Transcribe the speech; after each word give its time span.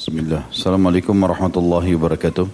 Bismillah. 0.00 0.48
Assalamualaikum 0.48 1.12
warahmatullahi 1.12 1.92
wabarakatuh. 1.92 2.48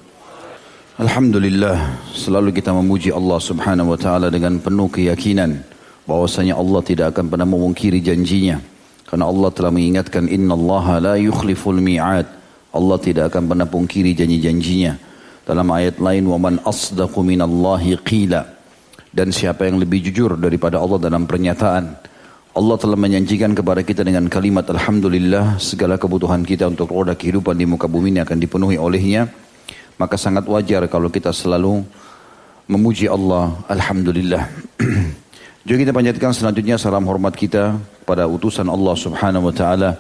Alhamdulillah, 0.99 2.03
selalu 2.11 2.51
kita 2.51 2.75
memuji 2.75 3.15
Allah 3.15 3.39
Subhanahu 3.39 3.95
wa 3.95 3.99
taala 4.03 4.35
dengan 4.35 4.59
penuh 4.59 4.91
keyakinan 4.91 5.63
bahwasanya 6.11 6.59
Allah 6.59 6.83
tidak 6.83 7.15
akan 7.15 7.31
pernah 7.31 7.47
memungkiri 7.47 8.03
janjinya. 8.03 8.59
Karena 9.07 9.31
Allah 9.31 9.55
telah 9.55 9.71
mengingatkan 9.71 10.27
innallaha 10.27 10.99
la 10.99 11.15
yukhliful 11.23 11.79
mi'ad. 11.79 12.27
Allah 12.75 12.99
tidak 12.99 13.31
akan 13.31 13.47
pernah 13.47 13.71
pungkiri 13.71 14.11
janji-janjinya. 14.11 14.99
Dalam 15.47 15.71
ayat 15.71 16.03
lain 16.03 16.27
wa 16.27 16.43
man 16.43 16.59
asdaqu 16.67 17.23
minallahi 17.23 17.95
qila. 18.03 18.43
Dan 19.07 19.31
siapa 19.31 19.71
yang 19.71 19.79
lebih 19.79 20.03
jujur 20.11 20.35
daripada 20.35 20.83
Allah 20.83 20.99
dalam 20.99 21.31
pernyataan. 21.31 21.95
Allah 22.57 22.81
telah 22.81 22.97
menjanjikan 22.97 23.53
kepada 23.53 23.85
kita 23.85 24.01
dengan 24.01 24.33
kalimat 24.33 24.65
Alhamdulillah 24.65 25.61
segala 25.61 26.01
kebutuhan 26.01 26.41
kita 26.41 26.65
untuk 26.73 26.89
roda 26.89 27.13
kehidupan 27.13 27.53
di 27.53 27.69
muka 27.69 27.85
bumi 27.85 28.17
ini 28.17 28.25
akan 28.25 28.41
dipenuhi 28.41 28.81
olehnya. 28.81 29.29
Maka 30.01 30.17
sangat 30.17 30.49
wajar 30.49 30.89
kalau 30.89 31.13
kita 31.13 31.37
selalu 31.37 31.85
memuji 32.65 33.13
Allah 33.13 33.61
Alhamdulillah. 33.69 34.49
Juga 35.69 35.85
kita 35.85 35.93
panjatkan 35.93 36.33
selanjutnya 36.33 36.81
salam 36.81 37.05
hormat 37.05 37.37
kita 37.37 37.77
pada 38.09 38.25
utusan 38.25 38.73
Allah 38.73 38.97
subhanahu 38.97 39.53
wa 39.53 39.55
ta'ala 39.55 39.91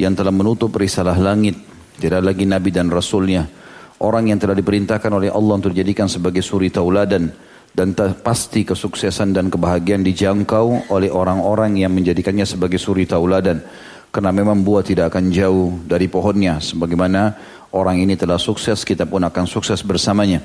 yang 0.00 0.16
telah 0.16 0.32
menutup 0.32 0.72
risalah 0.72 1.20
langit. 1.20 1.60
Tidak 2.00 2.24
lagi 2.24 2.48
Nabi 2.48 2.72
dan 2.72 2.88
Rasulnya. 2.88 3.44
Orang 4.00 4.32
yang 4.32 4.40
telah 4.40 4.56
diperintahkan 4.56 5.12
oleh 5.12 5.28
Allah 5.28 5.60
untuk 5.60 5.76
dijadikan 5.76 6.08
sebagai 6.08 6.40
suri 6.40 6.72
tauladan 6.72 7.51
dan 7.72 7.96
pasti 7.96 8.68
kesuksesan 8.68 9.32
dan 9.32 9.48
kebahagiaan 9.48 10.04
dijangkau 10.04 10.92
oleh 10.92 11.08
orang-orang 11.08 11.80
yang 11.80 11.92
menjadikannya 11.92 12.44
sebagai 12.44 12.76
suri 12.76 13.08
tauladan. 13.08 13.64
Karena 14.12 14.28
memang 14.28 14.60
buah 14.60 14.84
tidak 14.84 15.08
akan 15.08 15.32
jauh 15.32 15.72
dari 15.88 16.04
pohonnya 16.04 16.60
sebagaimana 16.60 17.32
orang 17.72 17.96
ini 17.96 18.12
telah 18.12 18.36
sukses 18.36 18.84
kita 18.84 19.08
pun 19.08 19.24
akan 19.24 19.48
sukses 19.48 19.80
bersamanya. 19.80 20.44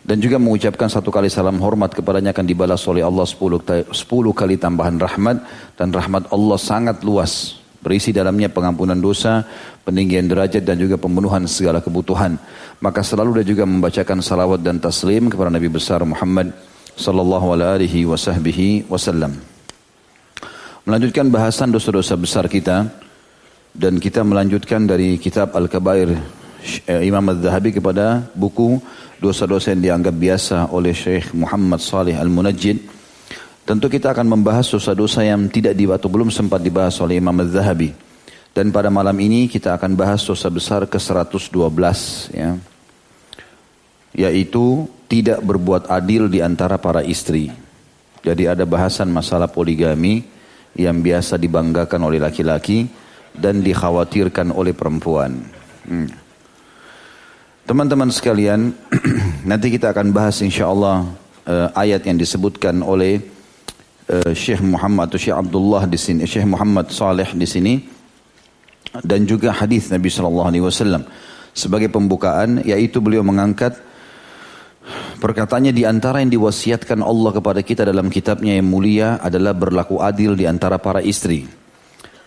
Dan 0.00 0.16
juga 0.16 0.40
mengucapkan 0.40 0.88
satu 0.88 1.12
kali 1.12 1.28
salam 1.28 1.60
hormat 1.60 1.92
kepadanya 1.92 2.32
akan 2.32 2.46
dibalas 2.48 2.80
oleh 2.88 3.04
Allah 3.04 3.28
sepuluh, 3.28 3.60
sepuluh 3.92 4.32
kali 4.32 4.56
tambahan 4.56 4.96
rahmat. 4.96 5.44
Dan 5.76 5.92
rahmat 5.92 6.32
Allah 6.32 6.56
sangat 6.56 7.04
luas 7.04 7.60
berisi 7.82 8.14
dalamnya 8.14 8.48
pengampunan 8.48 8.96
dosa, 8.96 9.42
peninggian 9.82 10.30
derajat 10.30 10.62
dan 10.62 10.78
juga 10.78 10.98
pembunuhan 10.98 11.46
segala 11.46 11.82
kebutuhan. 11.82 12.38
Maka 12.82 13.02
selalu 13.02 13.42
dia 13.42 13.54
juga 13.54 13.64
membacakan 13.66 14.22
salawat 14.22 14.62
dan 14.62 14.78
taslim 14.82 15.30
kepada 15.30 15.50
Nabi 15.50 15.68
besar 15.70 16.02
Muhammad 16.02 16.50
sallallahu 16.94 17.54
alaihi 17.54 18.06
wasallam. 18.86 19.38
Melanjutkan 20.82 21.30
bahasan 21.30 21.70
dosa-dosa 21.70 22.18
besar 22.18 22.50
kita 22.50 22.90
dan 23.70 24.02
kita 24.02 24.26
melanjutkan 24.26 24.82
dari 24.82 25.14
kitab 25.16 25.54
Al-Kabair 25.54 26.10
eh, 26.90 27.02
Imam 27.06 27.22
Az-Zahabi 27.30 27.70
kepada 27.70 28.26
buku 28.34 28.82
dosa-dosa 29.22 29.70
yang 29.72 29.82
dianggap 30.02 30.14
biasa 30.18 30.74
oleh 30.74 30.90
Syekh 30.90 31.30
Muhammad 31.38 31.78
Salih 31.78 32.18
Al-Munajjid 32.18 33.02
Tentu 33.62 33.86
kita 33.86 34.10
akan 34.10 34.26
membahas 34.26 34.66
dosa-dosa 34.66 35.22
yang 35.22 35.46
tidak 35.46 35.78
dibatu 35.78 36.10
belum 36.10 36.34
sempat 36.34 36.58
dibahas 36.58 36.98
oleh 36.98 37.22
Imam 37.22 37.34
Az-Zahabi. 37.38 37.94
Dan 38.52 38.68
pada 38.68 38.92
malam 38.92 39.16
ini 39.16 39.48
kita 39.48 39.80
akan 39.80 39.96
bahas 39.96 40.20
dosa 40.28 40.52
besar 40.52 40.84
ke-112 40.84 41.56
ya. 42.36 42.60
Yaitu 44.12 44.84
tidak 45.08 45.40
berbuat 45.40 45.88
adil 45.88 46.28
di 46.28 46.44
antara 46.44 46.76
para 46.76 47.00
istri. 47.00 47.48
Jadi 48.20 48.44
ada 48.44 48.68
bahasan 48.68 49.08
masalah 49.08 49.48
poligami 49.48 50.28
yang 50.76 51.00
biasa 51.00 51.40
dibanggakan 51.40 52.00
oleh 52.04 52.20
laki-laki 52.20 52.88
dan 53.32 53.64
dikhawatirkan 53.64 54.52
oleh 54.52 54.76
perempuan. 54.76 55.40
Hmm. 55.88 56.12
Teman-teman 57.64 58.12
sekalian, 58.12 58.76
nanti 59.48 59.72
kita 59.72 59.96
akan 59.96 60.12
bahas 60.12 60.44
insya 60.44 60.68
Allah 60.68 61.08
uh, 61.48 61.68
ayat 61.72 62.04
yang 62.04 62.20
disebutkan 62.20 62.84
oleh 62.84 63.24
uh, 64.12 64.36
Syekh 64.36 64.60
Muhammad 64.60 65.08
atau 65.08 65.20
Syekh 65.20 65.40
Abdullah 65.40 65.88
di 65.88 65.96
sini, 65.96 66.28
Syekh 66.28 66.44
Muhammad 66.44 66.92
Saleh 66.92 67.32
di 67.32 67.48
sini 67.48 68.01
dan 69.00 69.24
juga 69.24 69.56
hadis 69.56 69.88
Nabi 69.88 70.12
Shallallahu 70.12 70.48
Alaihi 70.52 70.64
Wasallam 70.68 71.08
sebagai 71.56 71.88
pembukaan 71.88 72.60
yaitu 72.64 73.00
beliau 73.00 73.24
mengangkat 73.24 73.80
perkataannya 75.16 75.72
di 75.72 75.88
antara 75.88 76.20
yang 76.20 76.32
diwasiatkan 76.32 77.00
Allah 77.00 77.30
kepada 77.32 77.60
kita 77.64 77.88
dalam 77.88 78.12
kitabnya 78.12 78.60
yang 78.60 78.68
mulia 78.68 79.16
adalah 79.24 79.56
berlaku 79.56 80.04
adil 80.04 80.36
di 80.36 80.44
antara 80.44 80.76
para 80.76 81.00
istri. 81.00 81.62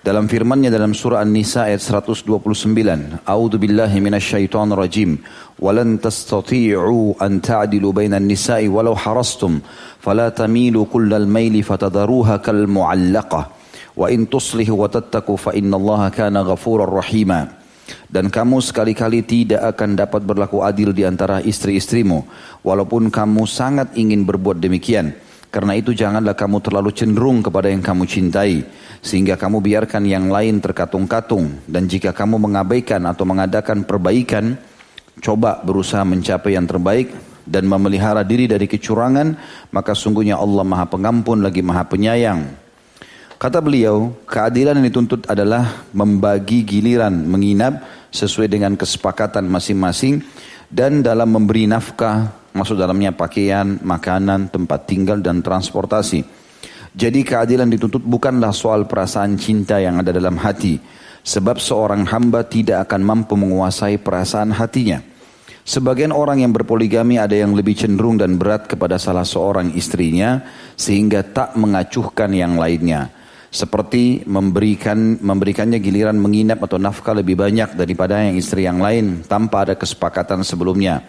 Dalam 0.05 0.29
firman-Nya 0.29 0.69
dalam 0.69 0.93
surah 0.93 1.25
An-Nisa 1.25 1.65
ayat 1.65 1.81
129, 1.81 3.25
A'udzu 3.25 3.57
billahi 3.57 3.97
minasyaitonir 3.97 4.77
rajim. 4.77 5.17
Walan 5.57 5.97
tastati'u 5.97 7.17
an 7.17 7.41
ta'dilu 7.41 7.89
bainan 7.89 8.29
nisa'i 8.29 8.69
walau 8.69 8.93
harastum, 8.93 9.65
fala 9.97 10.29
tamilu 10.29 10.85
kullal 10.85 11.25
maili 11.25 11.65
fatadharuha 11.65 12.37
kal 12.37 12.69
mu'allaqah. 12.69 13.54
Wa 13.95 14.11
in 14.11 14.27
tuslihu 14.27 14.75
wa 14.75 14.91
fa 15.39 15.51
innallaha 15.55 16.11
kana 16.11 16.43
ghafurar 16.43 16.91
rahima. 16.91 17.47
Dan 18.09 18.33
kamu 18.33 18.59
sekali-kali 18.59 19.23
tidak 19.23 19.75
akan 19.75 19.95
dapat 19.95 20.21
berlaku 20.25 20.65
adil 20.65 20.89
di 20.91 21.05
antara 21.05 21.37
istri-istrimu, 21.39 22.25
walaupun 22.65 23.13
kamu 23.13 23.45
sangat 23.45 23.93
ingin 23.93 24.25
berbuat 24.25 24.57
demikian. 24.57 25.13
Karena 25.53 25.77
itu 25.77 25.95
janganlah 25.95 26.35
kamu 26.35 26.59
terlalu 26.59 26.91
cenderung 26.91 27.39
kepada 27.39 27.71
yang 27.71 27.79
kamu 27.79 28.03
cintai. 28.03 28.59
Sehingga 28.99 29.39
kamu 29.39 29.63
biarkan 29.63 30.03
yang 30.03 30.27
lain 30.27 30.59
terkatung-katung. 30.59 31.63
Dan 31.63 31.87
jika 31.87 32.11
kamu 32.11 32.41
mengabaikan 32.41 33.05
atau 33.07 33.23
mengadakan 33.23 33.87
perbaikan, 33.87 34.59
coba 35.23 35.63
berusaha 35.63 36.03
mencapai 36.03 36.59
yang 36.59 36.67
terbaik 36.67 37.13
dan 37.47 37.69
memelihara 37.69 38.25
diri 38.25 38.49
dari 38.49 38.65
kecurangan, 38.65 39.37
maka 39.71 39.93
sungguhnya 39.93 40.35
Allah 40.35 40.65
maha 40.65 40.89
pengampun 40.89 41.39
lagi 41.45 41.61
maha 41.61 41.85
penyayang. 41.87 42.64
Kata 43.35 43.59
beliau, 43.59 44.15
keadilan 44.25 44.79
yang 44.79 44.87
dituntut 44.87 45.27
adalah 45.27 45.87
membagi 45.91 46.63
giliran 46.63 47.13
menginap 47.27 47.83
sesuai 48.09 48.47
dengan 48.47 48.79
kesepakatan 48.79 49.43
masing-masing 49.51 50.23
dan 50.71 51.03
dalam 51.03 51.29
memberi 51.29 51.67
nafkah 51.67 52.45
Masuk 52.55 52.79
dalamnya 52.79 53.11
pakaian, 53.11 53.83
makanan, 53.83 54.47
tempat 54.47 54.87
tinggal 54.87 55.19
dan 55.19 55.43
transportasi. 55.43 56.23
Jadi 56.95 57.27
keadilan 57.27 57.67
dituntut 57.67 57.99
bukanlah 57.99 58.55
soal 58.55 58.87
perasaan 58.87 59.35
cinta 59.35 59.75
yang 59.83 59.99
ada 59.99 60.15
dalam 60.15 60.39
hati. 60.39 60.79
Sebab 61.19 61.59
seorang 61.59 62.07
hamba 62.07 62.47
tidak 62.47 62.87
akan 62.87 63.03
mampu 63.03 63.35
menguasai 63.35 63.99
perasaan 63.99 64.55
hatinya. 64.55 65.03
Sebagian 65.67 66.15
orang 66.15 66.47
yang 66.47 66.55
berpoligami 66.55 67.19
ada 67.19 67.35
yang 67.35 67.51
lebih 67.51 67.75
cenderung 67.75 68.15
dan 68.15 68.39
berat 68.39 68.71
kepada 68.71 68.95
salah 68.95 69.27
seorang 69.27 69.75
istrinya 69.75 70.39
sehingga 70.79 71.27
tak 71.27 71.59
mengacuhkan 71.59 72.31
yang 72.31 72.55
lainnya. 72.55 73.11
Seperti 73.53 74.25
memberikan 74.27 75.21
memberikannya 75.21 75.79
giliran 75.79 76.17
menginap 76.17 76.65
atau 76.65 76.81
nafkah 76.81 77.15
lebih 77.15 77.39
banyak 77.39 77.77
daripada 77.77 78.19
yang 78.19 78.35
istri 78.35 78.65
yang 78.65 78.81
lain 78.81 79.23
tanpa 79.25 79.65
ada 79.65 79.75
kesepakatan 79.77 80.43
sebelumnya. 80.43 81.05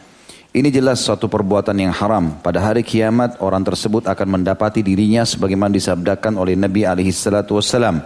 Ini 0.57 0.73
jelas 0.73 1.05
suatu 1.05 1.29
perbuatan 1.29 1.77
yang 1.77 1.93
haram. 1.93 2.41
Pada 2.41 2.65
hari 2.65 2.81
kiamat 2.81 3.37
orang 3.45 3.61
tersebut 3.61 4.09
akan 4.09 4.41
mendapati 4.41 4.81
dirinya 4.81 5.21
sebagaimana 5.21 5.77
disabdakan 5.77 6.41
oleh 6.41 6.57
Nabi 6.57 6.89
alaihi 6.89 7.13
salatu 7.13 7.61
wasallam 7.61 8.01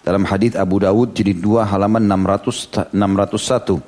dalam 0.00 0.24
hadis 0.24 0.56
Abu 0.56 0.80
Dawud 0.80 1.12
jilid 1.12 1.44
2 1.44 1.60
halaman 1.60 2.08
600 2.08 2.96
601. 2.96 3.84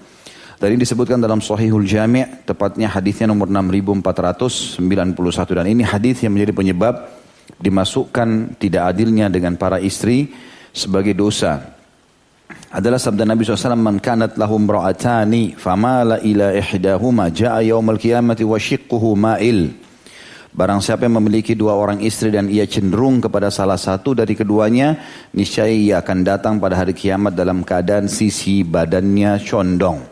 Dan 0.60 0.76
ini 0.76 0.84
disebutkan 0.84 1.18
dalam 1.18 1.42
Sahihul 1.42 1.88
Jami' 1.88 2.46
tepatnya 2.46 2.86
hadisnya 2.86 3.26
nomor 3.26 3.50
6491 3.50 5.58
dan 5.58 5.66
ini 5.66 5.82
hadis 5.82 6.22
yang 6.22 6.30
menjadi 6.36 6.54
penyebab 6.54 6.94
dimasukkan 7.62 8.58
tidak 8.58 8.90
adilnya 8.90 9.30
dengan 9.30 9.54
para 9.54 9.78
istri 9.78 10.34
sebagai 10.74 11.14
dosa. 11.14 11.78
Adalah 12.72 12.98
sabda 12.98 13.28
Nabi 13.28 13.44
SAW 13.44 13.78
man 13.78 14.00
kanat 14.00 14.34
lahum 14.40 14.64
ra'atani 14.64 15.54
famala 15.54 16.18
ila 16.24 16.56
ihdahuma 16.56 17.28
ja'a 17.30 17.62
yawmal 17.62 18.00
qiyamati 18.00 18.42
wa 18.42 18.58
shiqquhu 18.58 19.14
ma'il. 19.14 19.76
Barang 20.52 20.84
siapa 20.84 21.08
yang 21.08 21.16
memiliki 21.16 21.56
dua 21.56 21.72
orang 21.72 22.04
istri 22.04 22.28
dan 22.28 22.44
ia 22.52 22.68
cenderung 22.68 23.24
kepada 23.24 23.48
salah 23.48 23.80
satu 23.80 24.12
dari 24.12 24.36
keduanya, 24.36 25.00
niscaya 25.32 25.72
ia 25.72 26.04
akan 26.04 26.18
datang 26.20 26.60
pada 26.60 26.76
hari 26.76 26.92
kiamat 26.92 27.32
dalam 27.32 27.64
keadaan 27.64 28.04
sisi 28.04 28.60
badannya 28.60 29.40
condong. 29.48 30.04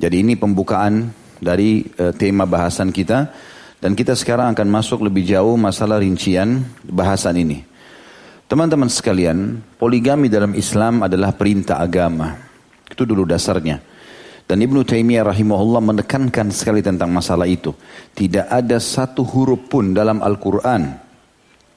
Jadi 0.00 0.24
ini 0.24 0.40
pembukaan 0.40 1.12
dari 1.36 1.84
uh, 2.00 2.16
tema 2.16 2.48
bahasan 2.48 2.88
kita 2.96 3.28
dan 3.82 3.98
kita 3.98 4.14
sekarang 4.14 4.54
akan 4.54 4.68
masuk 4.70 5.02
lebih 5.02 5.26
jauh 5.26 5.58
masalah 5.58 5.98
rincian 5.98 6.62
bahasan 6.86 7.34
ini. 7.34 7.66
Teman-teman 8.46 8.86
sekalian, 8.86 9.58
poligami 9.74 10.30
dalam 10.30 10.54
Islam 10.54 11.02
adalah 11.02 11.34
perintah 11.34 11.82
agama. 11.82 12.38
Itu 12.86 13.02
dulu 13.02 13.26
dasarnya. 13.26 13.82
Dan 14.46 14.62
Ibnu 14.62 14.86
Taimiyah 14.86 15.34
rahimahullah 15.34 15.82
menekankan 15.82 16.54
sekali 16.54 16.78
tentang 16.78 17.10
masalah 17.10 17.48
itu. 17.50 17.74
Tidak 18.14 18.46
ada 18.46 18.78
satu 18.78 19.26
huruf 19.26 19.66
pun 19.66 19.90
dalam 19.90 20.22
Al-Quran 20.22 20.92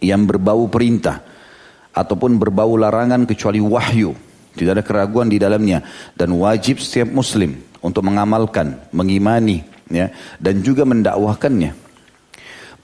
yang 0.04 0.30
berbau 0.30 0.70
perintah. 0.70 1.26
Ataupun 1.96 2.38
berbau 2.38 2.76
larangan 2.76 3.24
kecuali 3.26 3.64
wahyu. 3.64 4.14
Tidak 4.54 4.72
ada 4.78 4.84
keraguan 4.84 5.32
di 5.32 5.40
dalamnya. 5.40 5.80
Dan 6.12 6.36
wajib 6.38 6.84
setiap 6.84 7.08
muslim 7.08 7.56
untuk 7.80 8.04
mengamalkan, 8.04 8.78
mengimani, 8.92 9.64
ya, 9.88 10.12
dan 10.44 10.60
juga 10.60 10.84
mendakwahkannya. 10.84 11.85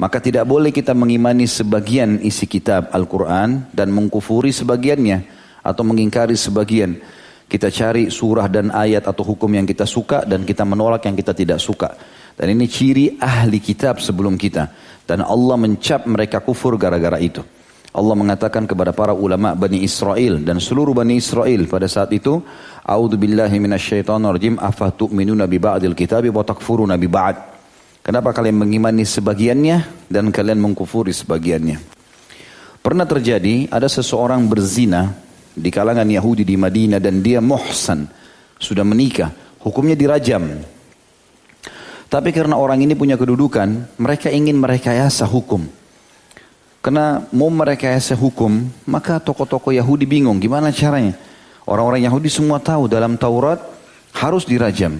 Maka 0.01 0.17
tidak 0.17 0.49
boleh 0.49 0.73
kita 0.73 0.97
mengimani 0.97 1.45
sebagian 1.45 2.17
isi 2.25 2.49
kitab 2.49 2.89
Al-Quran 2.89 3.69
dan 3.69 3.93
mengkufuri 3.93 4.49
sebagiannya 4.49 5.21
atau 5.61 5.85
mengingkari 5.85 6.33
sebagian. 6.33 6.97
Kita 7.45 7.69
cari 7.69 8.09
surah 8.09 8.49
dan 8.49 8.73
ayat 8.73 9.05
atau 9.05 9.21
hukum 9.21 9.53
yang 9.53 9.69
kita 9.69 9.85
suka 9.85 10.25
dan 10.25 10.41
kita 10.41 10.65
menolak 10.65 11.05
yang 11.05 11.13
kita 11.13 11.37
tidak 11.37 11.61
suka. 11.61 11.93
Dan 12.33 12.57
ini 12.57 12.65
ciri 12.65 13.21
ahli 13.21 13.61
kitab 13.61 14.01
sebelum 14.01 14.41
kita. 14.41 14.73
Dan 15.05 15.21
Allah 15.21 15.53
mencap 15.61 16.09
mereka 16.09 16.41
kufur 16.41 16.81
gara-gara 16.81 17.21
itu. 17.21 17.45
Allah 17.93 18.15
mengatakan 18.17 18.65
kepada 18.65 18.97
para 18.97 19.13
ulama 19.13 19.53
Bani 19.53 19.85
Israel 19.85 20.41
dan 20.41 20.57
seluruh 20.57 20.97
Bani 20.97 21.21
Israel 21.21 21.69
pada 21.69 21.85
saat 21.85 22.09
itu, 22.09 22.41
A'udzu 22.89 23.21
billahi 23.21 23.59
minasyaitonir 23.61 24.41
bi 25.45 25.57
ba'dil 25.61 25.93
kitabi 25.93 26.33
wa 26.33 26.41
bi 26.97 27.05
ba'd. 27.11 27.50
Kenapa 28.01 28.33
kalian 28.33 28.57
mengimani 28.57 29.05
sebagiannya 29.05 30.09
dan 30.09 30.33
kalian 30.33 30.57
mengkufuri 30.57 31.13
sebagiannya? 31.13 31.77
Pernah 32.81 33.05
terjadi 33.05 33.69
ada 33.69 33.85
seseorang 33.85 34.49
berzina 34.49 35.13
di 35.53 35.69
kalangan 35.69 36.09
Yahudi 36.09 36.41
di 36.41 36.57
Madinah 36.57 36.97
dan 36.97 37.21
dia 37.21 37.37
muhsan, 37.37 38.09
sudah 38.57 38.81
menikah, 38.81 39.29
hukumnya 39.61 39.93
dirajam. 39.93 40.65
Tapi 42.09 42.33
karena 42.33 42.57
orang 42.57 42.81
ini 42.81 42.97
punya 42.97 43.21
kedudukan, 43.21 43.95
mereka 44.01 44.33
ingin 44.33 44.57
merekayasa 44.57 45.29
hukum. 45.29 45.61
Karena 46.81 47.21
mau 47.29 47.53
merekayasa 47.53 48.17
hukum, 48.17 48.65
maka 48.89 49.21
tokoh-tokoh 49.21 49.69
Yahudi 49.77 50.09
bingung 50.09 50.41
gimana 50.41 50.73
caranya. 50.73 51.13
Orang-orang 51.69 52.09
Yahudi 52.09 52.33
semua 52.33 52.57
tahu 52.57 52.89
dalam 52.89 53.13
Taurat 53.13 53.61
harus 54.17 54.41
dirajam. 54.49 54.97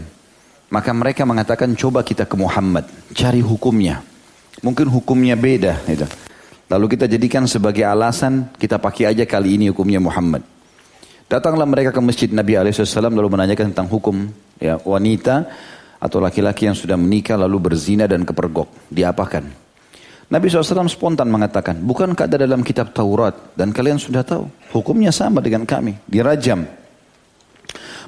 Maka 0.72 0.96
mereka 0.96 1.28
mengatakan 1.28 1.76
coba 1.76 2.00
kita 2.00 2.24
ke 2.24 2.40
Muhammad, 2.40 2.88
cari 3.12 3.44
hukumnya. 3.44 4.00
Mungkin 4.64 4.88
hukumnya 4.88 5.36
beda. 5.36 5.84
Gitu. 5.84 6.08
Lalu 6.72 6.96
kita 6.96 7.12
jadikan 7.12 7.44
sebagai 7.44 7.84
alasan 7.84 8.56
kita 8.56 8.80
pakai 8.80 9.12
aja 9.12 9.28
kali 9.28 9.60
ini 9.60 9.68
hukumnya 9.68 10.00
Muhammad. 10.00 10.48
Datanglah 11.28 11.68
mereka 11.68 11.92
ke 11.92 12.00
masjid 12.00 12.32
Nabi 12.32 12.56
SAW 12.72 13.12
lalu 13.12 13.28
menanyakan 13.28 13.76
tentang 13.76 13.92
hukum 13.92 14.32
ya 14.60 14.80
wanita 14.80 15.48
atau 16.00 16.24
laki-laki 16.24 16.72
yang 16.72 16.76
sudah 16.76 16.96
menikah 16.96 17.36
lalu 17.36 17.72
berzina 17.72 18.08
dan 18.08 18.24
kepergok. 18.24 18.72
Diapakan? 18.88 19.44
Nabi 20.32 20.48
SAW 20.48 20.88
spontan 20.88 21.28
mengatakan, 21.28 21.84
bukankah 21.84 22.32
ada 22.32 22.40
dalam 22.40 22.64
kitab 22.64 22.96
Taurat 22.96 23.36
dan 23.60 23.76
kalian 23.76 24.00
sudah 24.00 24.24
tahu 24.24 24.48
hukumnya 24.72 25.12
sama 25.12 25.44
dengan 25.44 25.68
kami, 25.68 26.00
dirajam. 26.08 26.64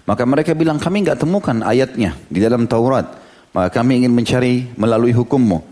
Maka 0.04 0.28
mereka 0.28 0.52
bilang 0.52 0.76
kami 0.76 1.08
nggak 1.08 1.24
temukan 1.24 1.64
ayatnya 1.64 2.20
di 2.28 2.44
dalam 2.44 2.68
Taurat, 2.68 3.08
maka 3.56 3.72
kami 3.72 4.04
ingin 4.04 4.12
mencari 4.12 4.68
melalui 4.76 5.16
hukummu. 5.16 5.64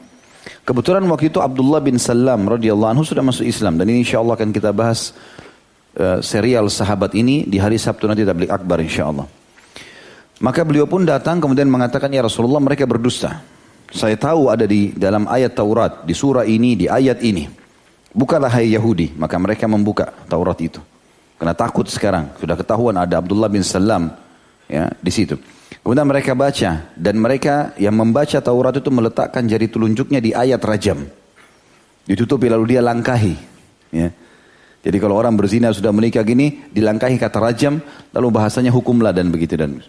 Kebetulan 0.64 1.04
waktu 1.12 1.28
itu 1.28 1.44
Abdullah 1.44 1.84
bin 1.84 2.00
Salam 2.00 2.48
radhiyallahu 2.48 2.96
anhu 2.96 3.04
sudah 3.04 3.22
masuk 3.22 3.44
Islam 3.44 3.76
dan 3.76 3.92
ini 3.92 4.08
insya 4.08 4.24
Allah 4.24 4.40
akan 4.40 4.50
kita 4.56 4.72
bahas 4.72 5.12
uh, 6.00 6.24
serial 6.24 6.72
sahabat 6.72 7.12
ini 7.14 7.44
di 7.44 7.60
hari 7.60 7.76
Sabtu 7.76 8.08
nanti 8.08 8.24
tablik 8.24 8.50
akbar 8.50 8.80
insya 8.80 9.12
Allah. 9.12 9.28
Maka 10.42 10.66
beliau 10.66 10.90
pun 10.90 11.06
datang 11.06 11.38
kemudian 11.38 11.70
mengatakan 11.70 12.10
ya 12.10 12.26
Rasulullah 12.26 12.64
mereka 12.64 12.90
berdusta. 12.90 13.44
Saya 13.92 14.16
tahu 14.16 14.48
ada 14.48 14.64
di 14.64 14.96
dalam 14.96 15.28
ayat 15.28 15.54
Taurat, 15.54 16.08
di 16.08 16.16
surah 16.16 16.48
ini, 16.48 16.80
di 16.80 16.88
ayat 16.88 17.20
ini. 17.20 17.46
Bukalah 18.16 18.48
hai 18.48 18.72
Yahudi, 18.72 19.20
maka 19.20 19.36
mereka 19.36 19.68
membuka 19.68 20.10
Taurat 20.26 20.58
itu. 20.64 20.80
Karena 21.42 21.58
takut 21.58 21.90
sekarang, 21.90 22.38
sudah 22.38 22.54
ketahuan 22.54 22.94
ada 23.02 23.18
Abdullah 23.18 23.50
bin 23.50 23.66
Salam 23.66 24.14
ya 24.70 24.94
di 25.02 25.10
situ. 25.10 25.42
Kemudian 25.82 26.06
mereka 26.06 26.38
baca 26.38 26.94
dan 26.94 27.16
mereka 27.18 27.74
yang 27.82 27.98
membaca 27.98 28.38
Taurat 28.38 28.78
itu 28.78 28.94
meletakkan 28.94 29.50
jari 29.50 29.66
telunjuknya 29.66 30.22
di 30.22 30.38
ayat 30.38 30.62
rajam. 30.62 31.02
Ditutupi 32.06 32.46
lalu 32.46 32.78
dia 32.78 32.86
langkahi. 32.86 33.34
Ya. 33.90 34.14
Jadi 34.86 34.98
kalau 35.02 35.18
orang 35.18 35.34
berzina 35.34 35.74
sudah 35.74 35.90
menikah 35.90 36.22
gini, 36.22 36.62
dilangkahi 36.70 37.18
kata 37.18 37.42
rajam, 37.42 37.82
lalu 38.14 38.28
bahasanya 38.30 38.70
hukumlah 38.70 39.10
dan 39.10 39.34
begitu 39.34 39.58
dan. 39.58 39.82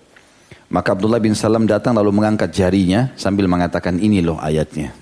Maka 0.73 0.97
Abdullah 0.97 1.21
bin 1.21 1.37
Salam 1.37 1.69
datang 1.69 1.93
lalu 1.93 2.17
mengangkat 2.17 2.49
jarinya 2.49 3.13
sambil 3.21 3.45
mengatakan 3.45 4.01
ini 4.01 4.25
loh 4.25 4.41
ayatnya. 4.41 4.97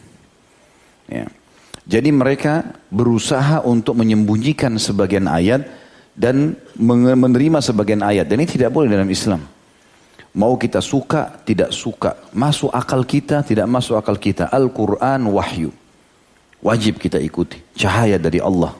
Ya. 1.06 1.30
Jadi 1.86 2.10
mereka 2.10 2.74
berusaha 2.90 3.62
untuk 3.62 3.94
menyembunyikan 3.94 4.74
sebagian 4.82 5.30
ayat 5.30 5.79
dan 6.20 6.52
menerima 6.76 7.64
sebagian 7.64 8.04
ayat. 8.04 8.28
Dan 8.28 8.44
ini 8.44 8.50
tidak 8.52 8.68
boleh 8.76 8.92
dalam 8.92 9.08
Islam. 9.08 9.40
Mau 10.36 10.60
kita 10.60 10.84
suka, 10.84 11.40
tidak 11.48 11.72
suka. 11.72 12.28
Masuk 12.36 12.68
akal 12.68 13.08
kita, 13.08 13.40
tidak 13.40 13.64
masuk 13.64 13.96
akal 13.96 14.20
kita. 14.20 14.52
Al-Quran 14.52 15.32
wahyu. 15.32 15.72
Wajib 16.60 17.00
kita 17.00 17.16
ikuti. 17.16 17.56
Cahaya 17.72 18.20
dari 18.20 18.36
Allah. 18.36 18.76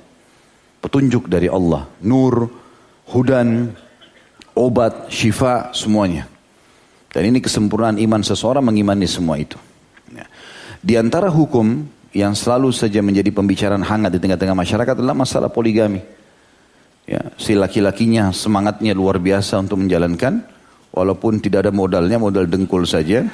Petunjuk 0.85 1.33
dari 1.33 1.49
Allah. 1.49 1.89
Nur, 2.05 2.53
hudan, 3.09 3.73
obat, 4.53 5.09
syifa, 5.09 5.73
semuanya. 5.73 6.29
Dan 7.09 7.33
ini 7.33 7.41
kesempurnaan 7.41 7.97
iman 8.05 8.21
seseorang 8.21 8.63
mengimani 8.63 9.09
semua 9.09 9.41
itu. 9.41 9.57
Ya. 10.13 10.29
Di 10.85 10.95
antara 11.01 11.33
hukum 11.33 11.89
yang 12.13 12.37
selalu 12.37 12.71
saja 12.71 13.01
menjadi 13.03 13.33
pembicaraan 13.33 13.83
hangat 13.83 14.13
di 14.15 14.21
tengah-tengah 14.23 14.55
masyarakat 14.55 14.95
adalah 15.01 15.17
masalah 15.17 15.51
poligami. 15.51 16.20
Ya, 17.09 17.33
si 17.41 17.57
laki-lakinya 17.57 18.31
semangatnya 18.31 18.95
luar 18.95 19.19
biasa 19.19 19.61
untuk 19.61 19.83
menjalankan, 19.83 20.45
walaupun 20.95 21.41
tidak 21.43 21.67
ada 21.69 21.73
modalnya, 21.75 22.21
modal 22.21 22.47
dengkul 22.47 22.87
saja. 22.87 23.27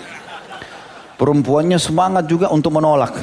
Perempuannya 1.16 1.80
semangat 1.80 2.28
juga 2.28 2.52
untuk 2.52 2.76
menolak. 2.76 3.16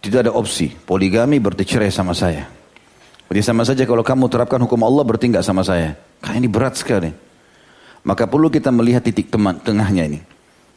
Tidak 0.00 0.24
ada 0.24 0.32
opsi. 0.32 0.72
Poligami 0.72 1.36
berarti 1.36 1.64
cerai 1.68 1.92
sama 1.92 2.16
saya. 2.16 2.48
Berarti 3.28 3.44
sama 3.44 3.62
saja 3.68 3.84
kalau 3.84 4.00
kamu 4.00 4.26
terapkan 4.32 4.58
hukum 4.64 4.80
Allah 4.80 5.04
berarti 5.04 5.28
enggak 5.28 5.44
sama 5.44 5.60
saya. 5.60 5.94
Karena 6.24 6.40
ini 6.40 6.48
berat 6.48 6.80
sekali. 6.80 7.12
Maka 8.00 8.24
perlu 8.24 8.48
kita 8.48 8.72
melihat 8.72 9.04
titik 9.04 9.28
tengahnya 9.60 10.08
ini. 10.08 10.20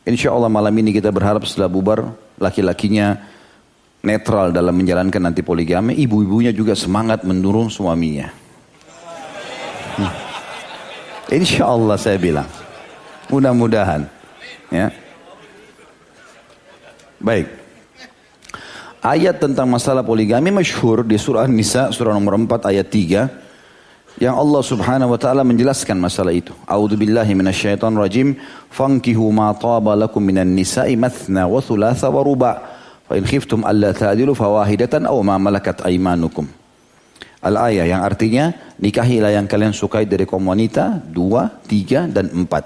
Insya 0.03 0.35
Allah 0.35 0.51
malam 0.51 0.75
ini 0.75 0.91
kita 0.91 1.07
berharap 1.15 1.47
setelah 1.47 1.71
bubar 1.71 2.11
laki-lakinya 2.35 3.23
netral 4.03 4.51
dalam 4.51 4.75
menjalankan 4.75 5.31
nanti 5.31 5.39
poligami, 5.39 5.95
ibu-ibunya 5.95 6.51
juga 6.51 6.75
semangat 6.75 7.23
mendorong 7.23 7.71
suaminya. 7.71 8.27
Hmm. 9.95 10.11
Insya 11.31 11.71
Allah 11.71 11.95
saya 11.95 12.19
bilang, 12.19 12.45
mudah-mudahan. 13.31 14.03
Ya. 14.67 14.91
Baik. 17.23 17.47
Ayat 18.99 19.39
tentang 19.39 19.71
masalah 19.71 20.03
poligami 20.03 20.51
masyhur 20.51 21.07
di 21.07 21.15
surah 21.15 21.47
Nisa 21.47 21.91
surah 21.91 22.11
nomor 22.11 22.35
4 22.39 22.71
ayat 22.71 22.87
3 22.87 24.19
yang 24.19 24.35
Allah 24.35 24.63
Subhanahu 24.63 25.15
wa 25.15 25.19
taala 25.19 25.43
menjelaskan 25.47 25.99
masalah 25.99 26.35
itu. 26.35 26.51
A'udzu 26.67 26.99
billahi 26.99 27.35
minasyaitonir 27.35 27.99
rajim. 27.99 28.35
Fankihu 28.67 29.31
ma 29.31 29.51
taba 29.55 29.95
lakum 29.95 30.23
minan 30.23 30.51
nisa'i 30.55 30.95
mathna 30.99 31.47
wa 31.47 31.59
thulatha 31.63 32.07
wa 32.11 32.19
ruba'. 32.23 32.72
In 33.13 33.25
khiftum 33.29 33.61
alla 33.61 33.93
ta'dilu 33.93 34.33
fawahidatan 34.33 35.05
aw 35.05 35.17
ma 35.21 35.37
malakat 35.37 35.85
aymanukum. 35.85 36.49
Al-ayah 37.43 37.85
yang 37.85 38.01
artinya 38.01 38.55
nikahilah 38.79 39.35
yang 39.35 39.45
kalian 39.45 39.75
sukai 39.75 40.07
dari 40.07 40.23
kaum 40.23 40.47
wanita 40.47 41.03
dua, 41.11 41.51
tiga 41.67 42.07
dan 42.07 42.31
empat. 42.31 42.63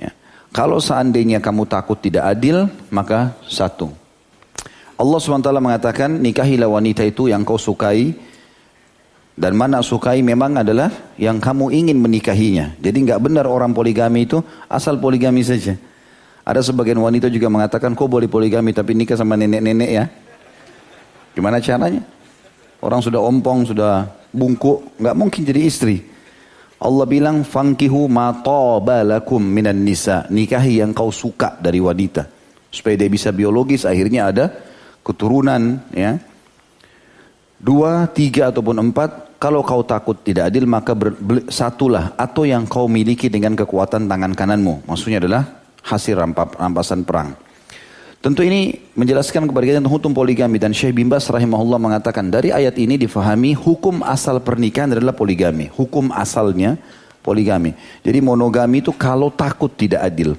Ya. 0.00 0.10
Kalau 0.50 0.80
seandainya 0.80 1.38
kamu 1.44 1.68
takut 1.68 2.00
tidak 2.00 2.24
adil 2.24 2.66
maka 2.88 3.36
satu. 3.44 3.92
Allah 4.98 5.20
SWT 5.22 5.46
mengatakan 5.62 6.10
nikahilah 6.10 6.66
wanita 6.66 7.06
itu 7.06 7.30
yang 7.30 7.46
kau 7.46 7.54
sukai 7.54 8.18
dan 9.38 9.54
mana 9.54 9.78
sukai 9.78 10.18
memang 10.26 10.58
adalah 10.58 10.90
yang 11.14 11.38
kamu 11.38 11.70
ingin 11.70 12.02
menikahinya. 12.02 12.74
Jadi 12.82 13.06
nggak 13.06 13.22
benar 13.22 13.46
orang 13.46 13.70
poligami 13.70 14.26
itu 14.26 14.42
asal 14.66 14.98
poligami 14.98 15.46
saja. 15.46 15.78
Ada 16.48 16.72
sebagian 16.72 16.96
wanita 16.96 17.28
juga 17.28 17.52
mengatakan 17.52 17.92
kok 17.92 18.08
boleh 18.08 18.24
poligami 18.24 18.72
tapi 18.72 18.96
nikah 18.96 19.20
sama 19.20 19.36
nenek-nenek 19.36 19.90
ya. 19.92 20.08
Gimana 21.36 21.60
caranya? 21.60 22.00
Orang 22.80 23.04
sudah 23.04 23.20
ompong, 23.20 23.68
sudah 23.68 24.08
bungkuk, 24.32 24.96
nggak 24.96 25.12
mungkin 25.12 25.44
jadi 25.44 25.60
istri. 25.68 26.00
Allah 26.80 27.04
bilang 27.04 27.44
fankihu 27.44 28.08
ma 28.08 28.32
lakum 29.04 29.44
minan 29.44 29.84
nisa. 29.84 30.24
Nikahi 30.32 30.80
yang 30.80 30.96
kau 30.96 31.12
suka 31.12 31.58
dari 31.60 31.84
wanita. 31.84 32.24
Supaya 32.72 32.96
dia 32.96 33.12
bisa 33.12 33.28
biologis 33.28 33.84
akhirnya 33.84 34.32
ada 34.32 34.44
keturunan 35.04 35.84
ya. 35.92 36.16
Dua, 37.58 38.06
tiga 38.08 38.54
ataupun 38.54 38.88
empat 38.88 39.36
kalau 39.42 39.66
kau 39.66 39.82
takut 39.82 40.14
tidak 40.22 40.54
adil 40.54 40.64
maka 40.70 40.94
ber, 40.94 41.18
satulah 41.50 42.14
atau 42.14 42.46
yang 42.46 42.70
kau 42.70 42.86
miliki 42.86 43.26
dengan 43.26 43.58
kekuatan 43.58 44.06
tangan 44.06 44.32
kananmu. 44.38 44.86
Maksudnya 44.86 45.18
adalah 45.18 45.57
hasil 45.88 46.20
rampa, 46.20 46.44
rampasan 46.60 47.02
perang. 47.08 47.32
Tentu 48.18 48.42
ini 48.42 48.74
menjelaskan 48.98 49.46
kepada 49.46 49.64
kita 49.64 49.76
tentang 49.78 49.94
hukum 49.94 50.10
poligami 50.10 50.58
dan 50.58 50.74
Syekh 50.74 50.98
Bimbas 50.98 51.30
rahimahullah 51.30 51.78
mengatakan 51.78 52.26
dari 52.26 52.50
ayat 52.50 52.74
ini 52.74 52.98
difahami 52.98 53.54
hukum 53.54 54.02
asal 54.02 54.42
pernikahan 54.42 54.90
adalah 54.90 55.14
poligami. 55.14 55.70
Hukum 55.70 56.10
asalnya 56.10 56.74
poligami. 57.22 57.78
Jadi 58.02 58.18
monogami 58.18 58.82
itu 58.82 58.90
kalau 58.90 59.30
takut 59.30 59.70
tidak 59.70 60.02
adil. 60.02 60.34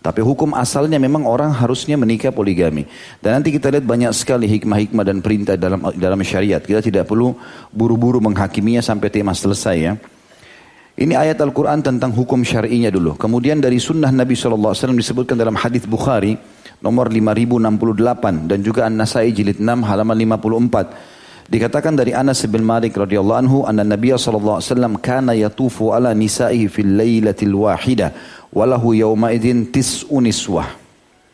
Tapi 0.00 0.24
hukum 0.24 0.56
asalnya 0.56 0.96
memang 0.96 1.28
orang 1.28 1.52
harusnya 1.52 1.92
menikah 2.00 2.32
poligami. 2.32 2.88
Dan 3.20 3.36
nanti 3.36 3.52
kita 3.52 3.68
lihat 3.68 3.84
banyak 3.84 4.16
sekali 4.16 4.48
hikmah-hikmah 4.48 5.04
dan 5.04 5.20
perintah 5.20 5.60
dalam 5.60 5.92
dalam 5.92 6.16
syariat. 6.24 6.64
Kita 6.64 6.80
tidak 6.80 7.04
perlu 7.04 7.36
buru-buru 7.68 8.16
menghakiminya 8.16 8.80
sampai 8.80 9.12
tema 9.12 9.36
selesai 9.36 9.76
ya. 9.76 10.00
Ini 10.98 11.14
ayat 11.14 11.38
Al-Quran 11.38 11.84
tentang 11.86 12.10
hukum 12.10 12.42
syar'inya 12.42 12.90
dulu. 12.90 13.14
Kemudian 13.14 13.62
dari 13.62 13.78
sunnah 13.78 14.10
Nabi 14.10 14.34
SAW 14.34 14.74
disebutkan 14.74 15.38
dalam 15.38 15.54
hadis 15.54 15.86
Bukhari 15.86 16.34
nomor 16.82 17.12
5068 17.12 18.50
dan 18.50 18.58
juga 18.64 18.90
An-Nasai 18.90 19.30
jilid 19.30 19.62
6 19.62 19.86
halaman 19.86 20.16
54. 20.38 21.50
Dikatakan 21.50 21.98
dari 21.98 22.14
Anas 22.14 22.46
bin 22.46 22.62
Malik 22.62 22.94
radhiyallahu 22.94 23.40
anhu 23.42 23.58
anna 23.66 23.82
Nabi 23.82 24.14
sallallahu 24.14 24.62
alaihi 24.62 24.70
wasallam 24.70 24.94
kana 25.02 25.34
yatufu 25.34 25.90
ala 25.90 26.14
nisa'ihi 26.14 26.70
fil 26.70 26.94
lailatil 26.94 27.54
wahida 27.66 28.14
walahu 28.54 28.94
yawma 28.94 29.34
idzin 29.34 29.66
tis'u 29.66 30.22
niswah. 30.22 30.78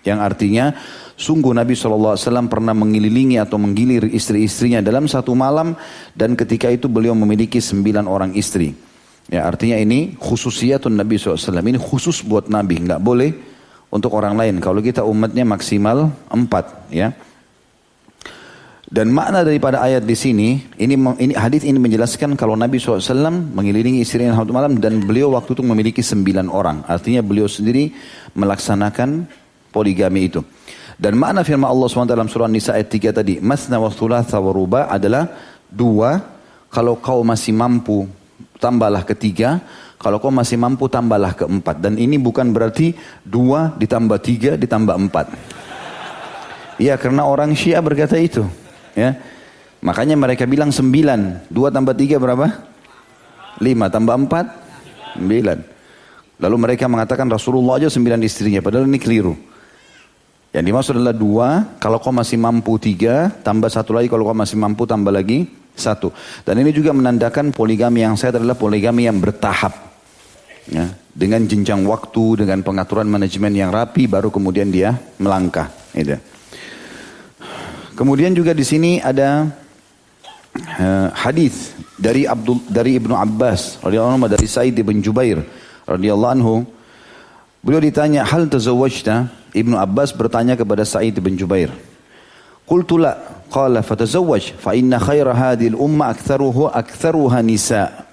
Yang 0.07 0.19
artinya 0.23 0.65
sungguh 1.19 1.51
Nabi 1.51 1.75
SAW 1.75 2.47
pernah 2.47 2.71
mengelilingi 2.71 3.43
atau 3.43 3.59
menggilir 3.59 4.07
istri-istrinya 4.07 4.79
dalam 4.79 5.11
satu 5.11 5.35
malam 5.35 5.75
dan 6.15 6.39
ketika 6.39 6.71
itu 6.71 6.87
beliau 6.87 7.13
memiliki 7.19 7.59
sembilan 7.59 8.07
orang 8.07 8.39
istri. 8.39 8.86
Ya 9.27 9.43
artinya 9.43 9.75
ini 9.75 10.15
khususiyatun 10.15 10.95
Nabi 10.95 11.19
SAW. 11.19 11.59
Ini 11.59 11.81
khusus 11.83 12.23
buat 12.23 12.47
Nabi. 12.47 12.79
nggak 12.79 13.03
boleh 13.03 13.35
untuk 13.91 14.15
orang 14.15 14.39
lain. 14.39 14.63
Kalau 14.63 14.79
kita 14.79 15.03
umatnya 15.03 15.43
maksimal 15.43 16.15
empat, 16.31 16.91
ya. 16.95 17.11
Dan 18.87 19.11
makna 19.11 19.43
daripada 19.43 19.83
ayat 19.83 20.07
di 20.07 20.15
sini, 20.15 20.63
ini 20.79 20.95
ini 20.95 21.35
hadis 21.35 21.67
ini 21.67 21.75
menjelaskan 21.75 22.39
kalau 22.39 22.55
Nabi 22.55 22.79
SAW 22.79 23.35
mengelilingi 23.51 23.99
istrinya 23.99 24.39
satu 24.39 24.55
malam 24.55 24.79
dan 24.79 25.03
beliau 25.03 25.35
waktu 25.35 25.59
itu 25.59 25.63
memiliki 25.67 26.07
sembilan 26.07 26.47
orang. 26.47 26.87
Artinya 26.87 27.19
beliau 27.19 27.51
sendiri 27.51 27.91
melaksanakan 28.39 29.27
poligami 29.75 30.31
itu. 30.31 30.39
Dan 30.97 31.19
makna 31.19 31.43
firman 31.43 31.69
Allah 31.69 31.93
SWT 31.93 32.09
dalam 32.09 32.31
surah 32.31 32.49
Nisa 32.49 32.73
ayat 32.73 32.89
3 32.89 33.21
tadi, 33.21 33.35
Masna 33.43 33.77
wa 33.77 33.93
thulatha 33.93 34.41
wa 34.41 34.55
adalah 34.89 35.29
dua, 35.69 36.23
kalau 36.73 36.97
kau 37.03 37.21
masih 37.21 37.53
mampu 37.53 38.09
tambahlah 38.59 39.05
ketiga, 39.05 39.61
kalau 39.97 40.21
kau 40.21 40.33
masih 40.33 40.61
mampu 40.61 40.89
tambahlah 40.89 41.33
keempat. 41.33 41.81
Dan 41.81 41.97
ini 41.97 42.21
bukan 42.21 42.53
berarti 42.53 42.93
dua 43.25 43.73
ditambah 43.77 44.19
tiga 44.21 44.53
ditambah 44.61 44.95
empat. 45.09 45.27
Iya 46.77 47.01
karena 47.01 47.25
orang 47.25 47.57
Syiah 47.57 47.81
berkata 47.81 48.21
itu. 48.21 48.45
Ya. 48.93 49.17
Makanya 49.81 50.17
mereka 50.17 50.45
bilang 50.45 50.73
sembilan. 50.73 51.49
Dua 51.49 51.73
tambah 51.73 51.97
tiga 51.97 52.21
berapa? 52.21 52.49
Lima 53.65 53.89
tambah 53.89 54.13
empat? 54.13 54.47
Sembilan. 55.17 55.59
Lalu 56.37 56.57
mereka 56.61 56.85
mengatakan 56.85 57.33
Rasulullah 57.33 57.81
aja 57.81 57.89
sembilan 57.89 58.21
istrinya. 58.21 58.61
Padahal 58.61 58.85
ini 58.85 59.01
keliru. 59.01 59.33
Yang 60.53 60.65
dimaksud 60.73 60.93
adalah 60.97 61.17
dua, 61.17 61.49
kalau 61.81 62.01
kau 62.01 62.13
masih 62.13 62.41
mampu 62.41 62.81
tiga, 62.81 63.29
tambah 63.45 63.69
satu 63.69 63.93
lagi, 63.93 64.09
kalau 64.09 64.25
kau 64.25 64.37
masih 64.37 64.57
mampu 64.57 64.89
tambah 64.89 65.13
lagi 65.13 65.49
satu. 65.77 66.11
Dan 66.43 66.59
ini 66.65 66.73
juga 66.73 66.91
menandakan 66.97 67.53
poligami 67.53 68.03
yang 68.03 68.17
saya 68.17 68.37
adalah 68.41 68.57
poligami 68.57 69.07
yang 69.07 69.21
bertahap. 69.21 69.87
Ya, 70.67 70.91
dengan 71.15 71.47
jenjang 71.47 71.87
waktu, 71.87 72.43
dengan 72.43 72.67
pengaturan 72.67 73.07
manajemen 73.07 73.55
yang 73.55 73.71
rapi, 73.71 74.11
baru 74.11 74.35
kemudian 74.35 74.67
dia 74.67 74.99
melangkah. 75.23 75.71
Gitu. 75.95 76.19
Kemudian 77.97 78.35
juga 78.35 78.53
di 78.53 78.67
sini 78.67 78.99
ada 79.01 79.49
uh, 80.77 81.09
hadis 81.17 81.73
dari 81.97 82.29
Abdul 82.29 82.61
dari 82.69 83.01
Ibnu 83.01 83.17
Abbas 83.17 83.81
radhiyallahu 83.81 84.21
anhu 84.21 84.29
dari 84.29 84.45
Said 84.45 84.77
bin 84.85 85.01
Jubair 85.01 85.41
radhiyallahu 85.89 86.35
anhu. 86.37 86.55
Beliau 87.65 87.81
ditanya, 87.81 88.29
"Hal 88.29 88.53
tazawwajta?" 88.53 89.33
Ibnu 89.57 89.81
Abbas 89.81 90.13
bertanya 90.13 90.53
kepada 90.61 90.85
Said 90.85 91.17
bin 91.25 91.41
Jubair. 91.41 91.73
Qultu 92.69 93.01
la, 93.01 93.36
qala 93.49 93.81
fatazawwaj 93.83 94.59
fa 94.61 94.77
inna 94.77 95.01
khaira 95.01 95.33
hadhihi 95.33 95.73
al-umma 95.75 96.13
aktharuhu 96.13 96.69
aktharuha 96.71 97.41
nisa. 97.41 98.07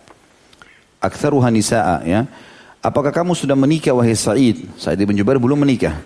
Aktharuha 1.04 1.52
nisaa 1.52 2.00
ya. 2.08 2.24
Apakah 2.84 3.16
kamu 3.16 3.32
sudah 3.36 3.56
menikah 3.56 3.96
wahai 3.96 4.12
Sa'id? 4.12 4.68
Sa'id 4.75 5.00
bin 5.00 5.16
Jubair 5.16 5.40
belum 5.40 5.63
menikah. 5.63 6.04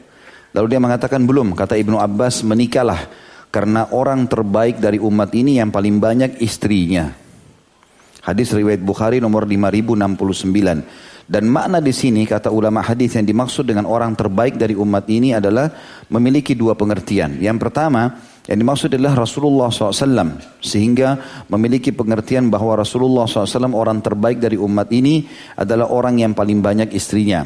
Lalu 0.53 0.67
dia 0.73 0.81
mengatakan 0.81 1.25
belum. 1.25 1.57
Kata 1.57 1.73
Ibnu 1.73 1.97
Abbas 1.97 2.45
menikahlah. 2.45 3.09
Karena 3.49 3.89
orang 3.89 4.29
terbaik 4.29 4.77
dari 4.77 5.01
umat 5.01 5.33
ini 5.33 5.57
yang 5.57 5.73
paling 5.73 5.97
banyak 5.97 6.37
istrinya. 6.37 7.09
Hadis 8.21 8.53
riwayat 8.53 8.83
Bukhari 8.83 9.17
nomor 9.17 9.49
5069. 9.49 11.25
Dan 11.27 11.43
makna 11.51 11.83
di 11.83 11.91
sini 11.91 12.23
kata 12.23 12.51
ulama 12.51 12.79
hadis 12.79 13.15
yang 13.19 13.27
dimaksud 13.27 13.67
dengan 13.67 13.83
orang 13.83 14.15
terbaik 14.15 14.55
dari 14.55 14.75
umat 14.75 15.03
ini 15.11 15.35
adalah 15.35 15.71
memiliki 16.07 16.55
dua 16.55 16.75
pengertian. 16.75 17.35
Yang 17.39 17.67
pertama, 17.67 18.15
yang 18.47 18.63
dimaksud 18.63 18.95
adalah 18.95 19.27
Rasulullah 19.27 19.67
SAW. 19.67 20.39
Sehingga 20.63 21.19
memiliki 21.51 21.91
pengertian 21.91 22.47
bahwa 22.47 22.79
Rasulullah 22.79 23.27
SAW 23.27 23.75
orang 23.75 23.99
terbaik 23.99 24.39
dari 24.39 24.55
umat 24.55 24.87
ini 24.95 25.27
adalah 25.59 25.91
orang 25.91 26.23
yang 26.23 26.31
paling 26.31 26.63
banyak 26.63 26.95
istrinya. 26.95 27.43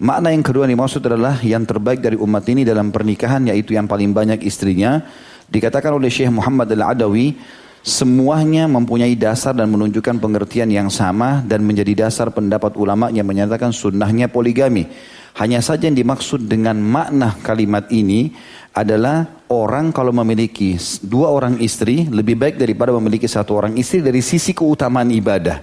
Makna 0.00 0.32
yang 0.32 0.40
kedua 0.40 0.64
yang 0.64 0.80
dimaksud 0.80 1.04
adalah 1.04 1.36
yang 1.44 1.68
terbaik 1.68 2.00
dari 2.00 2.16
umat 2.16 2.44
ini 2.48 2.64
dalam 2.64 2.88
pernikahan 2.88 3.44
yaitu 3.52 3.76
yang 3.76 3.84
paling 3.84 4.16
banyak 4.16 4.40
istrinya. 4.40 5.04
Dikatakan 5.48 5.96
oleh 5.96 6.08
Syekh 6.08 6.32
Muhammad 6.32 6.68
Al-Adawi, 6.72 7.36
semuanya 7.84 8.68
mempunyai 8.68 9.16
dasar 9.16 9.52
dan 9.52 9.68
menunjukkan 9.72 10.20
pengertian 10.20 10.68
yang 10.68 10.88
sama 10.88 11.44
dan 11.44 11.64
menjadi 11.64 12.08
dasar 12.08 12.32
pendapat 12.32 12.76
ulama 12.76 13.12
yang 13.12 13.28
menyatakan 13.28 13.72
sunnahnya 13.72 14.28
poligami. 14.32 14.88
Hanya 15.36 15.62
saja 15.62 15.86
yang 15.86 15.96
dimaksud 15.96 16.50
dengan 16.50 16.78
makna 16.82 17.36
kalimat 17.40 17.86
ini 17.94 18.34
adalah 18.78 19.26
orang 19.50 19.90
kalau 19.90 20.14
memiliki 20.14 20.78
dua 21.02 21.34
orang 21.34 21.58
istri 21.58 22.06
lebih 22.06 22.38
baik 22.38 22.62
daripada 22.62 22.94
memiliki 22.94 23.26
satu 23.26 23.58
orang 23.58 23.74
istri 23.74 23.98
dari 23.98 24.22
sisi 24.22 24.54
keutamaan 24.54 25.10
ibadah. 25.10 25.58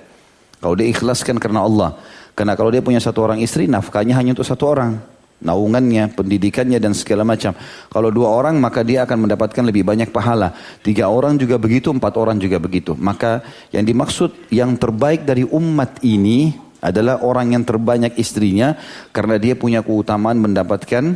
Kalau 0.60 0.76
dia 0.76 0.92
ikhlaskan 0.92 1.40
karena 1.40 1.64
Allah. 1.64 1.96
Karena 2.36 2.60
kalau 2.60 2.68
dia 2.68 2.84
punya 2.84 3.00
satu 3.00 3.24
orang 3.24 3.40
istri, 3.40 3.72
nafkahnya 3.72 4.20
hanya 4.20 4.36
untuk 4.36 4.44
satu 4.44 4.68
orang. 4.68 5.00
Naungannya, 5.40 6.12
pendidikannya 6.12 6.80
dan 6.80 6.92
segala 6.92 7.24
macam. 7.24 7.56
Kalau 7.88 8.12
dua 8.12 8.36
orang 8.36 8.60
maka 8.60 8.84
dia 8.84 9.08
akan 9.08 9.28
mendapatkan 9.28 9.64
lebih 9.64 9.88
banyak 9.88 10.12
pahala. 10.12 10.52
Tiga 10.84 11.08
orang 11.08 11.40
juga 11.40 11.56
begitu, 11.56 11.96
empat 11.96 12.20
orang 12.20 12.36
juga 12.36 12.60
begitu. 12.60 12.96
Maka 13.00 13.40
yang 13.72 13.88
dimaksud 13.88 14.52
yang 14.52 14.76
terbaik 14.76 15.24
dari 15.24 15.48
umat 15.48 16.04
ini 16.04 16.56
adalah 16.84 17.24
orang 17.24 17.56
yang 17.56 17.64
terbanyak 17.64 18.20
istrinya 18.20 18.76
karena 19.16 19.40
dia 19.40 19.56
punya 19.56 19.80
keutamaan 19.80 20.40
mendapatkan 20.40 21.16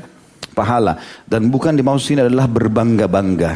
pahala. 0.59 0.99
Dan 1.23 1.47
bukan 1.47 1.71
dimaksud 1.79 2.03
sini 2.03 2.19
adalah 2.27 2.51
berbangga-bangga. 2.51 3.51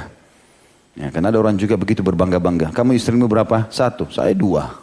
Ya, 0.96 1.08
karena 1.12 1.34
ada 1.34 1.44
orang 1.44 1.60
juga 1.60 1.76
begitu 1.76 2.00
berbangga-bangga. 2.00 2.72
Kamu 2.72 2.96
istrimu 2.96 3.28
berapa? 3.28 3.68
Satu. 3.68 4.08
Saya 4.08 4.32
dua. 4.32 4.80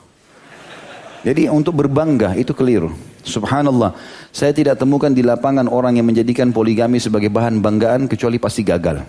Jadi 1.25 1.49
untuk 1.49 1.81
berbangga 1.81 2.37
itu 2.37 2.53
keliru. 2.53 2.93
Subhanallah. 3.25 3.97
Saya 4.33 4.53
tidak 4.57 4.81
temukan 4.81 5.12
di 5.12 5.21
lapangan 5.25 5.69
orang 5.69 5.97
yang 5.97 6.09
menjadikan 6.09 6.53
poligami 6.53 7.00
sebagai 7.00 7.29
bahan 7.33 7.61
banggaan 7.61 8.09
kecuali 8.09 8.37
pasti 8.41 8.65
gagal. 8.65 9.05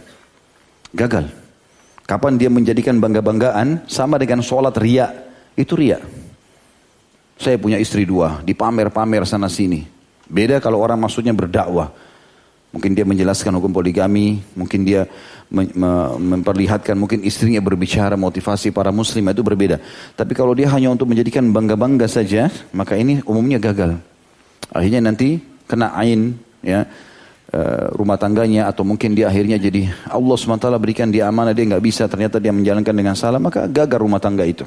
Gagal. 0.91 1.25
Kapan 2.03 2.35
dia 2.35 2.51
menjadikan 2.51 2.99
bangga-banggaan 2.99 3.87
sama 3.87 4.19
dengan 4.19 4.43
sholat 4.43 4.75
ria. 4.75 5.07
Itu 5.55 5.79
ria. 5.79 6.03
Saya 7.39 7.55
punya 7.57 7.79
istri 7.79 8.03
dua. 8.03 8.43
Dipamer-pamer 8.43 9.23
sana 9.25 9.47
sini. 9.47 9.87
Beda 10.27 10.59
kalau 10.59 10.83
orang 10.83 10.99
maksudnya 10.99 11.31
berdakwah. 11.31 11.95
Mungkin 12.71 12.95
dia 12.95 13.03
menjelaskan 13.03 13.51
hukum 13.59 13.75
poligami, 13.75 14.39
mungkin 14.55 14.87
dia 14.87 15.03
memperlihatkan 15.51 16.95
mungkin 16.95 17.19
istrinya 17.27 17.59
berbicara 17.59 18.15
motivasi 18.15 18.71
para 18.71 18.95
muslim 18.95 19.27
itu 19.27 19.43
berbeda. 19.43 19.83
Tapi 20.15 20.31
kalau 20.31 20.55
dia 20.55 20.71
hanya 20.71 20.87
untuk 20.87 21.11
menjadikan 21.11 21.51
bangga-bangga 21.51 22.07
saja, 22.07 22.47
maka 22.71 22.95
ini 22.95 23.19
umumnya 23.27 23.59
gagal. 23.59 23.99
Akhirnya 24.71 25.03
nanti 25.03 25.43
kena 25.67 25.91
ain 25.99 26.39
ya 26.63 26.87
eh, 27.51 27.85
rumah 27.91 28.15
tangganya 28.15 28.71
atau 28.71 28.87
mungkin 28.87 29.19
dia 29.19 29.27
akhirnya 29.27 29.59
jadi 29.59 29.91
Allah 30.07 30.35
SWT 30.39 30.71
berikan 30.79 31.11
dia 31.11 31.27
amanah 31.27 31.51
dia 31.51 31.67
nggak 31.67 31.83
bisa 31.83 32.07
ternyata 32.07 32.39
dia 32.39 32.55
menjalankan 32.55 32.95
dengan 32.95 33.19
salah 33.19 33.43
maka 33.43 33.67
gagal 33.67 33.99
rumah 33.99 34.23
tangga 34.23 34.47
itu. 34.47 34.63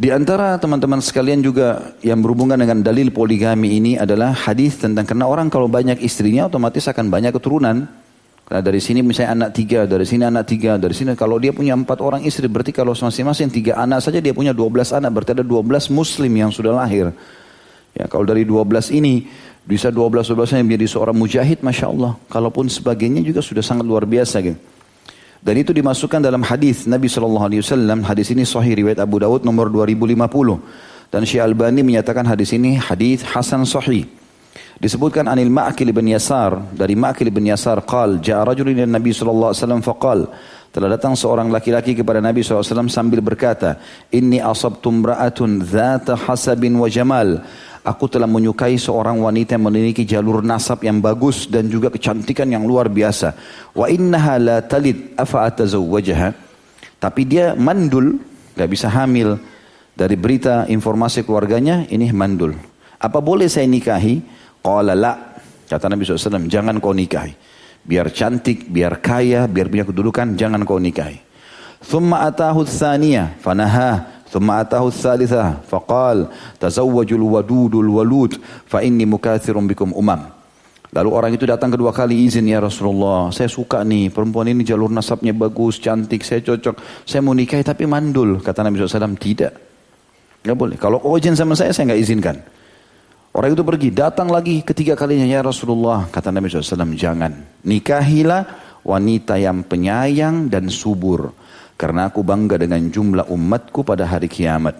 Di 0.00 0.08
antara 0.08 0.56
teman-teman 0.56 1.04
sekalian 1.04 1.44
juga 1.44 1.92
yang 2.00 2.24
berhubungan 2.24 2.56
dengan 2.56 2.80
dalil 2.80 3.12
poligami 3.12 3.76
ini 3.76 4.00
adalah 4.00 4.32
hadis 4.32 4.80
tentang 4.80 5.04
karena 5.04 5.28
orang 5.28 5.52
kalau 5.52 5.68
banyak 5.68 6.00
istrinya 6.00 6.48
otomatis 6.48 6.88
akan 6.88 7.12
banyak 7.12 7.36
keturunan. 7.36 7.84
Karena 8.48 8.64
dari 8.64 8.80
sini 8.80 9.04
misalnya 9.04 9.36
anak 9.36 9.50
tiga, 9.60 9.84
dari 9.84 10.08
sini 10.08 10.24
anak 10.24 10.48
tiga, 10.48 10.80
dari 10.80 10.96
sini 10.96 11.12
kalau 11.12 11.36
dia 11.36 11.52
punya 11.52 11.76
empat 11.76 12.00
orang 12.00 12.24
istri 12.24 12.48
berarti 12.48 12.72
kalau 12.72 12.96
masing-masing 12.96 13.52
tiga 13.52 13.76
anak 13.76 14.00
saja 14.00 14.24
dia 14.24 14.32
punya 14.32 14.56
dua 14.56 14.72
belas 14.72 14.88
anak 14.88 15.12
berarti 15.12 15.36
ada 15.36 15.44
dua 15.44 15.60
belas 15.60 15.92
muslim 15.92 16.32
yang 16.32 16.48
sudah 16.48 16.80
lahir. 16.80 17.12
Ya 17.92 18.08
kalau 18.08 18.24
dari 18.24 18.48
dua 18.48 18.64
belas 18.64 18.88
ini 18.88 19.28
Bisa 19.60 19.92
12-12 19.92 20.56
yang 20.56 20.66
menjadi 20.66 20.86
seorang 20.88 21.12
mujahid, 21.12 21.60
Masya 21.60 21.92
Allah. 21.92 22.16
Kalaupun 22.32 22.66
sebagainya 22.72 23.20
juga 23.20 23.44
sudah 23.44 23.60
sangat 23.60 23.84
luar 23.84 24.08
biasa 24.08 24.40
gitu. 24.40 24.56
Dan 25.40 25.56
itu 25.56 25.72
dimasukkan 25.72 26.20
dalam 26.20 26.44
hadis 26.44 26.84
Nabi 26.84 27.08
Shallallahu 27.08 27.48
Alaihi 27.48 27.64
Wasallam. 27.64 28.04
Hadis 28.04 28.28
ini 28.28 28.44
Sahih 28.44 28.76
riwayat 28.76 29.00
Abu 29.00 29.16
Dawud 29.16 29.40
nomor 29.40 29.72
2050. 29.72 31.08
Dan 31.08 31.24
Syekh 31.24 31.40
Albani 31.40 31.80
menyatakan 31.80 32.28
hadis 32.28 32.52
ini 32.52 32.76
hadis 32.76 33.24
Hasan 33.24 33.64
Sahih. 33.64 34.04
Disebutkan 34.76 35.28
Anil 35.28 35.52
Ma'kil 35.52 35.92
bin 35.96 36.12
Yasar 36.12 36.72
dari 36.76 36.92
Ma'kil 36.96 37.32
bin 37.32 37.48
Yasar 37.48 37.84
qal 37.84 38.20
ja'a 38.20 38.44
rajulun 38.44 38.84
Nabi 38.84 39.12
sallallahu 39.12 39.52
alaihi 39.52 39.60
wasallam 39.64 39.82
faqal 39.84 40.20
telah 40.70 40.86
datang 40.86 41.18
seorang 41.18 41.50
laki-laki 41.50 41.98
kepada 41.98 42.22
Nabi 42.22 42.46
SAW 42.46 42.86
sambil 42.86 43.18
berkata, 43.18 43.82
Inni 44.14 44.38
asabtum 44.38 45.02
ra'atun 45.02 45.66
dhata 45.66 46.14
hasabin 46.14 46.78
wa 46.78 46.86
jamal. 46.86 47.42
Aku 47.80 48.12
telah 48.12 48.28
menyukai 48.28 48.76
seorang 48.76 49.16
wanita 49.24 49.56
yang 49.56 49.72
memiliki 49.72 50.04
jalur 50.04 50.44
nasab 50.44 50.84
yang 50.84 51.00
bagus 51.00 51.48
dan 51.48 51.72
juga 51.72 51.88
kecantikan 51.88 52.52
yang 52.52 52.68
luar 52.68 52.92
biasa. 52.92 53.32
Wa 53.72 53.88
innaha 53.88 54.36
la 54.36 54.56
talid 54.60 55.16
afa. 55.16 55.48
Tapi 57.00 57.22
dia 57.24 57.56
mandul, 57.56 58.20
gak 58.52 58.68
bisa 58.68 58.92
hamil. 58.92 59.40
Dari 59.96 60.16
berita 60.16 60.68
informasi 60.68 61.24
keluarganya, 61.24 61.88
ini 61.88 62.08
mandul. 62.12 62.52
Apa 63.00 63.24
boleh 63.24 63.48
saya 63.48 63.64
nikahi? 63.64 64.20
Qala 64.60 64.92
la. 64.92 65.12
Kata 65.64 65.88
Nabi 65.88 66.04
SAW, 66.04 66.48
jangan 66.50 66.76
kau 66.80 66.92
nikahi 66.92 67.50
biar 67.84 68.12
cantik, 68.12 68.68
biar 68.68 69.00
kaya, 69.00 69.48
biar 69.48 69.66
punya 69.72 69.84
kedudukan, 69.88 70.36
jangan 70.36 70.62
kau 70.68 70.80
nikahi. 70.80 71.18
Thumma 71.80 72.28
atahu 72.28 72.68
tsaniyah 72.68 73.40
fanaha 73.40 74.19
atahu 74.38 74.94
tsalitsah 74.94 75.66
faqal 75.66 76.30
tazawwajul 76.62 77.18
wadudul 77.18 77.90
walud 77.98 78.38
fa 78.70 78.80
inni 78.86 79.02
mukatsirun 79.02 79.66
bikum 79.66 79.90
umam. 79.90 80.30
Lalu 80.90 81.10
orang 81.14 81.30
itu 81.38 81.46
datang 81.46 81.70
kedua 81.70 81.94
kali 81.94 82.26
izin 82.26 82.50
ya 82.50 82.58
Rasulullah. 82.58 83.30
Saya 83.30 83.46
suka 83.46 83.86
nih 83.86 84.10
perempuan 84.10 84.50
ini 84.50 84.66
jalur 84.66 84.90
nasabnya 84.90 85.30
bagus, 85.30 85.78
cantik, 85.78 86.26
saya 86.26 86.42
cocok. 86.42 87.06
Saya 87.06 87.22
mau 87.22 87.30
nikahi 87.30 87.62
tapi 87.62 87.86
mandul. 87.86 88.42
Kata 88.42 88.66
Nabi 88.66 88.82
SAW 88.82 89.14
tidak. 89.14 89.54
Gak 90.42 90.56
boleh. 90.58 90.74
Kalau 90.74 90.98
kau 90.98 91.14
izin 91.14 91.38
sama 91.38 91.54
saya, 91.54 91.70
saya 91.70 91.94
nggak 91.94 92.00
izinkan. 92.02 92.36
Orang 93.30 93.54
itu 93.54 93.62
pergi, 93.62 93.94
datang 93.94 94.26
lagi 94.34 94.66
ketiga 94.66 94.98
kalinya, 94.98 95.22
ya 95.22 95.38
Rasulullah. 95.46 96.10
Kata 96.10 96.34
Nabi 96.34 96.50
SAW, 96.50 96.98
jangan. 96.98 97.62
Nikahilah 97.62 98.42
wanita 98.82 99.38
yang 99.38 99.62
penyayang 99.62 100.50
dan 100.50 100.66
subur. 100.66 101.30
Karena 101.80 102.12
aku 102.12 102.20
bangga 102.20 102.60
dengan 102.60 102.84
jumlah 102.92 103.32
umatku 103.32 103.80
pada 103.80 104.04
hari 104.04 104.28
kiamat. 104.28 104.76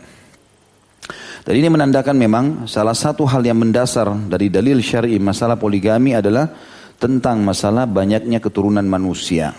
Dan 1.40 1.56
ini 1.56 1.72
menandakan 1.72 2.12
memang 2.12 2.44
salah 2.68 2.92
satu 2.92 3.24
hal 3.24 3.40
yang 3.40 3.56
mendasar 3.56 4.12
dari 4.28 4.52
dalil 4.52 4.84
syari 4.84 5.16
masalah 5.16 5.56
poligami 5.56 6.12
adalah 6.12 6.52
tentang 7.00 7.40
masalah 7.40 7.88
banyaknya 7.88 8.36
keturunan 8.44 8.84
manusia. 8.84 9.56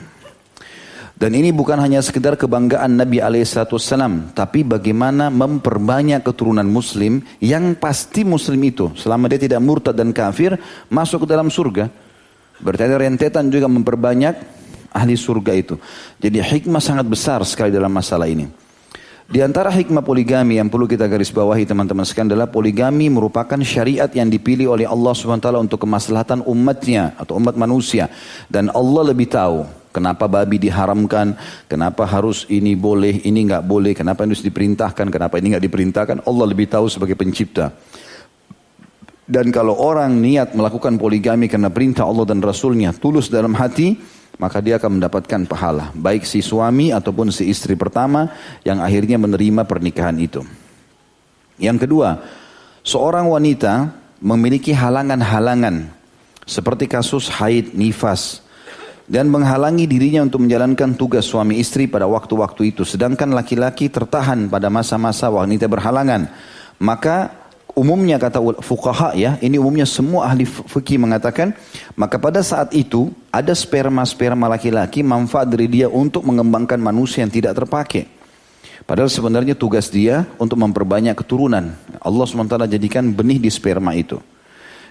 Dan 1.17 1.37
ini 1.37 1.53
bukan 1.53 1.77
hanya 1.77 2.01
sekedar 2.01 2.33
kebanggaan 2.37 2.97
Nabi 2.97 3.21
Alaihissalam, 3.21 4.33
tapi 4.37 4.61
bagaimana 4.65 5.29
memperbanyak 5.29 6.21
keturunan 6.21 6.65
Muslim 6.65 7.21
yang 7.41 7.77
pasti 7.77 8.25
Muslim 8.25 8.61
itu 8.65 8.89
selama 8.97 9.29
dia 9.29 9.41
tidak 9.41 9.61
murtad 9.61 9.97
dan 9.97 10.13
kafir 10.13 10.57
masuk 10.89 11.25
ke 11.25 11.27
dalam 11.29 11.49
surga. 11.49 11.89
Berarti 12.61 12.93
rentetan 12.93 13.49
juga 13.49 13.65
memperbanyak 13.69 14.60
ahli 14.91 15.15
surga 15.15 15.51
itu. 15.55 15.75
Jadi 16.19 16.37
hikmah 16.39 16.83
sangat 16.83 17.07
besar 17.07 17.39
sekali 17.47 17.71
dalam 17.71 17.91
masalah 17.91 18.27
ini. 18.27 18.47
Di 19.31 19.39
antara 19.39 19.71
hikmah 19.71 20.03
poligami 20.03 20.59
yang 20.59 20.67
perlu 20.67 20.83
kita 20.83 21.07
garis 21.07 21.31
bawahi 21.31 21.63
teman-teman 21.63 22.03
sekalian 22.03 22.35
adalah 22.35 22.51
poligami 22.51 23.07
merupakan 23.07 23.55
syariat 23.63 24.11
yang 24.11 24.27
dipilih 24.27 24.75
oleh 24.75 24.83
Allah 24.83 25.15
SWT 25.15 25.47
untuk 25.55 25.87
kemaslahatan 25.87 26.43
umatnya 26.43 27.15
atau 27.15 27.39
umat 27.39 27.55
manusia. 27.55 28.11
Dan 28.51 28.67
Allah 28.75 29.15
lebih 29.15 29.31
tahu 29.31 29.81
Kenapa 29.91 30.31
babi 30.31 30.55
diharamkan? 30.55 31.35
Kenapa 31.67 32.07
harus 32.07 32.47
ini 32.47 32.79
boleh, 32.79 33.27
ini 33.27 33.43
nggak 33.43 33.67
boleh? 33.67 33.91
Kenapa 33.91 34.23
ini 34.23 34.31
harus 34.31 34.47
diperintahkan? 34.47 35.11
Kenapa 35.11 35.35
ini 35.35 35.51
nggak 35.51 35.65
diperintahkan? 35.67 36.17
Allah 36.23 36.45
lebih 36.47 36.71
tahu 36.71 36.87
sebagai 36.87 37.19
pencipta. 37.19 37.75
Dan 39.27 39.51
kalau 39.51 39.75
orang 39.75 40.15
niat 40.15 40.55
melakukan 40.55 40.95
poligami 40.95 41.51
karena 41.51 41.67
perintah 41.67 42.07
Allah 42.07 42.23
dan 42.23 42.39
Rasulnya 42.39 42.95
tulus 42.95 43.27
dalam 43.27 43.51
hati, 43.51 43.99
maka 44.41 44.57
dia 44.57 44.81
akan 44.81 44.97
mendapatkan 44.97 45.45
pahala. 45.45 45.93
Baik 45.93 46.25
si 46.25 46.41
suami 46.41 46.89
ataupun 46.89 47.29
si 47.29 47.45
istri 47.45 47.77
pertama 47.77 48.25
yang 48.65 48.81
akhirnya 48.81 49.21
menerima 49.21 49.69
pernikahan 49.69 50.17
itu. 50.17 50.41
Yang 51.61 51.85
kedua, 51.85 52.17
seorang 52.81 53.29
wanita 53.29 53.93
memiliki 54.17 54.73
halangan-halangan 54.73 55.93
seperti 56.49 56.89
kasus 56.89 57.29
haid, 57.29 57.77
nifas, 57.77 58.41
dan 59.05 59.29
menghalangi 59.29 59.85
dirinya 59.85 60.25
untuk 60.25 60.41
menjalankan 60.41 60.97
tugas 60.97 61.29
suami 61.29 61.61
istri 61.61 61.85
pada 61.85 62.09
waktu-waktu 62.09 62.73
itu. 62.73 62.81
Sedangkan 62.81 63.29
laki-laki 63.37 63.93
tertahan 63.93 64.49
pada 64.49 64.73
masa-masa 64.73 65.29
wanita 65.29 65.69
berhalangan. 65.69 66.33
Maka 66.81 67.40
umumnya 67.75 68.19
kata 68.19 68.39
fukaha 68.61 69.15
ya, 69.15 69.37
ini 69.39 69.55
umumnya 69.57 69.87
semua 69.87 70.27
ahli 70.27 70.43
fikih 70.45 70.99
mengatakan, 70.99 71.55
maka 71.95 72.19
pada 72.19 72.43
saat 72.43 72.71
itu 72.75 73.11
ada 73.31 73.51
sperma-sperma 73.55 74.51
laki-laki 74.51 75.03
manfaat 75.03 75.47
dari 75.47 75.67
dia 75.67 75.87
untuk 75.87 76.27
mengembangkan 76.27 76.79
manusia 76.79 77.23
yang 77.23 77.31
tidak 77.31 77.55
terpakai. 77.57 78.07
Padahal 78.83 79.07
sebenarnya 79.07 79.53
tugas 79.55 79.87
dia 79.87 80.25
untuk 80.41 80.57
memperbanyak 80.59 81.13
keturunan. 81.13 81.71
Allah 82.01 82.25
SWT 82.25 82.65
jadikan 82.65 83.13
benih 83.13 83.37
di 83.37 83.47
sperma 83.47 83.93
itu. 83.93 84.17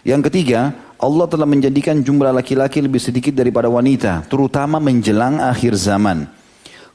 Yang 0.00 0.32
ketiga, 0.32 0.72
Allah 0.96 1.28
telah 1.28 1.44
menjadikan 1.44 2.00
jumlah 2.00 2.32
laki-laki 2.32 2.80
lebih 2.80 3.02
sedikit 3.02 3.36
daripada 3.36 3.68
wanita, 3.68 4.24
terutama 4.30 4.80
menjelang 4.80 5.36
akhir 5.42 5.76
zaman. 5.76 6.24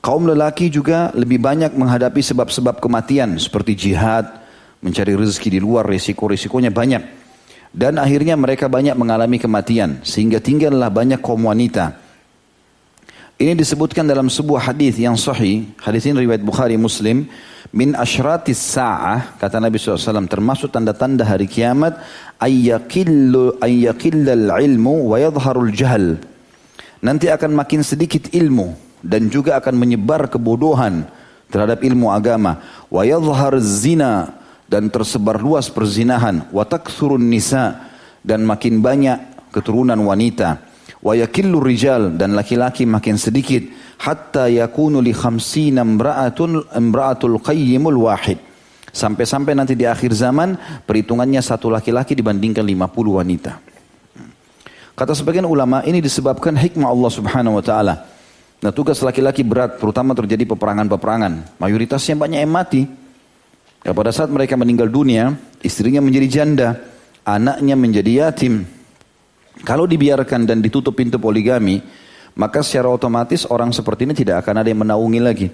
Kaum 0.02 0.26
lelaki 0.26 0.70
juga 0.70 1.14
lebih 1.14 1.42
banyak 1.42 1.74
menghadapi 1.74 2.22
sebab-sebab 2.22 2.78
kematian 2.82 3.38
seperti 3.38 3.74
jihad, 3.78 4.45
mencari 4.86 5.18
rezeki 5.18 5.58
di 5.58 5.60
luar, 5.60 5.90
risiko-risikonya 5.90 6.70
banyak. 6.70 7.04
Dan 7.74 7.98
akhirnya 7.98 8.38
mereka 8.38 8.70
banyak 8.70 8.94
mengalami 8.94 9.42
kematian, 9.42 10.06
sehingga 10.06 10.38
tinggallah 10.38 10.94
banyak 10.94 11.20
kaum 11.20 11.50
wanita. 11.50 11.98
Ini 13.36 13.52
disebutkan 13.52 14.08
dalam 14.08 14.32
sebuah 14.32 14.72
hadis 14.72 14.96
yang 14.96 15.20
sahih, 15.20 15.68
hadis 15.84 16.08
ini 16.08 16.24
riwayat 16.24 16.40
Bukhari 16.40 16.80
Muslim, 16.80 17.28
min 17.76 17.92
asyratis 17.92 18.56
sa'ah, 18.56 19.36
kata 19.36 19.60
Nabi 19.60 19.76
SAW, 19.76 20.24
termasuk 20.32 20.72
tanda-tanda 20.72 21.28
hari 21.28 21.44
kiamat, 21.44 22.00
ayyakillu 22.40 23.60
ayyakillal 23.60 24.56
ilmu 24.56 25.12
wa 25.12 25.20
yadharul 25.20 25.74
jahal. 25.76 26.16
Nanti 27.04 27.28
akan 27.28 27.60
makin 27.60 27.84
sedikit 27.84 28.32
ilmu 28.32 28.72
dan 29.04 29.28
juga 29.28 29.60
akan 29.60 29.76
menyebar 29.76 30.32
kebodohan 30.32 31.04
terhadap 31.52 31.84
ilmu 31.84 32.16
agama. 32.16 32.64
Wa 32.88 33.04
yadhhar 33.04 33.60
zina 33.60 34.45
dan 34.66 34.90
tersebar 34.90 35.42
luas 35.42 35.70
perzinahan. 35.70 36.50
Wa 36.50 36.66
takthurun 36.66 37.26
nisa 37.26 37.90
dan 38.26 38.44
makin 38.44 38.82
banyak 38.82 39.50
keturunan 39.54 39.98
wanita. 40.02 40.62
Wa 41.06 41.14
yakillu 41.14 41.62
rijal 41.62 42.18
dan 42.18 42.34
laki-laki 42.34 42.84
makin 42.90 43.16
sedikit 43.16 43.62
hatta 44.02 44.50
yakunu 44.50 45.00
li 45.00 45.14
khamsina 45.14 45.86
imra'atun 45.86 46.74
imra'atul 46.74 47.38
qayyimul 47.40 48.10
wahid. 48.10 48.42
Sampai-sampai 48.96 49.54
nanti 49.54 49.76
di 49.76 49.84
akhir 49.84 50.16
zaman 50.16 50.56
perhitungannya 50.88 51.44
satu 51.44 51.68
laki-laki 51.68 52.16
dibandingkan 52.16 52.64
50 52.64 53.20
wanita. 53.22 53.54
Kata 54.96 55.12
sebagian 55.12 55.44
ulama 55.44 55.84
ini 55.84 56.00
disebabkan 56.00 56.56
hikmah 56.56 56.88
Allah 56.88 57.12
subhanahu 57.12 57.60
wa 57.60 57.64
ta'ala. 57.64 57.96
Nah 58.64 58.72
tugas 58.72 59.04
laki-laki 59.04 59.44
berat 59.44 59.76
terutama 59.76 60.16
terjadi 60.16 60.48
peperangan-peperangan. 60.56 61.60
Mayoritasnya 61.60 62.16
banyak 62.16 62.40
yang 62.40 62.54
mati. 62.56 62.88
Ya, 63.86 63.94
pada 63.94 64.10
saat 64.10 64.34
mereka 64.34 64.58
meninggal 64.58 64.90
dunia, 64.90 65.38
istrinya 65.62 66.02
menjadi 66.02 66.28
janda, 66.42 66.70
anaknya 67.22 67.78
menjadi 67.78 68.12
yatim. 68.26 68.66
Kalau 69.62 69.86
dibiarkan 69.86 70.50
dan 70.50 70.58
ditutup 70.58 70.98
pintu 70.98 71.22
poligami, 71.22 71.86
maka 72.34 72.66
secara 72.66 72.90
otomatis 72.90 73.46
orang 73.46 73.70
seperti 73.70 74.10
ini 74.10 74.18
tidak 74.18 74.42
akan 74.42 74.66
ada 74.66 74.74
yang 74.74 74.82
menaungi 74.82 75.22
lagi. 75.22 75.48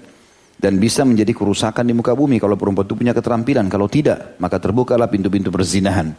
Dan 0.56 0.80
bisa 0.80 1.04
menjadi 1.04 1.36
kerusakan 1.36 1.84
di 1.84 1.92
muka 1.92 2.16
bumi 2.16 2.40
kalau 2.40 2.56
perempuan 2.56 2.88
itu 2.88 2.96
punya 2.96 3.12
keterampilan. 3.12 3.68
Kalau 3.68 3.84
tidak, 3.84 4.40
maka 4.40 4.56
terbukalah 4.56 5.12
pintu-pintu 5.12 5.52
perzinahan. 5.52 6.16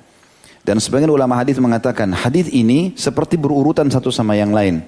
Dan 0.61 0.77
sebagian 0.77 1.09
ulama 1.09 1.41
hadis 1.41 1.57
mengatakan, 1.57 2.13
hadis 2.13 2.45
ini 2.53 2.93
seperti 2.93 3.41
berurutan 3.41 3.89
satu 3.89 4.13
sama 4.13 4.37
yang 4.37 4.53
lain. 4.53 4.85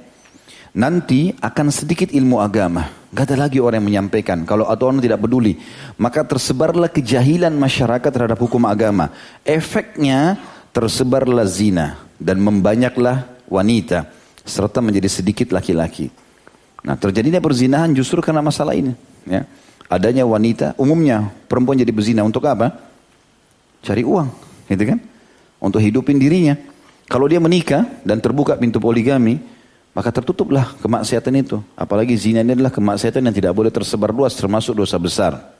Nanti 0.75 1.31
akan 1.39 1.71
sedikit 1.71 2.11
ilmu 2.11 2.43
agama. 2.43 2.91
Gak 3.15 3.31
ada 3.31 3.47
lagi 3.47 3.63
orang 3.63 3.79
yang 3.79 3.87
menyampaikan. 3.87 4.43
Kalau 4.43 4.67
atau 4.67 4.91
orang 4.91 4.99
tidak 4.99 5.23
peduli. 5.23 5.55
Maka 5.95 6.27
tersebarlah 6.27 6.91
kejahilan 6.91 7.55
masyarakat 7.55 8.11
terhadap 8.11 8.35
hukum 8.35 8.67
agama. 8.67 9.07
Efeknya 9.47 10.35
tersebarlah 10.75 11.47
zina. 11.47 12.03
Dan 12.19 12.43
membanyaklah 12.43 13.23
wanita 13.47 14.11
serta 14.43 14.83
menjadi 14.83 15.07
sedikit 15.07 15.55
laki-laki. 15.55 16.11
Nah 16.85 16.99
terjadinya 16.99 17.41
perzinahan 17.41 17.95
justru 17.95 18.19
karena 18.19 18.43
masalah 18.43 18.77
ini. 18.77 18.93
Ya. 19.25 19.47
Adanya 19.85 20.25
wanita, 20.25 20.73
umumnya 20.81 21.29
perempuan 21.45 21.77
jadi 21.77 21.93
berzina 21.93 22.25
untuk 22.25 22.41
apa? 22.49 22.73
Cari 23.85 24.01
uang, 24.01 24.27
gitu 24.65 24.81
kan? 24.81 24.97
Untuk 25.61 25.77
hidupin 25.77 26.17
dirinya. 26.17 26.57
Kalau 27.05 27.29
dia 27.29 27.37
menikah 27.37 27.85
dan 28.01 28.17
terbuka 28.17 28.57
pintu 28.57 28.81
poligami, 28.81 29.37
maka 29.95 30.11
tertutuplah 30.11 30.75
kemaksiatan 30.83 31.33
itu. 31.39 31.63
Apalagi 31.79 32.19
zina 32.19 32.43
ini 32.43 32.51
adalah 32.51 32.69
kemaksiatan 32.69 33.23
yang 33.23 33.35
tidak 33.35 33.55
boleh 33.55 33.71
tersebar 33.71 34.11
luas 34.11 34.35
termasuk 34.35 34.75
dosa 34.75 34.99
besar. 34.99 35.55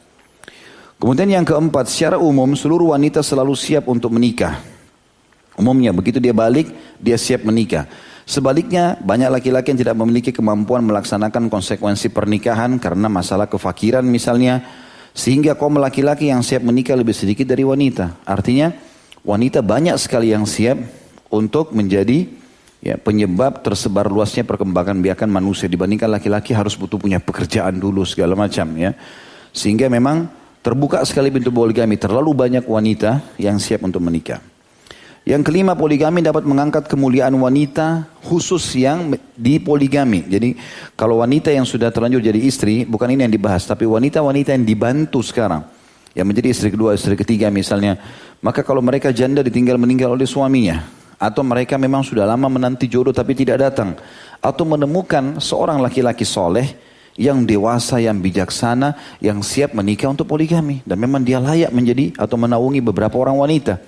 Kemudian 1.00 1.32
yang 1.32 1.48
keempat, 1.48 1.88
secara 1.88 2.19
umum 2.19 2.52
seluruh 2.52 2.91
wanita 2.91 3.24
selalu 3.24 3.56
siap 3.56 3.88
untuk 3.88 4.12
menikah. 4.12 4.60
Umumnya 5.56 5.95
begitu 5.95 6.19
dia 6.19 6.36
balik, 6.36 6.67
dia 7.00 7.15
siap 7.15 7.48
menikah. 7.48 7.88
Sebaliknya, 8.28 9.00
banyak 9.00 9.32
laki-laki 9.32 9.71
yang 9.71 9.80
tidak 9.80 9.95
memiliki 9.95 10.32
kemampuan 10.36 10.84
melaksanakan 10.84 11.48
konsekuensi 11.48 12.12
pernikahan 12.12 12.76
karena 12.76 13.08
masalah 13.08 13.48
kefakiran 13.48 14.04
misalnya, 14.04 14.67
sehingga 15.15 15.56
kaum 15.56 15.80
laki-laki 15.80 16.28
yang 16.28 16.43
siap 16.43 16.60
menikah 16.63 17.00
lebih 17.00 17.15
sedikit 17.15 17.48
dari 17.48 17.63
wanita. 17.63 18.28
Artinya, 18.28 18.76
wanita 19.24 19.63
banyak 19.63 19.95
sekali 19.95 20.36
yang 20.36 20.43
siap 20.43 20.76
untuk 21.32 21.71
menjadi 21.71 22.28
ya, 22.86 23.02
penyebab 23.02 23.65
tersebar 23.65 24.06
luasnya 24.06 24.45
perkembangan 24.45 25.02
biakan 25.02 25.34
manusia 25.34 25.65
dibandingkan 25.65 26.06
laki-laki 26.06 26.54
harus 26.54 26.78
butuh 26.78 27.02
punya 27.02 27.17
pekerjaan 27.17 27.82
dulu 27.82 28.06
segala 28.06 28.38
macam 28.38 28.69
ya. 28.78 28.93
Sehingga 29.50 29.89
memang 29.89 30.30
terbuka 30.62 31.02
sekali 31.02 31.34
pintu 31.34 31.50
poligami, 31.50 31.98
terlalu 31.98 32.38
banyak 32.38 32.63
wanita 32.69 33.26
yang 33.41 33.58
siap 33.58 33.82
untuk 33.82 34.06
menikah. 34.06 34.38
Yang 35.26 35.50
kelima 35.50 35.74
poligami 35.74 36.21
dapat 36.21 36.45
mengangkat 36.45 36.86
kemuliaan 36.86 37.34
wanita 37.34 38.06
khusus 38.30 38.78
yang 38.78 39.10
di 39.34 39.58
poligami. 39.58 40.21
Jadi 40.21 40.54
kalau 40.93 41.26
wanita 41.26 41.50
yang 41.50 41.65
sudah 41.65 41.89
terlanjur 41.89 42.21
jadi 42.21 42.38
istri, 42.38 42.86
bukan 42.86 43.10
ini 43.10 43.26
yang 43.26 43.34
dibahas, 43.34 43.65
tapi 43.65 43.89
wanita-wanita 43.89 44.54
yang 44.54 44.62
dibantu 44.62 45.26
sekarang. 45.26 45.65
Yang 46.13 46.26
menjadi 46.30 46.48
istri 46.54 46.69
kedua, 46.69 46.93
istri 46.93 47.17
ketiga 47.17 47.50
misalnya. 47.50 47.98
Maka 48.38 48.62
kalau 48.62 48.86
mereka 48.86 49.10
janda 49.10 49.41
ditinggal 49.41 49.82
meninggal 49.82 50.13
oleh 50.13 50.30
suaminya. 50.30 50.86
Atau 51.15 51.47
mereka 51.47 51.80
memang 51.80 52.04
sudah 52.04 52.28
lama 52.28 52.51
menanti 52.51 52.91
jodoh 52.91 53.15
tapi 53.15 53.32
tidak 53.36 53.63
datang. 53.63 53.95
Atau 54.43 54.67
menemukan 54.67 55.39
seorang 55.39 55.80
laki-laki 55.80 56.28
soleh 56.28 56.75
yang 57.15 57.47
dewasa, 57.47 58.04
yang 58.04 58.19
bijaksana, 58.19 59.19
yang 59.23 59.39
siap 59.39 59.71
menikah 59.71 60.12
untuk 60.12 60.28
poligami. 60.28 60.84
Dan 60.84 60.99
memang 60.99 61.23
dia 61.23 61.39
layak 61.39 61.71
menjadi 61.71 62.12
atau 62.19 62.36
menaungi 62.36 62.84
beberapa 62.84 63.15
orang 63.15 63.39
wanita. 63.39 63.80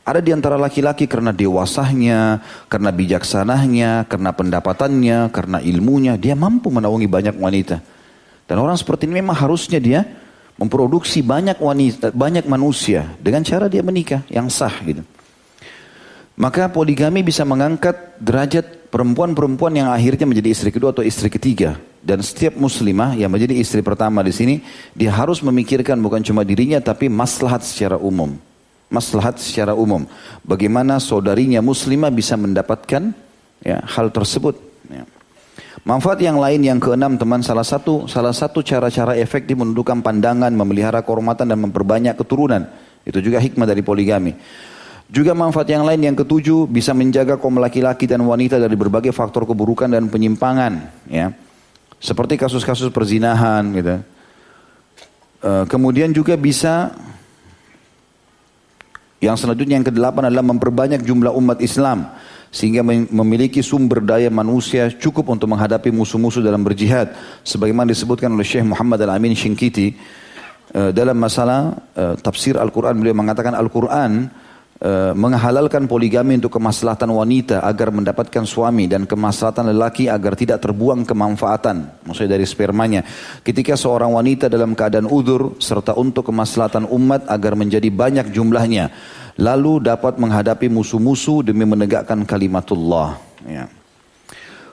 Ada 0.00 0.24
di 0.24 0.32
antara 0.32 0.56
laki-laki 0.56 1.04
karena 1.04 1.30
dewasanya, 1.30 2.40
karena 2.72 2.90
bijaksananya, 2.90 4.08
karena 4.08 4.30
pendapatannya, 4.32 5.28
karena 5.28 5.58
ilmunya, 5.60 6.16
dia 6.16 6.32
mampu 6.32 6.72
menaungi 6.72 7.04
banyak 7.04 7.36
wanita. 7.36 7.76
Dan 8.48 8.56
orang 8.58 8.80
seperti 8.80 9.06
ini 9.06 9.20
memang 9.20 9.36
harusnya 9.36 9.78
dia 9.78 10.02
memproduksi 10.56 11.20
banyak 11.20 11.60
wanita, 11.60 12.16
banyak 12.16 12.48
manusia 12.48 13.12
dengan 13.20 13.44
cara 13.44 13.68
dia 13.68 13.84
menikah 13.84 14.24
yang 14.32 14.48
sah 14.48 14.72
gitu. 14.82 15.04
Maka 16.40 16.72
poligami 16.72 17.20
bisa 17.20 17.44
mengangkat 17.44 18.16
derajat 18.16 18.88
perempuan-perempuan 18.88 19.76
yang 19.76 19.92
akhirnya 19.92 20.24
menjadi 20.24 20.48
istri 20.56 20.72
kedua 20.72 20.96
atau 20.96 21.04
istri 21.04 21.28
ketiga. 21.28 21.76
Dan 22.00 22.24
setiap 22.24 22.56
muslimah 22.56 23.12
yang 23.12 23.28
menjadi 23.28 23.60
istri 23.60 23.84
pertama 23.84 24.24
di 24.24 24.32
sini, 24.32 24.64
dia 24.96 25.12
harus 25.12 25.44
memikirkan 25.44 26.00
bukan 26.00 26.24
cuma 26.24 26.40
dirinya 26.40 26.80
tapi 26.80 27.12
maslahat 27.12 27.60
secara 27.60 28.00
umum 28.00 28.40
maslahat 28.90 29.38
secara 29.38 29.72
umum. 29.72 30.04
Bagaimana 30.42 30.98
saudarinya 30.98 31.62
muslimah 31.62 32.10
bisa 32.10 32.34
mendapatkan 32.34 33.14
ya, 33.62 33.78
hal 33.86 34.10
tersebut. 34.10 34.58
Ya. 34.90 35.06
Manfaat 35.86 36.20
yang 36.20 36.36
lain 36.36 36.60
yang 36.60 36.76
keenam 36.82 37.16
teman 37.16 37.40
salah 37.40 37.64
satu 37.64 38.04
salah 38.04 38.34
satu 38.36 38.60
cara-cara 38.60 39.16
efektif 39.16 39.56
menundukkan 39.56 40.04
pandangan, 40.04 40.52
memelihara 40.52 41.00
kehormatan 41.00 41.48
dan 41.48 41.56
memperbanyak 41.62 42.18
keturunan. 42.18 42.68
Itu 43.06 43.24
juga 43.24 43.40
hikmah 43.40 43.64
dari 43.64 43.80
poligami. 43.80 44.36
Juga 45.10 45.34
manfaat 45.34 45.66
yang 45.66 45.82
lain 45.82 46.06
yang 46.06 46.14
ketujuh 46.14 46.70
bisa 46.70 46.94
menjaga 46.94 47.34
kaum 47.34 47.58
laki-laki 47.58 48.06
dan 48.06 48.22
wanita 48.22 48.62
dari 48.62 48.78
berbagai 48.78 49.10
faktor 49.10 49.42
keburukan 49.42 49.90
dan 49.90 50.06
penyimpangan, 50.06 50.86
ya. 51.10 51.34
Seperti 51.98 52.38
kasus-kasus 52.38 52.94
perzinahan 52.94 53.66
gitu. 53.74 53.98
Uh, 55.40 55.64
kemudian 55.66 56.14
juga 56.14 56.38
bisa 56.38 56.94
yang 59.20 59.36
selanjutnya 59.36 59.76
yang 59.76 59.84
kedelapan 59.84 60.32
adalah 60.32 60.46
memperbanyak 60.46 61.04
jumlah 61.04 61.34
umat 61.36 61.60
Islam 61.60 62.08
sehingga 62.50 62.82
memiliki 62.84 63.62
sumber 63.62 64.02
daya 64.02 64.32
manusia 64.32 64.90
cukup 64.90 65.28
untuk 65.30 65.46
menghadapi 65.52 65.92
musuh-musuh 65.94 66.42
dalam 66.42 66.64
berjihad 66.64 67.14
sebagaimana 67.46 67.92
disebutkan 67.92 68.32
oleh 68.32 68.42
Syekh 68.42 68.66
Muhammad 68.66 68.98
Al-Amin 69.06 69.38
Shinkiti 69.38 69.94
eh, 70.74 70.90
dalam 70.90 71.14
masalah 71.14 71.78
eh, 71.94 72.14
tafsir 72.18 72.58
Al-Qur'an 72.58 72.98
beliau 72.98 73.14
mengatakan 73.14 73.54
Al-Qur'an 73.54 74.32
Eh, 74.80 75.12
menghalalkan 75.12 75.84
poligami 75.84 76.40
untuk 76.40 76.56
kemaslahatan 76.56 77.12
wanita 77.12 77.60
agar 77.60 77.92
mendapatkan 77.92 78.48
suami 78.48 78.88
dan 78.88 79.04
kemaslahatan 79.04 79.76
lelaki 79.76 80.08
agar 80.08 80.32
tidak 80.32 80.64
terbuang 80.64 81.04
kemanfaatan, 81.04 82.00
maksudnya 82.08 82.40
dari 82.40 82.48
spermanya. 82.48 83.04
Ketika 83.44 83.76
seorang 83.76 84.08
wanita 84.16 84.48
dalam 84.48 84.72
keadaan 84.72 85.04
udur 85.04 85.60
serta 85.60 85.92
untuk 86.00 86.32
kemaslahatan 86.32 86.88
umat 86.96 87.28
agar 87.28 87.60
menjadi 87.60 87.92
banyak 87.92 88.32
jumlahnya, 88.32 88.88
lalu 89.36 89.84
dapat 89.84 90.16
menghadapi 90.16 90.72
musuh-musuh 90.72 91.44
demi 91.44 91.68
menegakkan 91.68 92.24
kalimatullah. 92.24 93.20
Ya. 93.44 93.68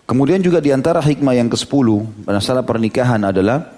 Kemudian 0.07 0.39
juga 0.39 0.63
di 0.63 0.71
antara 0.71 1.03
hikmah 1.03 1.35
yang 1.35 1.51
ke-10 1.51 1.87
masalah 2.31 2.63
pernikahan 2.63 3.27
adalah 3.27 3.76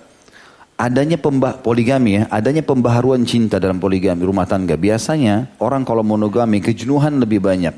adanya 0.80 1.20
pembah 1.20 1.60
poligami 1.60 2.24
ya, 2.24 2.32
adanya 2.32 2.63
pembaharuan 2.63 3.28
cinta 3.28 3.60
dalam 3.60 3.84
poligami 3.84 4.24
rumah 4.24 4.48
tangga. 4.48 4.80
Biasanya 4.80 5.60
orang 5.60 5.84
kalau 5.84 6.08
monogami 6.08 6.63
kejenuhan 6.63 7.20
lebih 7.20 7.44
banyak. 7.44 7.76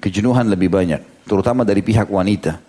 Kejenuhan 0.00 0.48
lebih 0.48 0.72
banyak, 0.72 1.00
terutama 1.28 1.64
dari 1.64 1.80
pihak 1.84 2.08
wanita. 2.08 2.60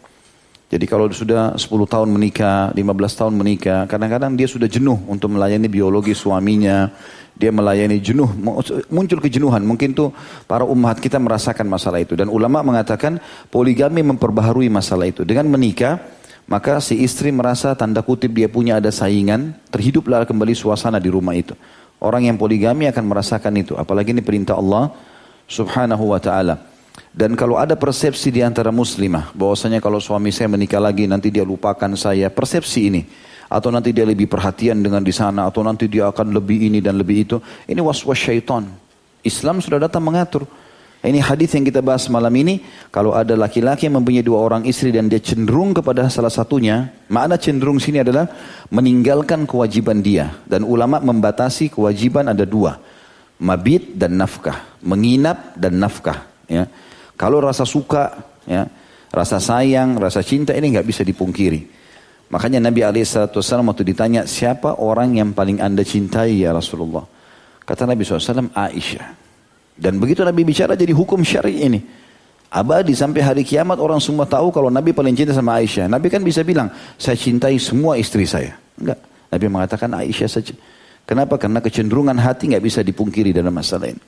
Jadi 0.65 0.86
kalau 0.88 1.12
sudah 1.12 1.54
10 1.56 1.68
tahun 1.68 2.10
menikah, 2.10 2.72
15 2.72 3.20
tahun 3.20 3.34
menikah, 3.38 3.86
kadang-kadang 3.91 4.34
dia 4.34 4.48
sudah 4.50 4.65
jenuh 4.65 4.98
untuk 5.06 5.36
melayani 5.36 5.68
biologi 5.70 6.15
suaminya, 6.15 6.89
dia 7.36 7.52
melayani 7.52 8.00
jenuh, 8.00 8.26
muncul 8.88 9.20
kejenuhan. 9.20 9.62
Mungkin 9.68 9.91
tuh 9.94 10.15
para 10.48 10.63
umat 10.63 10.98
kita 11.04 11.20
merasakan 11.20 11.68
masalah 11.68 12.00
itu. 12.00 12.15
Dan 12.15 12.32
ulama 12.32 12.63
mengatakan 12.63 13.20
poligami 13.52 14.02
memperbaharui 14.02 14.72
masalah 14.72 15.06
itu. 15.12 15.28
Dengan 15.28 15.52
menikah, 15.52 16.00
maka 16.45 16.77
si 16.77 17.01
istri 17.01 17.34
merasa 17.34 17.73
tanda 17.73 18.05
kutip 18.05 18.29
dia 18.29 18.45
punya 18.45 18.77
ada 18.77 18.93
saingan, 18.93 19.58
terhiduplah 19.73 20.29
kembali 20.29 20.53
suasana 20.53 21.01
di 21.01 21.10
rumah 21.10 21.34
itu. 21.34 21.58
Orang 21.97 22.27
yang 22.29 22.38
poligami 22.38 22.86
akan 22.86 23.05
merasakan 23.08 23.53
itu, 23.58 23.73
apalagi 23.73 24.13
ini 24.13 24.21
perintah 24.21 24.53
Allah 24.53 24.93
Subhanahu 25.49 26.13
wa 26.13 26.19
taala. 26.21 26.62
Dan 27.15 27.34
kalau 27.34 27.55
ada 27.55 27.73
persepsi 27.79 28.31
di 28.31 28.43
antara 28.43 28.71
muslimah 28.71 29.31
bahwasanya 29.36 29.79
kalau 29.79 29.99
suami 29.99 30.31
saya 30.31 30.51
menikah 30.51 30.79
lagi 30.79 31.08
nanti 31.08 31.31
dia 31.31 31.43
lupakan 31.47 31.91
saya, 31.95 32.27
persepsi 32.29 32.91
ini 32.91 33.01
atau 33.49 33.71
nanti 33.71 33.95
dia 33.95 34.03
lebih 34.03 34.27
perhatian 34.27 34.81
dengan 34.84 35.01
di 35.01 35.13
sana 35.15 35.47
atau 35.47 35.63
nanti 35.63 35.88
dia 35.88 36.12
akan 36.12 36.36
lebih 36.36 36.67
ini 36.69 36.79
dan 36.84 36.99
lebih 36.99 37.17
itu, 37.25 37.38
ini 37.65 37.79
was-was 37.81 38.19
syaitan. 38.19 38.67
Islam 39.25 39.63
sudah 39.63 39.81
datang 39.81 40.05
mengatur. 40.05 40.45
Ini 41.06 41.22
hadis 41.22 41.54
yang 41.54 41.62
kita 41.62 41.86
bahas 41.86 42.10
malam 42.10 42.34
ini. 42.34 42.65
Kalau 42.89 43.13
ada 43.13 43.38
laki-laki 43.38 43.86
yang 43.86 44.02
mempunyai 44.02 44.26
dua 44.26 44.41
orang 44.41 44.65
istri 44.65 44.89
dan 44.89 45.06
dia 45.06 45.22
cenderung 45.22 45.78
kepada 45.78 46.10
salah 46.10 46.34
satunya, 46.34 46.89
makna 47.13 47.38
cenderung 47.38 47.78
sini 47.78 48.02
adalah 48.02 48.26
meninggalkan 48.74 49.46
kewajiban 49.46 50.02
dia. 50.02 50.34
Dan 50.50 50.65
ulama 50.65 50.98
membatasi 50.98 51.70
kewajiban 51.70 52.26
ada 52.34 52.41
dua, 52.41 52.82
mabit 53.38 53.94
dan 53.94 54.18
nafkah, 54.18 54.65
menginap 54.82 55.54
dan 55.54 55.78
nafkah. 55.78 56.26
Ya. 56.50 56.65
Kalau 57.13 57.38
rasa 57.38 57.70
suka, 57.70 58.26
ya, 58.50 58.65
rasa 59.13 59.38
sayang, 59.38 60.02
rasa 60.02 60.26
cinta 60.26 60.58
ini 60.58 60.74
nggak 60.74 60.89
bisa 60.89 61.06
dipungkiri. 61.06 61.70
Makanya 62.34 62.58
Nabi 62.58 62.82
SAW 63.06 63.62
waktu 63.70 63.86
ditanya 63.86 64.26
siapa 64.26 64.82
orang 64.82 65.22
yang 65.22 65.38
paling 65.38 65.62
anda 65.62 65.86
cintai 65.86 66.41
ya 66.41 66.50
Rasulullah. 66.50 67.06
Kata 67.62 67.86
Nabi 67.86 68.02
SAW 68.02 68.50
Aisyah. 68.50 69.25
Dan 69.76 70.00
begitu 70.00 70.24
Nabi 70.24 70.48
bicara 70.48 70.74
jadi 70.74 70.96
hukum 70.96 71.20
syari 71.22 71.64
ini. 71.68 71.80
Abadi 72.48 72.96
sampai 72.96 73.20
hari 73.20 73.44
kiamat 73.44 73.76
orang 73.84 74.00
semua 74.00 74.24
tahu 74.24 74.48
kalau 74.56 74.72
Nabi 74.72 74.96
paling 74.96 75.12
cinta 75.12 75.36
sama 75.36 75.60
Aisyah. 75.60 75.92
Nabi 75.92 76.08
kan 76.08 76.24
bisa 76.24 76.40
bilang, 76.48 76.72
saya 76.96 77.20
cintai 77.20 77.60
semua 77.60 78.00
istri 78.00 78.24
saya. 78.24 78.56
Enggak. 78.80 79.04
Nabi 79.28 79.46
mengatakan 79.52 79.92
Aisyah 79.92 80.32
saja. 80.32 80.56
Kenapa? 81.04 81.36
Karena 81.36 81.60
kecenderungan 81.60 82.16
hati 82.16 82.56
nggak 82.56 82.64
bisa 82.64 82.80
dipungkiri 82.80 83.36
dalam 83.36 83.52
masalah 83.52 83.92
ini. 83.92 84.02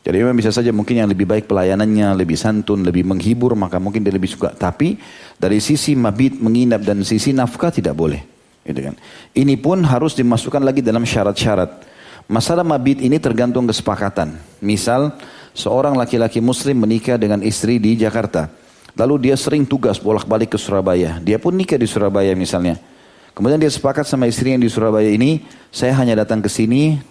Jadi 0.00 0.16
memang 0.16 0.32
bisa 0.32 0.48
saja 0.48 0.72
mungkin 0.72 0.96
yang 1.04 1.08
lebih 1.12 1.28
baik 1.28 1.44
pelayanannya, 1.44 2.16
lebih 2.16 2.40
santun, 2.40 2.80
lebih 2.80 3.04
menghibur, 3.04 3.52
maka 3.52 3.76
mungkin 3.76 4.00
dia 4.00 4.16
lebih 4.16 4.32
suka. 4.32 4.56
Tapi 4.56 4.96
dari 5.36 5.60
sisi 5.60 5.92
mabit, 5.92 6.40
menginap, 6.40 6.80
dan 6.80 7.04
sisi 7.04 7.36
nafkah 7.36 7.68
tidak 7.68 7.92
boleh. 7.92 8.24
Gitu 8.64 8.80
kan. 8.80 8.96
Ini 9.36 9.60
pun 9.60 9.84
harus 9.84 10.16
dimasukkan 10.16 10.64
lagi 10.64 10.80
dalam 10.80 11.04
syarat-syarat. 11.04 11.89
Masalah 12.30 12.62
mabit 12.62 13.02
ini 13.02 13.18
tergantung 13.18 13.66
kesepakatan. 13.66 14.38
Misal, 14.62 15.18
seorang 15.50 15.98
laki-laki 15.98 16.38
muslim 16.38 16.78
menikah 16.78 17.18
dengan 17.18 17.42
istri 17.42 17.82
di 17.82 17.98
Jakarta. 17.98 18.46
Lalu 18.94 19.26
dia 19.26 19.34
sering 19.34 19.66
tugas 19.66 19.98
bolak-balik 19.98 20.54
ke 20.54 20.58
Surabaya. 20.58 21.18
Dia 21.18 21.42
pun 21.42 21.58
nikah 21.58 21.74
di 21.74 21.90
Surabaya 21.90 22.30
misalnya. 22.38 22.78
Kemudian 23.34 23.58
dia 23.58 23.66
sepakat 23.66 24.06
sama 24.06 24.30
istri 24.30 24.54
yang 24.54 24.62
di 24.62 24.70
Surabaya 24.70 25.10
ini, 25.10 25.42
saya 25.74 25.90
hanya 25.98 26.22
datang 26.22 26.38
ke 26.38 26.46
sini 26.46 27.02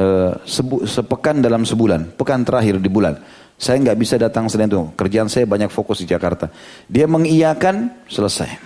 uh, 0.00 0.40
sepekan 0.88 1.44
dalam 1.44 1.68
sebulan, 1.68 2.16
pekan 2.16 2.40
terakhir 2.40 2.80
di 2.80 2.88
bulan. 2.88 3.20
Saya 3.60 3.76
nggak 3.76 3.98
bisa 4.00 4.16
datang 4.16 4.48
selain 4.48 4.72
itu. 4.72 4.88
Kerjaan 4.96 5.28
saya 5.28 5.44
banyak 5.44 5.68
fokus 5.68 6.00
di 6.00 6.08
Jakarta. 6.08 6.48
Dia 6.88 7.04
mengiyakan, 7.04 8.08
selesai. 8.08 8.56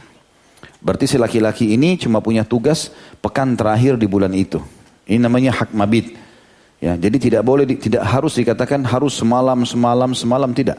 Berarti 0.79 1.11
si 1.11 1.19
laki-laki 1.19 1.75
ini 1.75 1.99
cuma 1.99 2.23
punya 2.23 2.47
tugas 2.47 2.95
pekan 3.19 3.59
terakhir 3.59 3.99
di 3.99 4.07
bulan 4.07 4.31
itu. 4.31 4.63
Ini 5.07 5.23
namanya 5.23 5.55
hak 5.63 5.71
mabit. 5.73 6.19
Ya, 6.83 6.99
jadi 6.99 7.17
tidak 7.17 7.43
boleh, 7.47 7.65
tidak 7.79 8.05
harus 8.05 8.37
dikatakan 8.37 8.85
harus 8.85 9.17
semalam, 9.17 9.65
semalam, 9.65 10.11
semalam 10.13 10.51
tidak. 10.53 10.77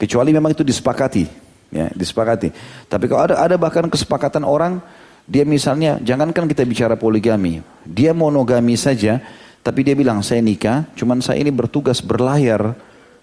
Kecuali 0.00 0.34
memang 0.34 0.50
itu 0.50 0.66
disepakati, 0.66 1.30
ya, 1.70 1.86
disepakati. 1.94 2.50
Tapi 2.90 3.04
kalau 3.06 3.22
ada 3.30 3.34
ada 3.38 3.54
bahkan 3.54 3.86
kesepakatan 3.86 4.42
orang, 4.42 4.82
dia 5.30 5.46
misalnya, 5.46 6.02
jangankan 6.02 6.50
kita 6.50 6.66
bicara 6.66 6.98
poligami, 6.98 7.62
dia 7.86 8.10
monogami 8.10 8.74
saja, 8.74 9.22
tapi 9.62 9.86
dia 9.86 9.94
bilang 9.94 10.26
saya 10.26 10.42
nikah, 10.42 10.90
cuman 10.98 11.22
saya 11.22 11.38
ini 11.38 11.54
bertugas 11.54 12.02
berlayar 12.02 12.74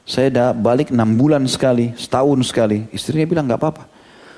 saya 0.05 0.29
dah 0.29 0.49
balik 0.53 0.93
enam 0.93 1.17
bulan 1.17 1.49
sekali, 1.49 1.89
setahun 1.97 2.45
sekali. 2.45 2.85
Istrinya 2.93 3.25
bilang 3.25 3.49
nggak 3.49 3.57
apa-apa. 3.57 3.83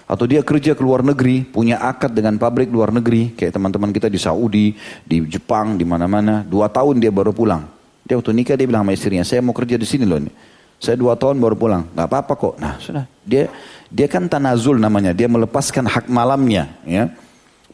Atau 0.07 0.23
dia 0.23 0.39
kerja 0.39 0.71
ke 0.71 0.79
luar 0.79 1.03
negeri, 1.03 1.43
punya 1.43 1.83
akad 1.83 2.15
dengan 2.15 2.39
pabrik 2.39 2.71
luar 2.71 2.95
negeri, 2.95 3.35
kayak 3.35 3.59
teman-teman 3.59 3.91
kita 3.91 4.07
di 4.07 4.15
Saudi, 4.15 4.71
di 5.03 5.19
Jepang, 5.27 5.75
di 5.75 5.83
mana-mana. 5.83 6.47
Dua 6.47 6.71
tahun 6.71 7.03
dia 7.03 7.11
baru 7.11 7.35
pulang. 7.35 7.67
Dia 8.07 8.15
waktu 8.15 8.31
nikah 8.31 8.55
dia 8.55 8.63
bilang 8.63 8.87
sama 8.87 8.95
istrinya, 8.95 9.27
saya 9.27 9.43
mau 9.43 9.51
kerja 9.51 9.75
di 9.75 9.83
sini 9.83 10.07
loh. 10.07 10.23
Saya 10.79 10.95
dua 10.95 11.19
tahun 11.19 11.43
baru 11.43 11.59
pulang, 11.59 11.91
nggak 11.91 12.07
apa-apa 12.07 12.33
kok. 12.39 12.55
Nah 12.55 12.79
sudah, 12.79 13.03
dia 13.27 13.51
dia 13.91 14.07
kan 14.07 14.31
tanazul 14.31 14.79
namanya, 14.79 15.11
dia 15.11 15.27
melepaskan 15.27 15.83
hak 15.83 16.07
malamnya, 16.07 16.71
ya. 16.87 17.11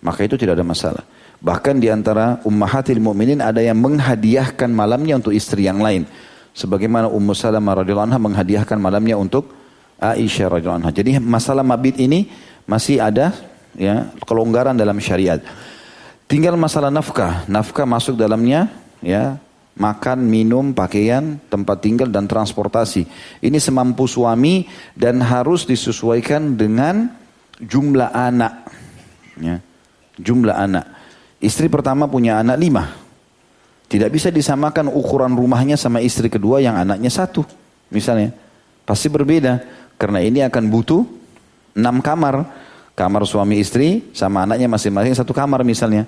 Maka 0.01 0.25
itu 0.25 0.33
tidak 0.33 0.57
ada 0.57 0.65
masalah. 0.65 1.05
Bahkan 1.37 1.77
di 1.77 1.93
antara 1.93 2.41
ummahatil 2.47 2.97
mu'minin 2.97 3.45
ada 3.45 3.61
yang 3.61 3.77
menghadiahkan 3.77 4.73
malamnya 4.73 5.21
untuk 5.21 5.37
istri 5.37 5.69
yang 5.69 5.77
lain. 5.77 6.09
Sebagaimana 6.53 7.09
Ummu 7.09 7.33
Salamah 7.33 7.81
radhiyallahu 7.81 8.09
anha 8.13 8.21
menghadiahkan 8.21 8.77
malamnya 8.77 9.17
untuk 9.17 9.62
Aisyah 10.03 10.59
radhiyallahu 10.59 10.81
anha. 10.83 10.91
Jadi 10.91 11.15
masalah 11.23 11.63
mabit 11.63 11.95
ini 12.03 12.27
masih 12.67 12.99
ada 12.99 13.31
ya 13.79 14.11
kelonggaran 14.27 14.75
dalam 14.75 14.99
syariat. 14.99 15.39
Tinggal 16.27 16.59
masalah 16.59 16.91
nafkah. 16.91 17.47
Nafkah 17.47 17.87
masuk 17.87 18.19
dalamnya 18.19 18.67
ya 18.99 19.39
makan, 19.73 20.25
minum, 20.25 20.71
pakaian, 20.73 21.41
tempat 21.49 21.81
tinggal 21.81 22.09
dan 22.09 22.29
transportasi. 22.29 23.05
Ini 23.41 23.57
semampu 23.57 24.05
suami 24.05 24.69
dan 24.93 25.21
harus 25.21 25.65
disesuaikan 25.65 26.53
dengan 26.57 27.09
jumlah 27.57 28.09
anak. 28.13 28.53
Ya. 29.37 29.57
Jumlah 30.17 30.53
anak. 30.53 30.85
Istri 31.41 31.67
pertama 31.67 32.05
punya 32.05 32.37
anak 32.39 32.57
lima. 32.61 32.83
Tidak 33.89 34.09
bisa 34.09 34.33
disamakan 34.33 34.89
ukuran 34.89 35.33
rumahnya 35.37 35.77
sama 35.77 36.01
istri 36.01 36.29
kedua 36.29 36.61
yang 36.61 36.77
anaknya 36.77 37.09
satu. 37.09 37.45
Misalnya. 37.89 38.33
Pasti 38.83 39.07
berbeda. 39.07 39.82
Karena 39.97 40.19
ini 40.19 40.43
akan 40.43 40.63
butuh 40.69 41.01
enam 41.77 41.99
kamar. 42.03 42.61
Kamar 42.93 43.25
suami 43.25 43.57
istri 43.57 44.13
sama 44.13 44.45
anaknya 44.45 44.69
masing-masing 44.69 45.17
satu 45.17 45.33
kamar 45.33 45.65
misalnya. 45.65 46.05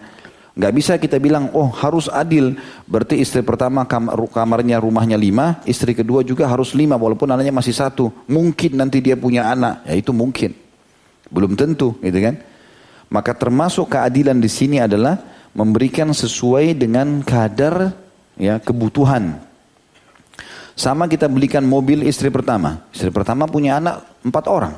Gak 0.55 0.71
bisa 0.71 0.95
kita 0.95 1.19
bilang, 1.19 1.51
oh 1.51 1.67
harus 1.67 2.07
adil. 2.07 2.55
Berarti 2.87 3.19
istri 3.19 3.43
pertama 3.43 3.83
kamar, 3.83 4.15
kamarnya 4.31 4.79
rumahnya 4.79 5.19
lima, 5.19 5.59
istri 5.67 5.91
kedua 5.91 6.23
juga 6.23 6.47
harus 6.47 6.71
lima 6.71 6.95
walaupun 6.95 7.27
anaknya 7.27 7.51
masih 7.51 7.75
satu. 7.75 8.07
Mungkin 8.31 8.79
nanti 8.79 9.03
dia 9.03 9.19
punya 9.19 9.51
anak, 9.51 9.83
ya 9.83 9.99
itu 9.99 10.15
mungkin. 10.15 10.55
Belum 11.27 11.59
tentu, 11.59 11.99
gitu 11.99 12.15
kan. 12.23 12.39
Maka 13.11 13.35
termasuk 13.35 13.91
keadilan 13.91 14.39
di 14.39 14.47
sini 14.47 14.79
adalah 14.79 15.19
memberikan 15.51 16.15
sesuai 16.15 16.71
dengan 16.75 17.19
kadar 17.19 17.91
ya 18.39 18.55
kebutuhan. 18.59 19.44
Sama 20.75 21.07
kita 21.07 21.31
belikan 21.31 21.63
mobil 21.63 22.03
istri 22.03 22.27
pertama. 22.27 22.83
Istri 22.91 23.09
pertama 23.15 23.47
punya 23.47 23.79
anak 23.79 24.03
empat 24.27 24.45
orang 24.51 24.75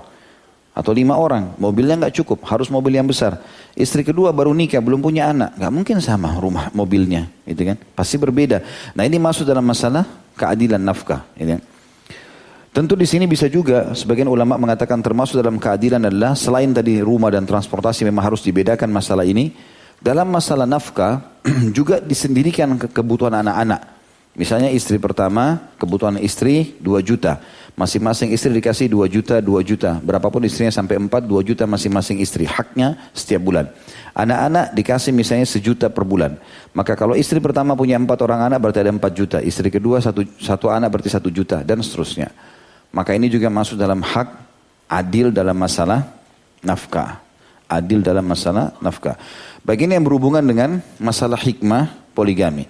atau 0.77 0.93
lima 0.93 1.17
orang. 1.17 1.57
Mobilnya 1.57 1.97
nggak 1.97 2.21
cukup, 2.21 2.45
harus 2.45 2.69
mobil 2.69 2.93
yang 2.93 3.09
besar. 3.09 3.41
Istri 3.73 4.05
kedua 4.05 4.29
baru 4.29 4.53
nikah, 4.53 4.77
belum 4.77 5.01
punya 5.01 5.33
anak, 5.33 5.57
nggak 5.57 5.73
mungkin 5.73 5.97
sama 5.97 6.37
rumah 6.37 6.69
mobilnya, 6.69 7.25
gitu 7.49 7.65
kan? 7.65 7.77
Pasti 7.97 8.21
berbeda. 8.21 8.61
Nah 8.93 9.01
ini 9.01 9.17
masuk 9.17 9.49
dalam 9.49 9.65
masalah 9.65 10.05
keadilan 10.37 10.77
nafkah, 10.77 11.25
gitu 11.33 11.57
kan? 11.57 11.61
Tentu 12.77 12.93
di 12.93 13.09
sini 13.09 13.25
bisa 13.25 13.49
juga 13.49 13.97
sebagian 13.97 14.29
ulama 14.29 14.53
mengatakan 14.53 15.01
termasuk 15.01 15.41
dalam 15.41 15.57
keadilan 15.57 15.97
adalah 15.97 16.37
selain 16.37 16.69
tadi 16.69 17.01
rumah 17.01 17.33
dan 17.33 17.41
transportasi 17.41 18.05
memang 18.05 18.29
harus 18.29 18.45
dibedakan 18.45 18.93
masalah 18.93 19.25
ini 19.25 19.49
dalam 19.97 20.29
masalah 20.29 20.69
nafkah 20.69 21.41
juga 21.77 21.97
disendirikan 21.97 22.77
ke 22.77 22.85
kebutuhan 22.93 23.33
anak-anak. 23.33 23.96
Misalnya 24.37 24.69
istri 24.69 25.01
pertama, 25.01 25.73
kebutuhan 25.81 26.21
istri 26.21 26.77
2 26.77 27.01
juta. 27.01 27.41
Masing-masing 27.73 28.29
istri 28.29 28.53
dikasih 28.53 28.85
2 28.85 29.09
juta, 29.09 29.41
2 29.41 29.65
juta. 29.65 29.97
Berapapun 29.97 30.45
istrinya 30.45 30.69
sampai 30.69 31.01
4, 31.01 31.09
2 31.25 31.41
juta 31.41 31.65
masing-masing 31.65 32.21
istri. 32.21 32.45
Haknya 32.45 33.01
setiap 33.17 33.41
bulan. 33.41 33.73
Anak-anak 34.13 34.77
dikasih 34.77 35.09
misalnya 35.09 35.49
sejuta 35.49 35.89
per 35.89 36.05
bulan. 36.05 36.37
Maka 36.77 36.93
kalau 36.93 37.17
istri 37.17 37.41
pertama 37.41 37.73
punya 37.73 37.97
4 37.97 38.13
orang 38.21 38.45
anak 38.45 38.61
berarti 38.61 38.85
ada 38.85 38.93
4 38.93 39.09
juta. 39.09 39.37
Istri 39.41 39.73
kedua 39.73 39.97
satu, 40.05 40.21
satu 40.37 40.69
anak 40.69 40.93
berarti 40.93 41.09
1 41.17 41.33
juta 41.33 41.65
dan 41.65 41.81
seterusnya. 41.81 42.29
Maka 42.93 43.17
ini 43.17 43.33
juga 43.33 43.49
masuk 43.49 43.73
dalam 43.73 44.05
hak 44.05 44.29
adil 44.85 45.33
dalam 45.33 45.57
masalah 45.57 46.05
nafkah. 46.61 47.25
Adil 47.65 48.05
dalam 48.05 48.21
masalah 48.21 48.77
nafkah. 48.85 49.17
Bagian 49.65 49.97
yang 49.97 50.05
berhubungan 50.05 50.45
dengan 50.45 50.77
masalah 51.01 51.41
hikmah 51.41 51.89
poligami. 52.13 52.69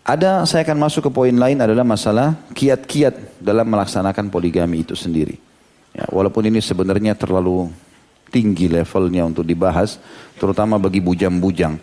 Ada, 0.00 0.48
saya 0.48 0.64
akan 0.64 0.78
masuk 0.80 1.06
ke 1.06 1.10
poin 1.12 1.34
lain 1.34 1.60
adalah 1.60 1.84
masalah 1.84 2.32
kiat-kiat 2.56 3.36
dalam 3.36 3.68
melaksanakan 3.68 4.32
poligami 4.32 4.80
itu 4.80 4.96
sendiri. 4.96 5.36
Ya, 5.92 6.08
walaupun 6.08 6.48
ini 6.48 6.62
sebenarnya 6.64 7.12
terlalu 7.12 7.68
tinggi 8.32 8.70
levelnya 8.70 9.28
untuk 9.28 9.44
dibahas, 9.44 10.00
terutama 10.40 10.80
bagi 10.80 11.04
bujang-bujang. 11.04 11.76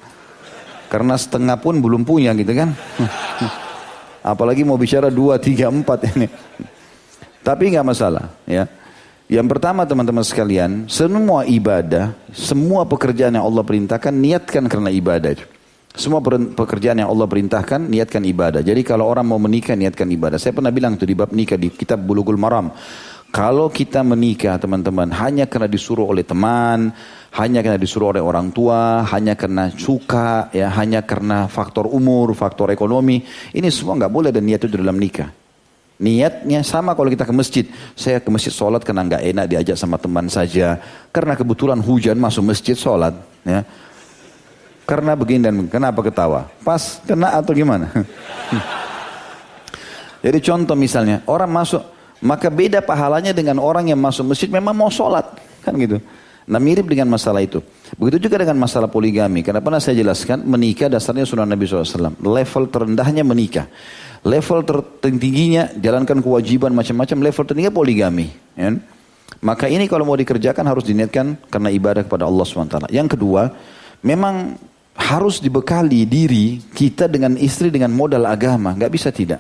Karena 0.87 1.13
setengah 1.19 1.59
pun 1.61 1.77
belum 1.77 2.07
punya 2.07 2.33
gitu 2.33 2.55
kan. 2.57 2.73
Apalagi 4.33 4.65
mau 4.65 4.79
bicara 4.79 5.13
dua, 5.13 5.37
tiga, 5.37 5.69
empat 5.69 5.99
ini. 6.15 6.27
Tapi 7.45 7.63
nggak 7.71 7.85
masalah 7.85 8.33
ya. 8.47 8.65
Yang 9.27 9.47
pertama 9.51 9.83
teman-teman 9.83 10.23
sekalian, 10.23 10.87
semua 10.87 11.43
ibadah, 11.43 12.15
semua 12.31 12.87
pekerjaan 12.87 13.35
yang 13.35 13.43
Allah 13.43 13.63
perintahkan, 13.63 14.15
niatkan 14.15 14.71
karena 14.71 14.87
ibadah 14.87 15.35
Semua 15.97 16.21
pekerjaan 16.53 17.01
yang 17.01 17.09
Allah 17.09 17.25
perintahkan, 17.25 17.89
niatkan 17.89 18.21
ibadah. 18.21 18.61
Jadi 18.61 18.85
kalau 18.85 19.09
orang 19.09 19.25
mau 19.25 19.41
menikah, 19.41 19.73
niatkan 19.73 20.05
ibadah. 20.05 20.37
Saya 20.37 20.53
pernah 20.53 20.69
bilang 20.69 20.93
itu 20.93 21.09
di 21.09 21.17
bab 21.17 21.33
nikah 21.33 21.57
di 21.57 21.73
kitab 21.73 21.97
Bulughul 22.05 22.37
Maram. 22.37 22.69
Kalau 23.33 23.67
kita 23.67 24.05
menikah 24.05 24.55
teman-teman 24.61 25.09
hanya 25.11 25.49
karena 25.49 25.65
disuruh 25.65 26.05
oleh 26.05 26.21
teman, 26.21 26.93
hanya 27.33 27.59
karena 27.65 27.81
disuruh 27.81 28.13
oleh 28.13 28.21
orang 28.21 28.53
tua, 28.53 29.03
hanya 29.09 29.33
karena 29.33 29.73
suka, 29.73 30.53
ya, 30.53 30.69
hanya 30.77 31.01
karena 31.01 31.49
faktor 31.49 31.89
umur, 31.89 32.31
faktor 32.37 32.71
ekonomi, 32.71 33.25
ini 33.51 33.67
semua 33.67 33.99
nggak 33.99 34.13
boleh 34.13 34.29
dan 34.31 34.45
niat 34.45 34.63
itu 34.63 34.77
dalam 34.77 34.95
nikah. 34.95 35.33
Niatnya 35.97 36.61
sama 36.61 36.93
kalau 36.93 37.09
kita 37.09 37.25
ke 37.25 37.33
masjid. 37.33 37.65
Saya 37.97 38.21
ke 38.21 38.29
masjid 38.29 38.53
sholat 38.53 38.85
karena 38.85 39.01
nggak 39.01 39.23
enak 39.33 39.45
diajak 39.49 39.77
sama 39.81 39.97
teman 39.97 40.29
saja. 40.29 40.77
Karena 41.09 41.33
kebetulan 41.33 41.81
hujan 41.81 42.21
masuk 42.21 42.45
masjid 42.53 42.77
sholat. 42.77 43.17
Ya. 43.41 43.65
Karena 44.87 45.19
begini 45.19 45.43
dan 45.43 45.55
kenapa 45.67 45.99
ketawa? 45.99 46.47
Pas 46.63 47.03
kena 47.03 47.35
atau 47.35 47.51
gimana? 47.51 47.91
Jadi 50.25 50.39
contoh 50.39 50.79
misalnya 50.79 51.27
orang 51.27 51.51
masuk 51.51 51.83
maka 52.23 52.47
beda 52.47 52.81
pahalanya 52.81 53.35
dengan 53.35 53.61
orang 53.61 53.91
yang 53.91 53.99
masuk 53.99 54.33
masjid 54.33 54.49
memang 54.49 54.73
mau 54.73 54.87
sholat 54.87 55.27
kan 55.61 55.75
gitu. 55.75 55.99
Nah 56.47 56.63
mirip 56.63 56.87
dengan 56.87 57.11
masalah 57.11 57.43
itu. 57.43 57.59
Begitu 57.99 58.31
juga 58.31 58.39
dengan 58.39 58.63
masalah 58.63 58.87
poligami. 58.87 59.43
Karena 59.43 59.59
pernah 59.59 59.83
saya 59.83 59.99
jelaskan 59.99 60.47
menikah 60.47 60.87
dasarnya 60.87 61.27
sunnah 61.27 61.43
Nabi 61.43 61.67
SAW. 61.67 62.15
Level 62.23 62.63
terendahnya 62.71 63.27
menikah. 63.27 63.67
Level 64.23 64.63
tertingginya 64.63 65.75
jalankan 65.75 66.23
kewajiban 66.23 66.71
macam-macam. 66.71 67.17
Level 67.19 67.43
tertingginya 67.43 67.75
poligami. 67.75 68.31
Ya. 68.55 68.79
Maka 69.43 69.67
ini 69.67 69.91
kalau 69.91 70.07
mau 70.07 70.15
dikerjakan 70.15 70.63
harus 70.63 70.87
diniatkan 70.87 71.35
karena 71.51 71.67
ibadah 71.67 72.07
kepada 72.07 72.23
Allah 72.23 72.47
SWT. 72.47 72.95
Yang 72.95 73.19
kedua, 73.19 73.51
memang 74.01 74.57
harus 74.97 75.37
dibekali 75.37 76.03
diri 76.09 76.59
kita 76.59 77.05
dengan 77.07 77.37
istri 77.37 77.69
dengan 77.69 77.93
modal 77.93 78.25
agama. 78.25 78.73
Gak 78.73 78.91
bisa 78.91 79.13
tidak 79.13 79.39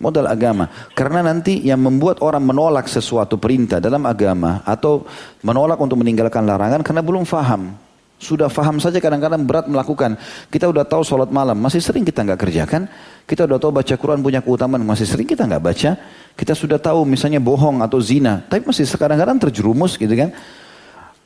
modal 0.00 0.26
agama. 0.26 0.66
Karena 0.96 1.20
nanti 1.20 1.60
yang 1.60 1.78
membuat 1.78 2.24
orang 2.24 2.42
menolak 2.42 2.88
sesuatu 2.88 3.36
perintah 3.36 3.78
dalam 3.78 4.02
agama 4.08 4.64
atau 4.64 5.04
menolak 5.44 5.76
untuk 5.76 6.00
meninggalkan 6.00 6.42
larangan 6.48 6.80
karena 6.80 7.04
belum 7.04 7.28
faham. 7.28 7.76
Sudah 8.20 8.52
faham 8.52 8.76
saja 8.76 9.00
kadang-kadang 9.00 9.48
berat 9.48 9.64
melakukan. 9.64 10.12
Kita 10.52 10.68
udah 10.68 10.84
tahu 10.84 11.00
sholat 11.00 11.32
malam, 11.32 11.56
masih 11.56 11.80
sering 11.80 12.04
kita 12.04 12.20
nggak 12.20 12.36
kerjakan. 12.36 12.84
Kita 13.24 13.48
udah 13.48 13.56
tahu 13.56 13.72
baca 13.72 13.94
Quran 13.96 14.20
punya 14.20 14.44
keutamaan, 14.44 14.84
masih 14.84 15.08
sering 15.08 15.24
kita 15.24 15.48
nggak 15.48 15.62
baca. 15.64 15.90
Kita 16.36 16.52
sudah 16.52 16.76
tahu 16.76 17.08
misalnya 17.08 17.40
bohong 17.40 17.80
atau 17.80 17.96
zina, 17.96 18.44
tapi 18.44 18.68
masih 18.68 18.84
kadang-kadang 18.92 19.40
terjerumus 19.40 19.96
gitu 19.96 20.12
kan. 20.12 20.36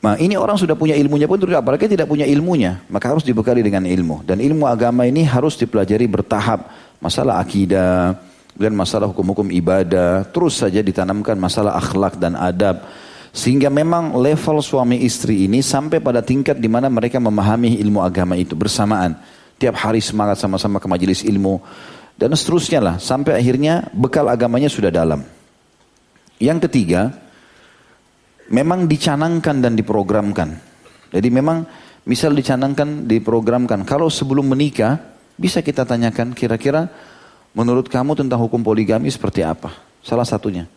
Nah 0.04 0.20
ini 0.20 0.36
orang 0.36 0.60
sudah 0.60 0.76
punya 0.76 0.92
ilmunya 0.92 1.24
pun 1.24 1.40
tidak, 1.40 1.64
apalagi 1.64 1.88
tidak 1.88 2.04
punya 2.04 2.28
ilmunya. 2.28 2.84
Maka 2.92 3.16
harus 3.16 3.24
dibekali 3.24 3.64
dengan 3.64 3.88
ilmu. 3.88 4.20
Dan 4.28 4.44
ilmu 4.44 4.68
agama 4.68 5.08
ini 5.08 5.24
harus 5.24 5.56
dipelajari 5.56 6.04
bertahap. 6.04 6.68
Masalah 7.00 7.40
akidah, 7.40 8.12
dan 8.54 8.72
masalah 8.76 9.08
hukum-hukum 9.10 9.48
ibadah, 9.50 10.28
terus 10.30 10.60
saja 10.60 10.84
ditanamkan 10.84 11.34
masalah 11.34 11.74
akhlak 11.80 12.20
dan 12.20 12.36
adab. 12.36 12.84
Sehingga 13.34 13.66
memang 13.66 14.14
level 14.14 14.62
suami 14.62 15.02
istri 15.02 15.48
ini 15.50 15.58
sampai 15.58 15.98
pada 15.98 16.22
tingkat 16.22 16.54
di 16.54 16.70
mana 16.70 16.86
mereka 16.86 17.18
memahami 17.18 17.82
ilmu 17.82 17.98
agama 17.98 18.38
itu 18.38 18.54
bersamaan. 18.54 19.18
Tiap 19.58 19.74
hari 19.74 19.98
semangat 19.98 20.38
sama-sama 20.38 20.78
ke 20.78 20.86
majelis 20.86 21.26
ilmu. 21.26 21.58
Dan 22.14 22.30
seterusnya 22.36 22.78
lah. 22.78 22.96
Sampai 23.02 23.34
akhirnya 23.34 23.90
bekal 23.90 24.30
agamanya 24.30 24.70
sudah 24.70 24.92
dalam. 24.92 25.26
Yang 26.38 26.70
ketiga, 26.70 27.10
memang 28.50 28.84
dicanangkan 28.84 29.62
dan 29.64 29.72
diprogramkan. 29.78 30.48
Jadi 31.14 31.28
memang 31.30 31.64
misal 32.04 32.34
dicanangkan, 32.34 33.06
diprogramkan. 33.06 33.86
Kalau 33.86 34.10
sebelum 34.10 34.50
menikah, 34.50 34.98
bisa 35.38 35.62
kita 35.62 35.86
tanyakan 35.86 36.34
kira-kira 36.34 36.90
menurut 37.54 37.86
kamu 37.86 38.18
tentang 38.18 38.42
hukum 38.42 38.60
poligami 38.60 39.08
seperti 39.08 39.46
apa? 39.46 39.72
Salah 40.04 40.26
satunya. 40.26 40.68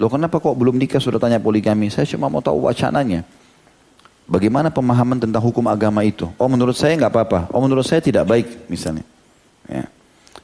Loh 0.00 0.08
kenapa 0.08 0.40
kok 0.40 0.56
belum 0.56 0.80
nikah 0.80 1.02
sudah 1.02 1.20
tanya 1.20 1.36
poligami? 1.36 1.92
Saya 1.92 2.08
cuma 2.08 2.32
mau 2.32 2.40
tahu 2.40 2.64
wacananya. 2.66 3.22
Bagaimana 4.24 4.72
pemahaman 4.72 5.18
tentang 5.20 5.42
hukum 5.44 5.66
agama 5.68 6.00
itu? 6.06 6.30
Oh 6.40 6.48
menurut 6.48 6.78
saya 6.78 6.96
nggak 6.96 7.12
apa-apa. 7.12 7.40
Oh 7.52 7.60
menurut 7.60 7.84
saya 7.84 8.00
tidak 8.00 8.24
baik 8.24 8.70
misalnya. 8.70 9.04
Ya. 9.68 9.84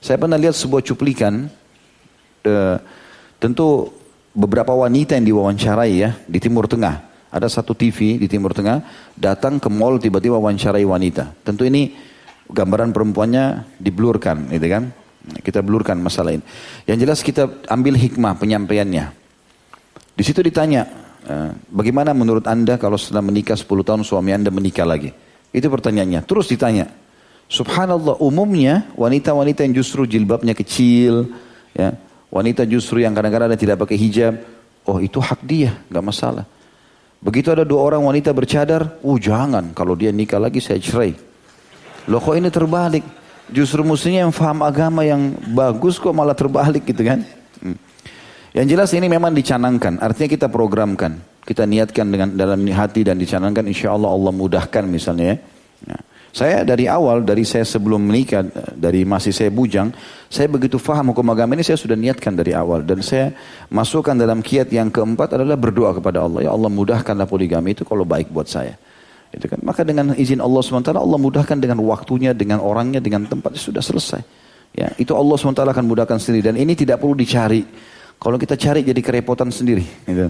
Saya 0.03 0.21
pernah 0.21 0.37
lihat 0.37 0.55
sebuah 0.55 0.85
cuplikan. 0.85 1.49
Uh, 2.45 2.79
tentu 3.43 3.91
beberapa 4.33 4.73
wanita 4.75 5.17
yang 5.17 5.27
diwawancarai 5.35 5.95
ya 5.95 6.11
di 6.25 6.39
Timur 6.41 6.69
Tengah. 6.69 7.09
Ada 7.29 7.61
satu 7.61 7.77
TV 7.77 8.17
di 8.17 8.25
Timur 8.25 8.57
Tengah 8.57 8.81
datang 9.13 9.61
ke 9.61 9.69
mall 9.69 10.01
tiba-tiba 10.01 10.41
wawancarai 10.41 10.85
wanita. 10.85 11.37
Tentu 11.45 11.69
ini 11.69 11.93
gambaran 12.49 12.97
perempuannya 12.97 13.77
diblurkan, 13.77 14.49
gitu 14.49 14.67
kan? 14.69 14.89
Kita 15.45 15.61
blurkan 15.61 16.01
masalah 16.01 16.33
ini. 16.33 16.45
Yang 16.89 16.99
jelas 17.05 17.19
kita 17.21 17.43
ambil 17.69 18.01
hikmah 18.01 18.41
penyampaiannya. 18.41 19.13
Di 20.17 20.23
situ 20.25 20.41
ditanya, 20.41 20.89
eh, 21.29 21.53
bagaimana 21.69 22.17
menurut 22.17 22.49
anda 22.49 22.81
kalau 22.81 22.97
setelah 22.97 23.21
menikah 23.21 23.61
10 23.61 23.85
tahun 23.85 24.03
suami 24.09 24.33
anda 24.33 24.49
menikah 24.49 24.89
lagi? 24.89 25.13
Itu 25.53 25.69
pertanyaannya. 25.69 26.25
Terus 26.25 26.49
ditanya, 26.49 26.89
Subhanallah 27.49 28.21
umumnya 28.21 28.93
wanita-wanita 28.93 29.65
yang 29.65 29.81
justru 29.81 30.05
jilbabnya 30.05 30.53
kecil, 30.53 31.33
ya, 31.73 31.97
Wanita 32.29 32.69
justru 32.69 33.01
yang 33.01 33.17
kadang-kadang 33.17 33.57
tidak 33.57 33.81
pakai 33.81 33.97
hijab, 33.97 34.35
oh 34.85 35.01
itu 35.01 35.17
hak 35.17 35.41
dia, 35.49 35.81
nggak 35.89 36.05
masalah. 36.05 36.45
Begitu 37.19 37.51
ada 37.51 37.65
dua 37.65 37.83
orang 37.83 38.05
wanita 38.05 38.31
bercadar, 38.37 39.01
oh 39.01 39.17
jangan, 39.17 39.73
kalau 39.73 39.97
dia 39.97 40.13
nikah 40.13 40.39
lagi 40.39 40.61
saya 40.61 40.77
cerai. 40.79 41.17
Loh 42.07 42.21
kok 42.21 42.37
ini 42.37 42.53
terbalik? 42.53 43.05
Justru 43.49 43.81
mestinya 43.81 44.29
yang 44.29 44.33
faham 44.33 44.61
agama 44.61 45.09
yang 45.09 45.33
bagus 45.57 45.97
kok 45.97 46.13
malah 46.13 46.37
terbalik 46.37 46.85
gitu 46.85 47.01
kan. 47.01 47.25
Hmm. 47.65 47.81
Yang 48.53 48.67
jelas 48.77 48.91
ini 48.93 49.09
memang 49.09 49.33
dicanangkan, 49.33 50.01
artinya 50.05 50.29
kita 50.29 50.47
programkan. 50.53 51.21
Kita 51.49 51.65
niatkan 51.65 52.13
dengan 52.13 52.29
dalam 52.37 52.61
hati 52.69 53.09
dan 53.09 53.17
dicanangkan 53.17 53.65
insya 53.65 53.97
Allah 53.97 54.13
Allah 54.13 54.33
mudahkan 54.37 54.85
misalnya 54.85 55.33
ya. 55.33 55.37
Nah. 55.89 56.08
Saya 56.29 56.61
dari 56.61 56.85
awal, 56.85 57.25
dari 57.25 57.43
saya 57.43 57.65
sebelum 57.65 58.05
menikah, 58.05 58.45
dari 58.77 59.03
masih 59.03 59.33
saya 59.33 59.49
bujang, 59.49 59.89
saya 60.29 60.45
begitu 60.45 60.77
faham 60.77 61.17
hukum 61.17 61.25
agama 61.33 61.57
ini 61.57 61.65
saya 61.65 61.81
sudah 61.81 61.97
niatkan 61.97 62.37
dari 62.37 62.53
awal. 62.53 62.85
Dan 62.85 63.01
saya 63.01 63.33
masukkan 63.73 64.13
dalam 64.13 64.45
kiat 64.45 64.69
yang 64.69 64.93
keempat 64.93 65.41
adalah 65.41 65.57
berdoa 65.57 65.97
kepada 65.97 66.29
Allah. 66.29 66.45
Ya 66.45 66.51
Allah 66.53 66.69
mudahkanlah 66.69 67.25
poligami 67.25 67.73
itu 67.73 67.89
kalau 67.89 68.05
baik 68.05 68.29
buat 68.29 68.45
saya. 68.45 68.77
Itu 69.33 69.49
kan. 69.49 69.61
Maka 69.65 69.85
dengan 69.85 70.13
izin 70.17 70.41
Allah 70.41 70.61
SWT, 70.61 70.93
Allah 70.93 71.19
mudahkan 71.21 71.57
dengan 71.61 71.81
waktunya, 71.85 72.33
dengan 72.33 72.61
orangnya, 72.61 73.01
dengan 73.01 73.29
tempatnya 73.29 73.61
sudah 73.61 73.83
selesai. 73.85 74.21
Ya, 74.77 74.93
itu 75.01 75.17
Allah 75.17 75.37
SWT 75.37 75.65
akan 75.65 75.85
mudahkan 75.85 76.21
sendiri. 76.21 76.53
Dan 76.53 76.57
ini 76.61 76.77
tidak 76.77 77.01
perlu 77.01 77.17
dicari. 77.17 77.65
Kalau 78.19 78.37
kita 78.37 78.57
cari 78.57 78.85
jadi 78.85 79.01
kerepotan 79.01 79.49
sendiri. 79.49 79.85
Gitu. 80.05 80.29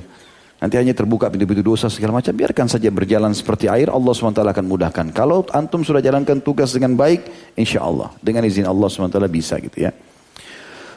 Nanti 0.59 0.75
hanya 0.75 0.91
terbuka 0.91 1.31
pintu-pintu 1.31 1.63
dosa 1.63 1.87
segala 1.87 2.19
macam. 2.19 2.35
Biarkan 2.35 2.67
saja 2.67 2.91
berjalan 2.91 3.31
seperti 3.31 3.71
air. 3.71 3.95
Allah 3.95 4.11
SWT 4.11 4.43
akan 4.43 4.65
mudahkan. 4.67 5.07
Kalau 5.15 5.47
antum 5.55 5.87
sudah 5.87 6.03
jalankan 6.03 6.43
tugas 6.43 6.75
dengan 6.75 6.99
baik. 6.99 7.55
Insya 7.55 7.87
Allah. 7.87 8.11
Dengan 8.19 8.43
izin 8.43 8.67
Allah 8.67 8.91
SWT 8.91 9.23
bisa 9.31 9.55
gitu 9.63 9.87
ya. 9.87 9.95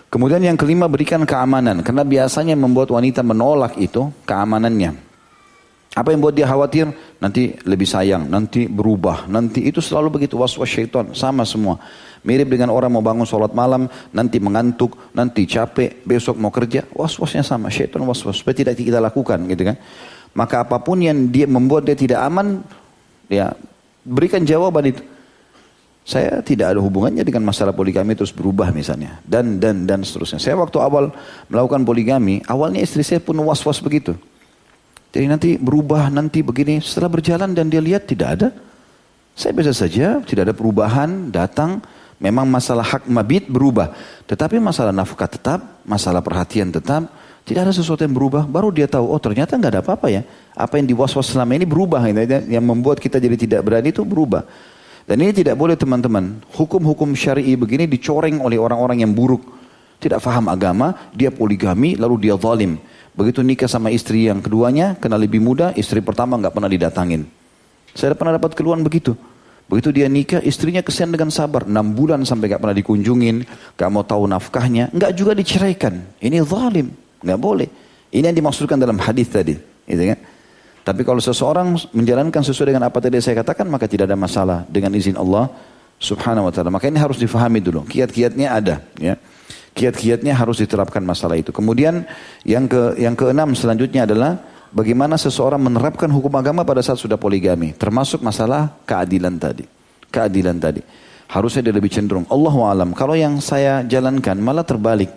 Kemudian 0.10 0.42
yang 0.42 0.58
kelima 0.58 0.90
berikan 0.90 1.22
keamanan. 1.30 1.86
Karena 1.86 2.02
biasanya 2.02 2.58
membuat 2.58 2.90
wanita 2.90 3.22
menolak 3.22 3.78
itu 3.78 4.10
keamanannya. 4.26 5.12
Apa 5.92 6.16
yang 6.16 6.24
buat 6.24 6.32
dia 6.32 6.48
khawatir? 6.48 6.88
Nanti 7.20 7.52
lebih 7.68 7.84
sayang, 7.84 8.32
nanti 8.32 8.64
berubah, 8.64 9.28
nanti 9.28 9.68
itu 9.68 9.84
selalu 9.84 10.24
begitu 10.24 10.40
was-was 10.40 10.72
syaitan, 10.72 11.12
sama 11.12 11.44
semua. 11.44 11.84
Mirip 12.22 12.54
dengan 12.54 12.70
orang 12.70 12.94
mau 12.94 13.02
bangun 13.02 13.26
sholat 13.26 13.50
malam, 13.58 13.90
nanti 14.14 14.38
mengantuk, 14.38 14.94
nanti 15.18 15.50
capek, 15.50 16.06
besok 16.06 16.38
mau 16.38 16.54
kerja, 16.54 16.86
was-wasnya 16.94 17.42
sama. 17.42 17.74
Syaitan 17.74 18.06
was-was, 18.06 18.38
supaya 18.38 18.54
tidak 18.54 18.78
kita 18.78 19.02
lakukan 19.02 19.42
gitu 19.50 19.66
kan. 19.66 19.78
Maka 20.38 20.62
apa 20.62 20.78
pun 20.80 21.02
yang 21.02 21.34
dia 21.34 21.50
membuat 21.50 21.90
dia 21.90 21.98
tidak 21.98 22.22
aman, 22.22 22.62
ya 23.26 23.58
berikan 24.06 24.46
jawaban 24.46 24.94
itu. 24.94 25.04
Saya 26.02 26.42
tidak 26.42 26.74
ada 26.74 26.80
hubungannya 26.82 27.22
dengan 27.22 27.46
masalah 27.46 27.74
poligami 27.78 28.18
terus 28.18 28.34
berubah 28.34 28.74
misalnya. 28.74 29.22
Dan, 29.22 29.62
dan, 29.62 29.86
dan 29.86 30.02
seterusnya. 30.02 30.42
Saya 30.42 30.58
waktu 30.58 30.78
awal 30.82 31.14
melakukan 31.50 31.86
poligami, 31.86 32.42
awalnya 32.50 32.82
istri 32.82 33.06
saya 33.06 33.22
pun 33.22 33.38
was-was 33.42 33.82
begitu. 33.82 34.18
Jadi 35.12 35.26
nanti 35.30 35.50
berubah, 35.62 36.10
nanti 36.10 36.42
begini. 36.42 36.82
Setelah 36.82 37.12
berjalan 37.12 37.54
dan 37.54 37.70
dia 37.70 37.84
lihat 37.84 38.10
tidak 38.10 38.30
ada. 38.40 38.50
Saya 39.38 39.52
biasa 39.54 39.74
saja, 39.74 40.20
tidak 40.26 40.52
ada 40.52 40.56
perubahan, 40.56 41.30
datang, 41.30 41.84
Memang 42.22 42.46
masalah 42.46 42.86
hak 42.86 43.10
mabit 43.10 43.50
berubah. 43.50 43.98
Tetapi 44.30 44.62
masalah 44.62 44.94
nafkah 44.94 45.26
tetap, 45.26 45.82
masalah 45.82 46.22
perhatian 46.22 46.70
tetap. 46.70 47.10
Tidak 47.42 47.58
ada 47.58 47.74
sesuatu 47.74 48.06
yang 48.06 48.14
berubah. 48.14 48.46
Baru 48.46 48.70
dia 48.70 48.86
tahu, 48.86 49.10
oh 49.10 49.18
ternyata 49.18 49.58
nggak 49.58 49.72
ada 49.74 49.82
apa-apa 49.82 50.08
ya. 50.14 50.22
Apa 50.54 50.78
yang 50.78 50.86
diwas-was 50.86 51.34
selama 51.34 51.58
ini 51.58 51.66
berubah. 51.66 52.06
Yang 52.46 52.62
membuat 52.62 53.02
kita 53.02 53.18
jadi 53.18 53.34
tidak 53.34 53.66
berani 53.66 53.90
itu 53.90 54.06
berubah. 54.06 54.46
Dan 55.10 55.18
ini 55.26 55.34
tidak 55.34 55.58
boleh 55.58 55.74
teman-teman. 55.74 56.46
Hukum-hukum 56.54 57.18
syari'i 57.18 57.58
begini 57.58 57.90
dicoreng 57.90 58.38
oleh 58.38 58.62
orang-orang 58.62 59.02
yang 59.02 59.18
buruk. 59.18 59.42
Tidak 59.98 60.22
faham 60.22 60.46
agama, 60.46 60.94
dia 61.18 61.34
poligami, 61.34 61.98
lalu 61.98 62.30
dia 62.30 62.38
zalim. 62.38 62.78
Begitu 63.18 63.42
nikah 63.42 63.66
sama 63.66 63.90
istri 63.90 64.30
yang 64.30 64.46
keduanya, 64.46 64.94
kena 65.02 65.18
lebih 65.18 65.42
muda, 65.42 65.74
istri 65.74 66.06
pertama 66.06 66.38
nggak 66.38 66.54
pernah 66.54 66.70
didatangin. 66.70 67.26
Saya 67.98 68.14
pernah 68.14 68.38
dapat 68.38 68.54
keluhan 68.54 68.86
begitu. 68.86 69.18
Begitu 69.72 70.04
dia 70.04 70.12
nikah, 70.12 70.44
istrinya 70.44 70.84
kesian 70.84 71.16
dengan 71.16 71.32
sabar. 71.32 71.64
Enam 71.64 71.96
bulan 71.96 72.28
sampai 72.28 72.52
gak 72.52 72.60
pernah 72.60 72.76
dikunjungin, 72.76 73.48
gak 73.80 73.88
mau 73.88 74.04
tahu 74.04 74.28
nafkahnya. 74.28 74.92
Enggak 74.92 75.16
juga 75.16 75.32
diceraikan. 75.32 76.20
Ini 76.20 76.44
zalim, 76.44 76.92
nggak 77.24 77.40
boleh. 77.40 77.72
Ini 78.12 78.28
yang 78.28 78.36
dimaksudkan 78.36 78.76
dalam 78.76 79.00
hadis 79.00 79.32
tadi. 79.32 79.56
Gitu 79.88 80.04
kan? 80.12 80.20
Tapi 80.84 81.02
kalau 81.08 81.24
seseorang 81.24 81.72
menjalankan 81.96 82.44
sesuai 82.44 82.76
dengan 82.76 82.92
apa 82.92 83.00
tadi 83.00 83.24
saya 83.24 83.40
katakan, 83.40 83.72
maka 83.72 83.88
tidak 83.88 84.12
ada 84.12 84.20
masalah 84.20 84.68
dengan 84.68 84.92
izin 84.92 85.16
Allah 85.16 85.48
subhanahu 86.04 86.50
wa 86.50 86.52
ta'ala. 86.52 86.68
Maka 86.68 86.92
ini 86.92 87.00
harus 87.00 87.16
difahami 87.16 87.64
dulu. 87.64 87.88
Kiat-kiatnya 87.88 88.48
ada. 88.52 88.76
Ya. 89.00 89.16
Kiat-kiatnya 89.72 90.36
harus 90.36 90.60
diterapkan 90.60 91.00
masalah 91.00 91.40
itu. 91.40 91.56
Kemudian 91.56 92.04
yang 92.44 92.68
ke 92.68 93.00
yang 93.00 93.16
keenam 93.16 93.56
selanjutnya 93.56 94.04
adalah 94.04 94.36
bagaimana 94.72 95.20
seseorang 95.20 95.60
menerapkan 95.60 96.08
hukum 96.08 96.32
agama 96.40 96.64
pada 96.64 96.80
saat 96.82 96.98
sudah 96.98 97.20
poligami. 97.20 97.76
Termasuk 97.76 98.24
masalah 98.24 98.72
keadilan 98.88 99.36
tadi. 99.38 99.68
Keadilan 100.10 100.58
tadi. 100.58 100.82
Harusnya 101.32 101.70
dia 101.70 101.76
lebih 101.76 101.92
cenderung. 101.92 102.28
Allah 102.28 102.56
alam. 102.72 102.92
Kalau 102.96 103.16
yang 103.16 103.40
saya 103.40 103.84
jalankan 103.86 104.40
malah 104.40 104.68
terbalik. 104.68 105.12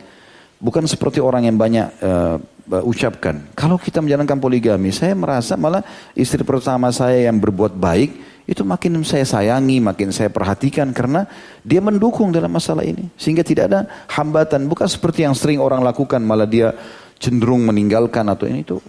Bukan 0.63 0.87
seperti 0.87 1.19
orang 1.19 1.51
yang 1.51 1.59
banyak 1.59 1.87
uh, 2.01 2.39
ucapkan. 2.87 3.43
Kalau 3.59 3.77
kita 3.77 4.01
menjalankan 4.01 4.39
poligami, 4.39 4.95
saya 4.95 5.13
merasa 5.13 5.59
malah 5.59 5.83
istri 6.15 6.41
pertama 6.47 6.89
saya 6.95 7.29
yang 7.29 7.37
berbuat 7.37 7.77
baik, 7.77 8.11
itu 8.49 8.63
makin 8.65 9.03
saya 9.05 9.29
sayangi, 9.29 9.83
makin 9.83 10.09
saya 10.09 10.33
perhatikan 10.33 10.95
karena 10.97 11.29
dia 11.61 11.85
mendukung 11.85 12.33
dalam 12.33 12.49
masalah 12.49 12.87
ini. 12.87 13.13
Sehingga 13.21 13.45
tidak 13.45 13.65
ada 13.69 13.81
hambatan. 14.09 14.65
Bukan 14.65 14.89
seperti 14.89 15.27
yang 15.29 15.37
sering 15.37 15.61
orang 15.61 15.85
lakukan, 15.85 16.23
malah 16.25 16.49
dia 16.49 16.73
cenderung 17.21 17.69
meninggalkan 17.69 18.25
atau 18.25 18.49
ini 18.49 18.65
itu 18.65 18.81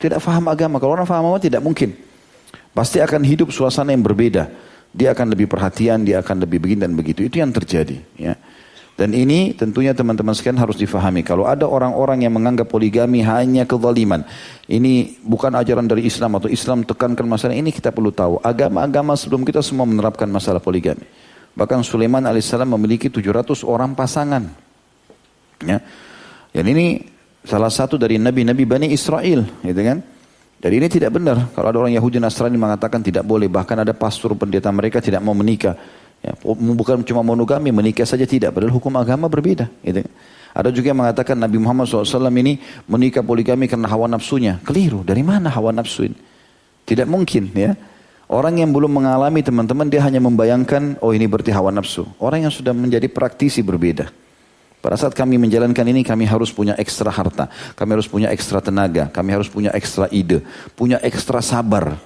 tidak 0.00 0.24
faham 0.24 0.48
agama. 0.48 0.80
Kalau 0.80 0.96
orang 0.96 1.04
faham 1.04 1.28
agama 1.28 1.38
tidak 1.44 1.60
mungkin. 1.60 1.92
Pasti 2.72 3.04
akan 3.04 3.20
hidup 3.20 3.52
suasana 3.52 3.92
yang 3.92 4.00
berbeda. 4.00 4.48
Dia 4.90 5.12
akan 5.12 5.36
lebih 5.36 5.46
perhatian, 5.46 6.02
dia 6.02 6.18
akan 6.24 6.42
lebih 6.48 6.58
begini 6.58 6.88
dan 6.88 6.96
begitu. 6.96 7.22
Itu 7.22 7.38
yang 7.38 7.52
terjadi. 7.52 8.00
Ya. 8.16 8.34
Dan 9.00 9.16
ini 9.16 9.56
tentunya 9.56 9.96
teman-teman 9.96 10.36
sekalian 10.36 10.60
harus 10.60 10.76
difahami. 10.76 11.24
Kalau 11.24 11.48
ada 11.48 11.64
orang-orang 11.64 12.20
yang 12.24 12.36
menganggap 12.36 12.68
poligami 12.68 13.24
hanya 13.24 13.64
kezaliman. 13.64 14.28
Ini 14.68 15.24
bukan 15.24 15.56
ajaran 15.56 15.88
dari 15.88 16.04
Islam 16.04 16.36
atau 16.36 16.52
Islam 16.52 16.84
tekankan 16.84 17.24
masalah 17.24 17.56
ini 17.56 17.72
kita 17.72 17.96
perlu 17.96 18.12
tahu. 18.12 18.44
Agama-agama 18.44 19.16
sebelum 19.16 19.44
kita 19.44 19.64
semua 19.64 19.88
menerapkan 19.88 20.28
masalah 20.28 20.60
poligami. 20.60 21.08
Bahkan 21.56 21.80
Sulaiman 21.80 22.28
alaihissalam 22.28 22.68
memiliki 22.76 23.08
700 23.08 23.64
orang 23.64 23.96
pasangan. 23.96 24.52
Ya. 25.64 25.80
Dan 26.52 26.64
ini 26.68 27.00
salah 27.44 27.72
satu 27.72 27.96
dari 27.96 28.20
nabi-nabi 28.20 28.64
Bani 28.68 28.86
Israel, 28.92 29.44
gitu 29.64 29.80
kan? 29.80 29.98
Jadi 30.60 30.74
ini 30.76 30.88
tidak 30.92 31.16
benar. 31.16 31.48
Kalau 31.56 31.68
ada 31.72 31.78
orang 31.80 31.96
Yahudi 31.96 32.20
Nasrani 32.20 32.60
mengatakan 32.60 33.00
tidak 33.00 33.24
boleh, 33.24 33.48
bahkan 33.48 33.80
ada 33.80 33.96
pastor 33.96 34.36
pendeta 34.36 34.68
mereka 34.68 35.00
tidak 35.00 35.24
mau 35.24 35.32
menikah. 35.32 35.72
Ya, 36.20 36.36
bukan 36.44 37.00
cuma 37.00 37.24
monogami, 37.24 37.72
menikah 37.72 38.04
saja 38.04 38.28
tidak. 38.28 38.52
Padahal 38.52 38.76
hukum 38.76 38.92
agama 39.00 39.24
berbeda. 39.24 39.72
Gitu. 39.80 40.04
Ada 40.52 40.68
juga 40.68 40.92
yang 40.92 41.00
mengatakan 41.00 41.38
Nabi 41.38 41.56
Muhammad 41.56 41.88
SAW 41.88 42.28
ini 42.28 42.60
menikah 42.84 43.24
poligami 43.24 43.70
karena 43.70 43.88
hawa 43.88 44.04
nafsunya. 44.04 44.60
Keliru. 44.60 45.00
Dari 45.00 45.24
mana 45.24 45.48
hawa 45.48 45.72
nafsu 45.72 46.12
ini? 46.12 46.18
Tidak 46.84 47.08
mungkin 47.08 47.54
ya. 47.56 47.72
Orang 48.30 48.60
yang 48.60 48.70
belum 48.70 49.00
mengalami 49.00 49.42
teman-teman 49.42 49.90
dia 49.90 50.04
hanya 50.06 50.22
membayangkan 50.22 51.00
oh 51.02 51.16
ini 51.16 51.24
berarti 51.24 51.56
hawa 51.56 51.72
nafsu. 51.72 52.04
Orang 52.20 52.44
yang 52.44 52.52
sudah 52.52 52.76
menjadi 52.76 53.08
praktisi 53.08 53.64
berbeda. 53.64 54.10
Pada 54.80 54.96
saat 54.96 55.12
kami 55.12 55.36
menjalankan 55.36 55.84
ini 55.84 56.00
kami 56.00 56.24
harus 56.24 56.48
punya 56.48 56.72
ekstra 56.80 57.12
harta. 57.12 57.52
Kami 57.76 57.90
harus 58.00 58.08
punya 58.08 58.32
ekstra 58.32 58.64
tenaga. 58.64 59.12
Kami 59.12 59.30
harus 59.36 59.48
punya 59.52 59.68
ekstra 59.76 60.08
ide. 60.08 60.40
Punya 60.72 60.96
ekstra 61.04 61.44
sabar. 61.44 62.00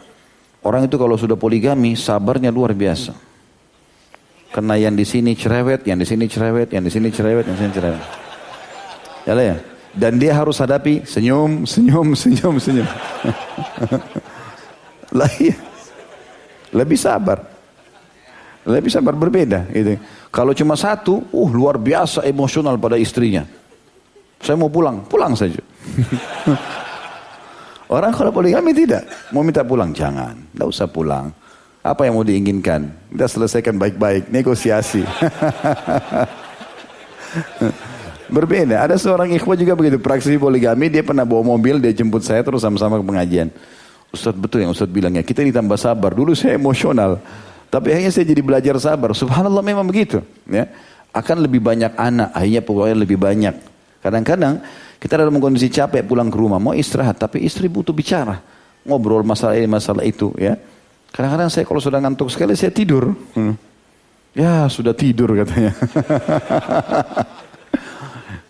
Orang 0.58 0.90
itu 0.90 0.98
kalau 0.98 1.14
sudah 1.14 1.38
poligami 1.38 1.94
sabarnya 1.94 2.50
luar 2.50 2.74
biasa. 2.74 3.14
Karena 4.50 4.74
yang 4.74 4.98
di 4.98 5.06
sini 5.06 5.38
cerewet, 5.38 5.86
yang 5.86 6.02
di 6.02 6.06
sini 6.06 6.26
cerewet, 6.26 6.74
yang 6.74 6.82
di 6.82 6.90
sini 6.90 7.14
cerewet, 7.14 7.46
yang 7.46 7.54
di 7.54 7.62
sini 7.62 7.72
cerewet. 7.74 8.02
Ya 9.22 9.32
ya. 9.38 9.56
Dan 9.94 10.18
dia 10.18 10.34
harus 10.34 10.58
hadapi 10.58 11.06
senyum, 11.06 11.70
senyum, 11.70 12.18
senyum, 12.18 12.54
senyum. 12.58 12.88
lah 15.18 15.30
iya. 15.38 15.54
Lebih 16.74 16.98
sabar. 16.98 17.38
Lebih 18.66 18.90
sabar 18.90 19.14
berbeda. 19.14 19.70
Gitu. 19.70 19.94
Kalau 20.34 20.50
cuma 20.50 20.74
satu, 20.74 21.22
uh 21.30 21.50
luar 21.54 21.78
biasa 21.78 22.26
emosional 22.26 22.74
pada 22.74 22.98
istrinya. 22.98 23.46
Saya 24.42 24.58
mau 24.58 24.66
pulang, 24.66 25.06
pulang 25.06 25.30
saja. 25.38 25.62
Orang 27.94 28.10
kalau 28.10 28.34
poligami 28.34 28.74
tidak. 28.74 29.06
Mau 29.30 29.46
minta 29.46 29.62
pulang, 29.62 29.94
jangan. 29.94 30.34
Tidak 30.34 30.66
usah 30.66 30.90
pulang. 30.90 31.30
Apa 31.86 32.10
yang 32.10 32.18
mau 32.18 32.26
diinginkan? 32.26 32.90
Kita 33.14 33.30
selesaikan 33.30 33.78
baik-baik, 33.78 34.34
negosiasi. 34.34 35.06
Berbeda. 38.34 38.90
Ada 38.90 38.98
seorang 38.98 39.30
ikhwah 39.38 39.54
juga 39.54 39.78
begitu. 39.78 40.02
Praktisi 40.02 40.34
poligami, 40.34 40.90
dia 40.90 41.06
pernah 41.06 41.22
bawa 41.22 41.54
mobil, 41.54 41.78
dia 41.78 41.94
jemput 41.94 42.26
saya 42.26 42.42
terus 42.42 42.66
sama-sama 42.66 42.98
ke 42.98 43.06
pengajian. 43.06 43.54
Ustadz 44.10 44.42
betul 44.42 44.66
yang 44.66 44.74
Ustadz 44.74 44.90
bilangnya, 44.90 45.22
kita 45.22 45.46
ditambah 45.46 45.78
sabar. 45.78 46.10
Dulu 46.10 46.34
saya 46.34 46.58
emosional. 46.58 47.22
Tapi 47.74 47.90
akhirnya 47.90 48.14
saya 48.14 48.22
jadi 48.30 48.38
belajar 48.38 48.78
sabar. 48.78 49.10
Subhanallah 49.18 49.58
memang 49.58 49.82
begitu. 49.82 50.22
Ya. 50.46 50.70
Akan 51.10 51.42
lebih 51.42 51.58
banyak 51.58 51.90
anak, 51.98 52.30
akhirnya 52.30 52.62
pokoknya 52.62 52.94
lebih 53.02 53.18
banyak. 53.18 53.54
Kadang-kadang 53.98 54.62
kita 55.02 55.18
dalam 55.18 55.34
kondisi 55.42 55.66
capek 55.74 56.06
pulang 56.06 56.30
ke 56.30 56.38
rumah, 56.38 56.62
mau 56.62 56.70
istirahat. 56.70 57.18
Tapi 57.18 57.42
istri 57.42 57.66
butuh 57.66 57.90
bicara. 57.90 58.38
Ngobrol 58.86 59.26
masalah 59.26 59.58
ini, 59.58 59.66
masalah 59.66 60.06
itu. 60.06 60.30
ya. 60.38 60.54
Kadang-kadang 61.10 61.50
saya 61.50 61.66
kalau 61.66 61.82
sudah 61.82 61.98
ngantuk 61.98 62.30
sekali, 62.30 62.54
saya 62.54 62.70
tidur. 62.70 63.10
Hmm. 63.34 63.58
Ya 64.38 64.70
sudah 64.70 64.94
tidur 64.94 65.34
katanya. 65.34 65.74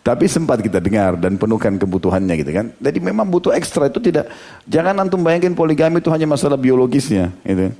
Tapi 0.05 0.29
sempat 0.29 0.61
kita 0.61 0.85
dengar 0.85 1.17
dan 1.17 1.41
penuhkan 1.41 1.81
kebutuhannya 1.81 2.37
gitu 2.45 2.53
kan. 2.53 2.67
Jadi 2.77 3.01
memang 3.01 3.25
butuh 3.25 3.57
ekstra 3.57 3.89
itu 3.89 4.05
tidak. 4.05 4.29
Jangan 4.69 5.01
antum 5.01 5.25
bayangin 5.25 5.57
poligami 5.57 6.05
itu 6.05 6.13
hanya 6.13 6.29
masalah 6.29 6.61
biologisnya 6.61 7.33
gitu. 7.41 7.73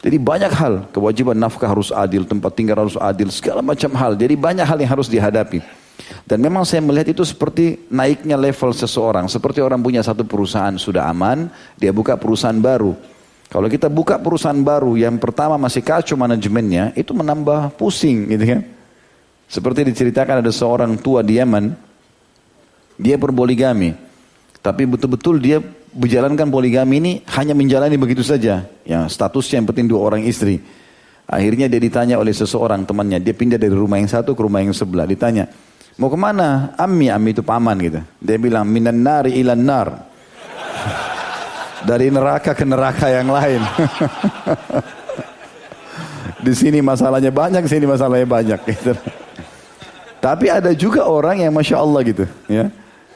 Jadi 0.00 0.16
banyak 0.16 0.52
hal, 0.56 0.74
kewajiban 0.96 1.36
nafkah 1.36 1.68
harus 1.68 1.92
adil, 1.92 2.24
tempat 2.24 2.56
tinggal 2.56 2.88
harus 2.88 2.96
adil, 2.96 3.28
segala 3.28 3.60
macam 3.60 3.92
hal. 3.92 4.16
Jadi 4.16 4.32
banyak 4.32 4.64
hal 4.64 4.78
yang 4.80 4.90
harus 4.96 5.12
dihadapi. 5.12 5.60
Dan 6.24 6.40
memang 6.40 6.64
saya 6.64 6.80
melihat 6.80 7.12
itu 7.12 7.20
seperti 7.20 7.84
naiknya 7.92 8.40
level 8.40 8.72
seseorang. 8.72 9.28
Seperti 9.28 9.60
orang 9.60 9.84
punya 9.84 10.00
satu 10.00 10.24
perusahaan 10.24 10.72
sudah 10.80 11.04
aman, 11.04 11.52
dia 11.76 11.92
buka 11.92 12.16
perusahaan 12.16 12.56
baru. 12.56 12.96
Kalau 13.50 13.68
kita 13.68 13.92
buka 13.92 14.16
perusahaan 14.16 14.56
baru 14.56 14.96
yang 14.96 15.20
pertama 15.20 15.60
masih 15.60 15.84
kacau 15.84 16.16
manajemennya, 16.16 16.96
itu 16.96 17.12
menambah 17.12 17.76
pusing 17.76 18.30
gitu 18.32 18.56
kan. 18.56 18.60
Seperti 19.50 19.84
diceritakan 19.90 20.40
ada 20.40 20.52
seorang 20.54 20.94
tua 20.96 21.20
di 21.26 21.36
Yaman, 21.36 21.74
dia 22.96 23.18
berpoligami. 23.18 23.92
Tapi 24.62 24.86
betul-betul 24.86 25.42
dia 25.42 25.58
menjalankan 25.94 26.50
poligami 26.50 26.98
ini 27.02 27.12
hanya 27.34 27.54
menjalani 27.54 27.98
begitu 27.98 28.22
saja. 28.22 28.62
Ya, 28.86 29.08
statusnya 29.10 29.62
yang 29.62 29.68
penting 29.70 29.86
dua 29.90 30.00
orang 30.06 30.22
istri. 30.26 30.62
Akhirnya 31.30 31.70
dia 31.70 31.78
ditanya 31.78 32.18
oleh 32.18 32.34
seseorang 32.34 32.82
temannya. 32.82 33.22
Dia 33.22 33.34
pindah 33.34 33.58
dari 33.58 33.70
rumah 33.70 34.02
yang 34.02 34.10
satu 34.10 34.34
ke 34.34 34.42
rumah 34.42 34.62
yang 34.62 34.74
sebelah. 34.74 35.06
Ditanya, 35.06 35.46
mau 35.94 36.10
ke 36.10 36.18
mana? 36.18 36.74
Ami, 36.74 37.06
ami 37.06 37.30
itu 37.30 37.42
paman 37.46 37.78
gitu. 37.78 38.02
Dia 38.18 38.38
bilang, 38.38 38.66
minan 38.66 38.98
nari 38.98 39.38
ilan 39.38 39.62
nar. 39.62 39.88
dari 41.80 42.12
neraka 42.12 42.52
ke 42.52 42.66
neraka 42.66 43.08
yang 43.08 43.30
lain. 43.30 43.62
Di 46.44 46.52
sini 46.56 46.82
masalahnya 46.82 47.30
banyak, 47.30 47.62
sini 47.70 47.86
masalahnya 47.86 48.26
banyak. 48.26 48.60
Gitu. 48.68 48.92
Tapi 50.20 50.52
ada 50.52 50.76
juga 50.76 51.08
orang 51.08 51.40
yang 51.40 51.54
Masya 51.54 51.80
Allah 51.80 52.00
gitu. 52.04 52.24
ya. 52.50 52.68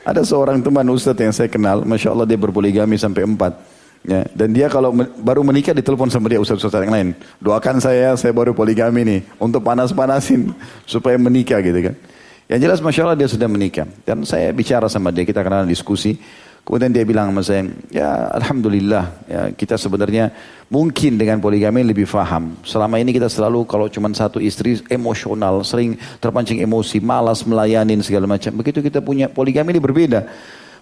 Ada 0.04 0.20
seorang 0.20 0.60
teman 0.60 0.84
Ustadz 0.92 1.24
yang 1.24 1.32
saya 1.32 1.48
kenal, 1.48 1.80
Masya 1.80 2.12
Allah 2.12 2.28
dia 2.28 2.36
berpoligami 2.36 3.00
sampai 3.00 3.24
empat. 3.24 3.56
Ya, 4.04 4.20
dan 4.36 4.52
dia 4.52 4.68
kalau 4.68 4.92
baru 5.24 5.40
menikah 5.40 5.72
ditelepon 5.72 6.12
sama 6.12 6.28
dia 6.28 6.36
ustadz-ustadz 6.36 6.84
yang 6.84 6.92
lain. 6.92 7.08
Doakan 7.40 7.80
saya, 7.80 8.12
saya 8.20 8.36
baru 8.36 8.52
poligami 8.52 9.00
nih. 9.00 9.20
Untuk 9.40 9.64
panas-panasin 9.64 10.52
supaya 10.84 11.16
menikah 11.16 11.64
gitu 11.64 11.80
kan. 11.80 11.96
Yang 12.44 12.60
jelas 12.68 12.78
Masya 12.84 13.00
Allah 13.08 13.16
dia 13.16 13.28
sudah 13.32 13.48
menikah. 13.48 13.88
Dan 14.04 14.28
saya 14.28 14.52
bicara 14.52 14.92
sama 14.92 15.08
dia, 15.08 15.24
kita 15.24 15.40
kenal 15.40 15.64
diskusi. 15.64 16.20
Kemudian 16.64 16.96
dia 16.96 17.04
bilang 17.04 17.28
sama 17.28 17.44
saya, 17.44 17.68
ya 17.92 18.32
Alhamdulillah 18.40 19.04
ya, 19.28 19.40
kita 19.52 19.76
sebenarnya 19.76 20.32
mungkin 20.72 21.20
dengan 21.20 21.36
poligami 21.36 21.84
lebih 21.84 22.08
faham. 22.08 22.56
Selama 22.64 22.96
ini 22.96 23.12
kita 23.12 23.28
selalu 23.28 23.68
kalau 23.68 23.84
cuma 23.92 24.08
satu 24.16 24.40
istri 24.40 24.80
emosional, 24.88 25.60
sering 25.60 26.00
terpancing 26.24 26.64
emosi, 26.64 27.04
malas 27.04 27.44
melayani 27.44 28.00
segala 28.00 28.24
macam. 28.24 28.48
Begitu 28.56 28.80
kita 28.80 29.04
punya 29.04 29.28
poligami 29.28 29.76
ini 29.76 29.80
berbeda. 29.84 30.24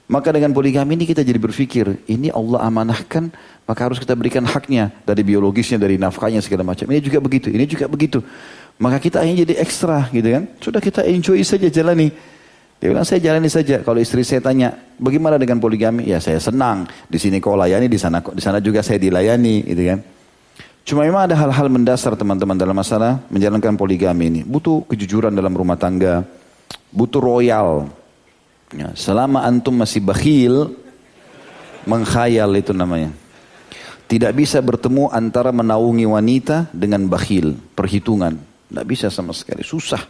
Maka 0.06 0.30
dengan 0.30 0.54
poligami 0.54 0.94
ini 0.94 1.02
kita 1.02 1.26
jadi 1.26 1.38
berpikir, 1.42 1.98
ini 2.06 2.30
Allah 2.30 2.62
amanahkan, 2.62 3.34
maka 3.66 3.80
harus 3.82 3.98
kita 3.98 4.14
berikan 4.14 4.46
haknya 4.46 4.94
dari 5.02 5.26
biologisnya, 5.26 5.82
dari 5.82 5.98
nafkahnya 5.98 6.42
segala 6.46 6.62
macam. 6.62 6.86
Ini 6.90 7.02
juga 7.02 7.18
begitu, 7.18 7.50
ini 7.50 7.66
juga 7.66 7.90
begitu. 7.90 8.22
Maka 8.78 9.02
kita 9.02 9.18
akhirnya 9.18 9.46
jadi 9.46 9.54
ekstra 9.58 10.10
gitu 10.14 10.28
kan. 10.30 10.42
Sudah 10.62 10.78
kita 10.78 11.02
enjoy 11.06 11.42
saja 11.42 11.66
jalani. 11.66 12.14
Dia 12.82 12.90
bilang 12.90 13.06
saya 13.06 13.22
jalani 13.22 13.46
saja. 13.46 13.78
Kalau 13.86 14.02
istri 14.02 14.26
saya 14.26 14.42
tanya, 14.42 14.74
bagaimana 14.98 15.38
dengan 15.38 15.62
poligami? 15.62 16.02
Ya 16.02 16.18
saya 16.18 16.42
senang. 16.42 16.90
Di 17.06 17.14
sini 17.14 17.38
kau 17.38 17.54
layani, 17.54 17.86
di 17.86 17.94
sana 17.94 18.18
di 18.18 18.42
sana 18.42 18.58
juga 18.58 18.82
saya 18.82 18.98
dilayani, 18.98 19.62
gitu 19.70 19.82
kan. 19.86 19.98
Cuma 20.82 21.06
memang 21.06 21.30
ada 21.30 21.38
hal-hal 21.38 21.70
mendasar 21.70 22.18
teman-teman 22.18 22.58
dalam 22.58 22.74
masalah 22.74 23.22
menjalankan 23.30 23.78
poligami 23.78 24.34
ini. 24.34 24.40
Butuh 24.42 24.82
kejujuran 24.90 25.30
dalam 25.30 25.54
rumah 25.54 25.78
tangga, 25.78 26.26
butuh 26.90 27.22
royal. 27.22 27.86
Ya, 28.74 28.90
selama 28.98 29.46
antum 29.46 29.78
masih 29.78 30.02
bakhil, 30.02 30.74
mengkhayal 31.86 32.50
itu 32.58 32.74
namanya. 32.74 33.14
Tidak 34.10 34.34
bisa 34.34 34.58
bertemu 34.58 35.06
antara 35.14 35.54
menaungi 35.54 36.02
wanita 36.02 36.66
dengan 36.74 37.06
bakhil, 37.06 37.54
perhitungan. 37.78 38.34
Tidak 38.42 38.86
bisa 38.90 39.06
sama 39.06 39.30
sekali, 39.30 39.62
susah. 39.62 40.02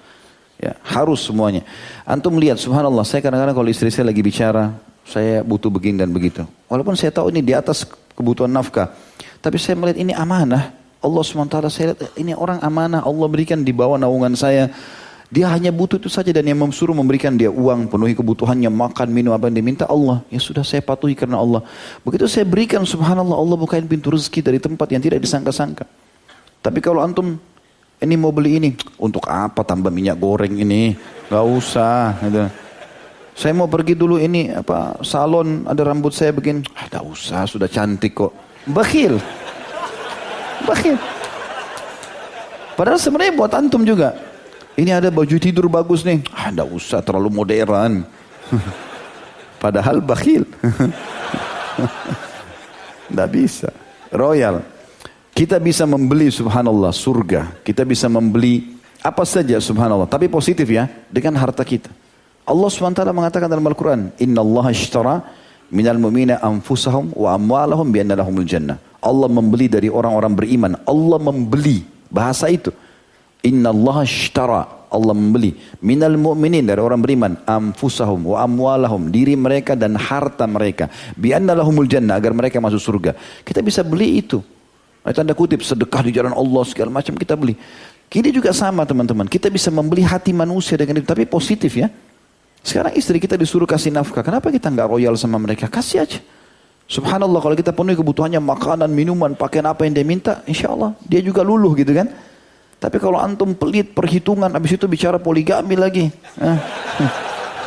Ya, 0.61 0.79
harus 0.83 1.25
semuanya. 1.27 1.67
Antum 2.07 2.39
lihat, 2.39 2.61
subhanallah, 2.61 3.03
saya 3.03 3.25
kadang-kadang 3.25 3.57
kalau 3.57 3.69
istri 3.71 3.91
saya 3.91 4.11
lagi 4.11 4.23
bicara, 4.23 4.75
saya 5.03 5.43
butuh 5.43 5.71
begini 5.71 6.03
dan 6.03 6.11
begitu. 6.15 6.47
Walaupun 6.71 6.95
saya 6.95 7.11
tahu 7.11 7.35
ini 7.35 7.43
di 7.43 7.53
atas 7.53 7.83
kebutuhan 8.15 8.51
nafkah. 8.51 8.95
Tapi 9.43 9.59
saya 9.59 9.75
melihat 9.75 9.99
ini 9.99 10.15
amanah. 10.15 10.71
Allah 11.03 11.23
SWT 11.27 11.57
saya 11.67 11.93
lihat 11.93 12.15
ini 12.15 12.33
orang 12.33 12.63
amanah. 12.63 13.03
Allah 13.03 13.27
berikan 13.27 13.59
di 13.67 13.75
bawah 13.75 13.99
naungan 13.99 14.39
saya. 14.39 14.71
Dia 15.33 15.49
hanya 15.49 15.73
butuh 15.73 15.97
itu 15.97 16.13
saja 16.13 16.29
dan 16.29 16.45
yang 16.45 16.61
memsuruh 16.61 16.93
memberikan 16.93 17.33
dia 17.33 17.49
uang, 17.49 17.89
penuhi 17.89 18.13
kebutuhannya, 18.13 18.69
makan, 18.69 19.09
minum 19.09 19.33
apa 19.33 19.49
yang 19.49 19.65
diminta 19.65 19.89
Allah. 19.89 20.21
Ya 20.29 20.37
sudah 20.37 20.61
saya 20.61 20.85
patuhi 20.85 21.17
karena 21.17 21.41
Allah. 21.41 21.65
Begitu 22.05 22.29
saya 22.29 22.45
berikan 22.45 22.85
subhanallah 22.85 23.33
Allah 23.33 23.57
bukain 23.57 23.89
pintu 23.89 24.13
rezeki 24.13 24.45
dari 24.45 24.61
tempat 24.61 24.93
yang 24.93 25.01
tidak 25.01 25.25
disangka-sangka. 25.25 25.89
Tapi 26.61 26.79
kalau 26.85 27.01
antum 27.01 27.41
ini 28.03 28.15
mau 28.19 28.35
beli 28.35 28.59
ini. 28.59 28.71
Untuk 28.99 29.23
apa 29.31 29.63
tambah 29.63 29.95
minyak 29.95 30.19
goreng 30.19 30.59
ini? 30.59 30.99
Gak 31.31 31.47
usah. 31.47 32.19
Gitu. 32.19 32.45
Saya 33.33 33.53
mau 33.57 33.71
pergi 33.71 33.97
dulu 33.97 34.21
ini 34.21 34.53
apa 34.53 35.01
salon 35.01 35.65
ada 35.65 35.81
rambut 35.87 36.13
saya 36.13 36.37
bikin. 36.37 36.67
Ah, 36.77 36.91
gak 36.91 37.07
usah, 37.07 37.49
sudah 37.49 37.71
cantik 37.71 38.13
kok. 38.13 38.35
Bakhil. 38.69 39.17
Bakhil. 40.69 40.99
Padahal 42.77 43.01
sebenarnya 43.01 43.33
buat 43.39 43.53
antum 43.55 43.87
juga. 43.87 44.13
Ini 44.73 44.99
ada 44.99 45.13
baju 45.13 45.37
tidur 45.37 45.69
bagus 45.69 46.03
nih. 46.03 46.25
Ah, 46.33 46.53
gak 46.53 46.69
usah, 46.69 47.01
terlalu 47.01 47.33
modern. 47.33 48.05
Padahal 49.63 50.03
bakhil. 50.03 50.43
Tidak 53.07 53.29
bisa. 53.31 53.71
Royal. 54.11 54.59
Kita 55.33 55.57
bisa 55.57 55.89
membeli 55.89 56.29
subhanallah 56.29 56.93
surga. 56.93 57.65
Kita 57.65 57.89
bisa 57.89 58.05
membeli 58.07 58.77
apa 59.01 59.25
saja 59.25 59.57
subhanallah. 59.57 60.05
Tapi 60.05 60.29
positif 60.29 60.69
ya. 60.69 60.85
Dengan 61.09 61.41
harta 61.41 61.65
kita. 61.65 61.89
Allah 62.45 62.69
SWT 62.69 63.01
mengatakan 63.17 63.49
dalam 63.49 63.65
Al-Quran. 63.65 64.13
Inna 64.21 64.45
Allah 64.45 64.67
ishtara 64.77 65.25
minal 65.73 65.97
mu'mina 65.97 66.37
anfusahum 66.45 67.17
wa 67.17 67.33
amwalahum 67.33 67.89
bianna 67.89 68.13
lahumul 68.13 68.45
jannah. 68.45 68.77
Allah 69.01 69.27
membeli 69.33 69.73
dari 69.73 69.89
orang-orang 69.89 70.33
beriman. 70.37 70.73
Allah 70.85 71.17
membeli. 71.17 71.81
Bahasa 72.13 72.53
itu. 72.53 72.69
Inna 73.41 73.73
Allah 73.73 74.05
ishtara. 74.05 74.63
Allah 74.93 75.17
membeli 75.17 75.57
minal 75.81 76.21
mu'minin 76.21 76.69
dari 76.69 76.77
orang 76.77 77.01
beriman 77.01 77.33
anfusahum 77.49 78.37
wa 78.37 78.45
amwalahum 78.45 79.09
diri 79.09 79.33
mereka 79.41 79.73
dan 79.73 79.97
harta 79.97 80.45
mereka 80.45 80.93
bi 81.17 81.33
lahumul 81.33 81.89
jannah 81.89 82.21
agar 82.21 82.37
mereka 82.37 82.61
masuk 82.61 82.77
surga. 82.77 83.17
Kita 83.41 83.65
bisa 83.65 83.81
beli 83.81 84.21
itu. 84.21 84.45
Tanda 85.11 85.35
kutip 85.35 85.67
sedekah 85.67 86.07
di 86.07 86.15
jalan 86.15 86.31
Allah 86.31 86.63
segala 86.63 86.95
macam 86.95 87.19
kita 87.19 87.35
beli. 87.35 87.59
Kini 88.07 88.31
juga 88.31 88.55
sama 88.55 88.87
teman-teman. 88.87 89.27
Kita 89.27 89.51
bisa 89.51 89.75
membeli 89.75 90.07
hati 90.07 90.31
manusia 90.31 90.79
dengan 90.79 91.03
itu 91.03 91.09
tapi 91.11 91.27
positif 91.27 91.75
ya. 91.75 91.91
Sekarang 92.63 92.95
istri 92.95 93.19
kita 93.19 93.35
disuruh 93.35 93.67
kasih 93.67 93.91
nafkah. 93.91 94.23
Kenapa 94.23 94.55
kita 94.55 94.71
nggak 94.71 94.87
royal 94.87 95.19
sama 95.19 95.43
mereka? 95.43 95.67
Kasih 95.67 96.07
aja. 96.07 96.23
Subhanallah 96.87 97.41
kalau 97.43 97.57
kita 97.59 97.75
penuhi 97.75 97.99
kebutuhannya 97.99 98.39
makanan, 98.39 98.93
minuman, 98.93 99.35
pakaian 99.35 99.67
apa 99.67 99.89
yang 99.89 99.97
dia 99.97 100.07
minta, 100.07 100.45
insya 100.47 100.71
Allah 100.71 100.95
dia 101.03 101.19
juga 101.25 101.43
luluh 101.43 101.75
gitu 101.75 101.91
kan. 101.91 102.07
Tapi 102.77 102.97
kalau 102.99 103.17
antum 103.17 103.55
pelit 103.55 103.95
perhitungan, 103.95 104.51
habis 104.51 104.75
itu 104.75 104.87
bicara 104.91 105.17
poligami 105.17 105.75
lagi. 105.79 106.07
Eh. 106.37 106.59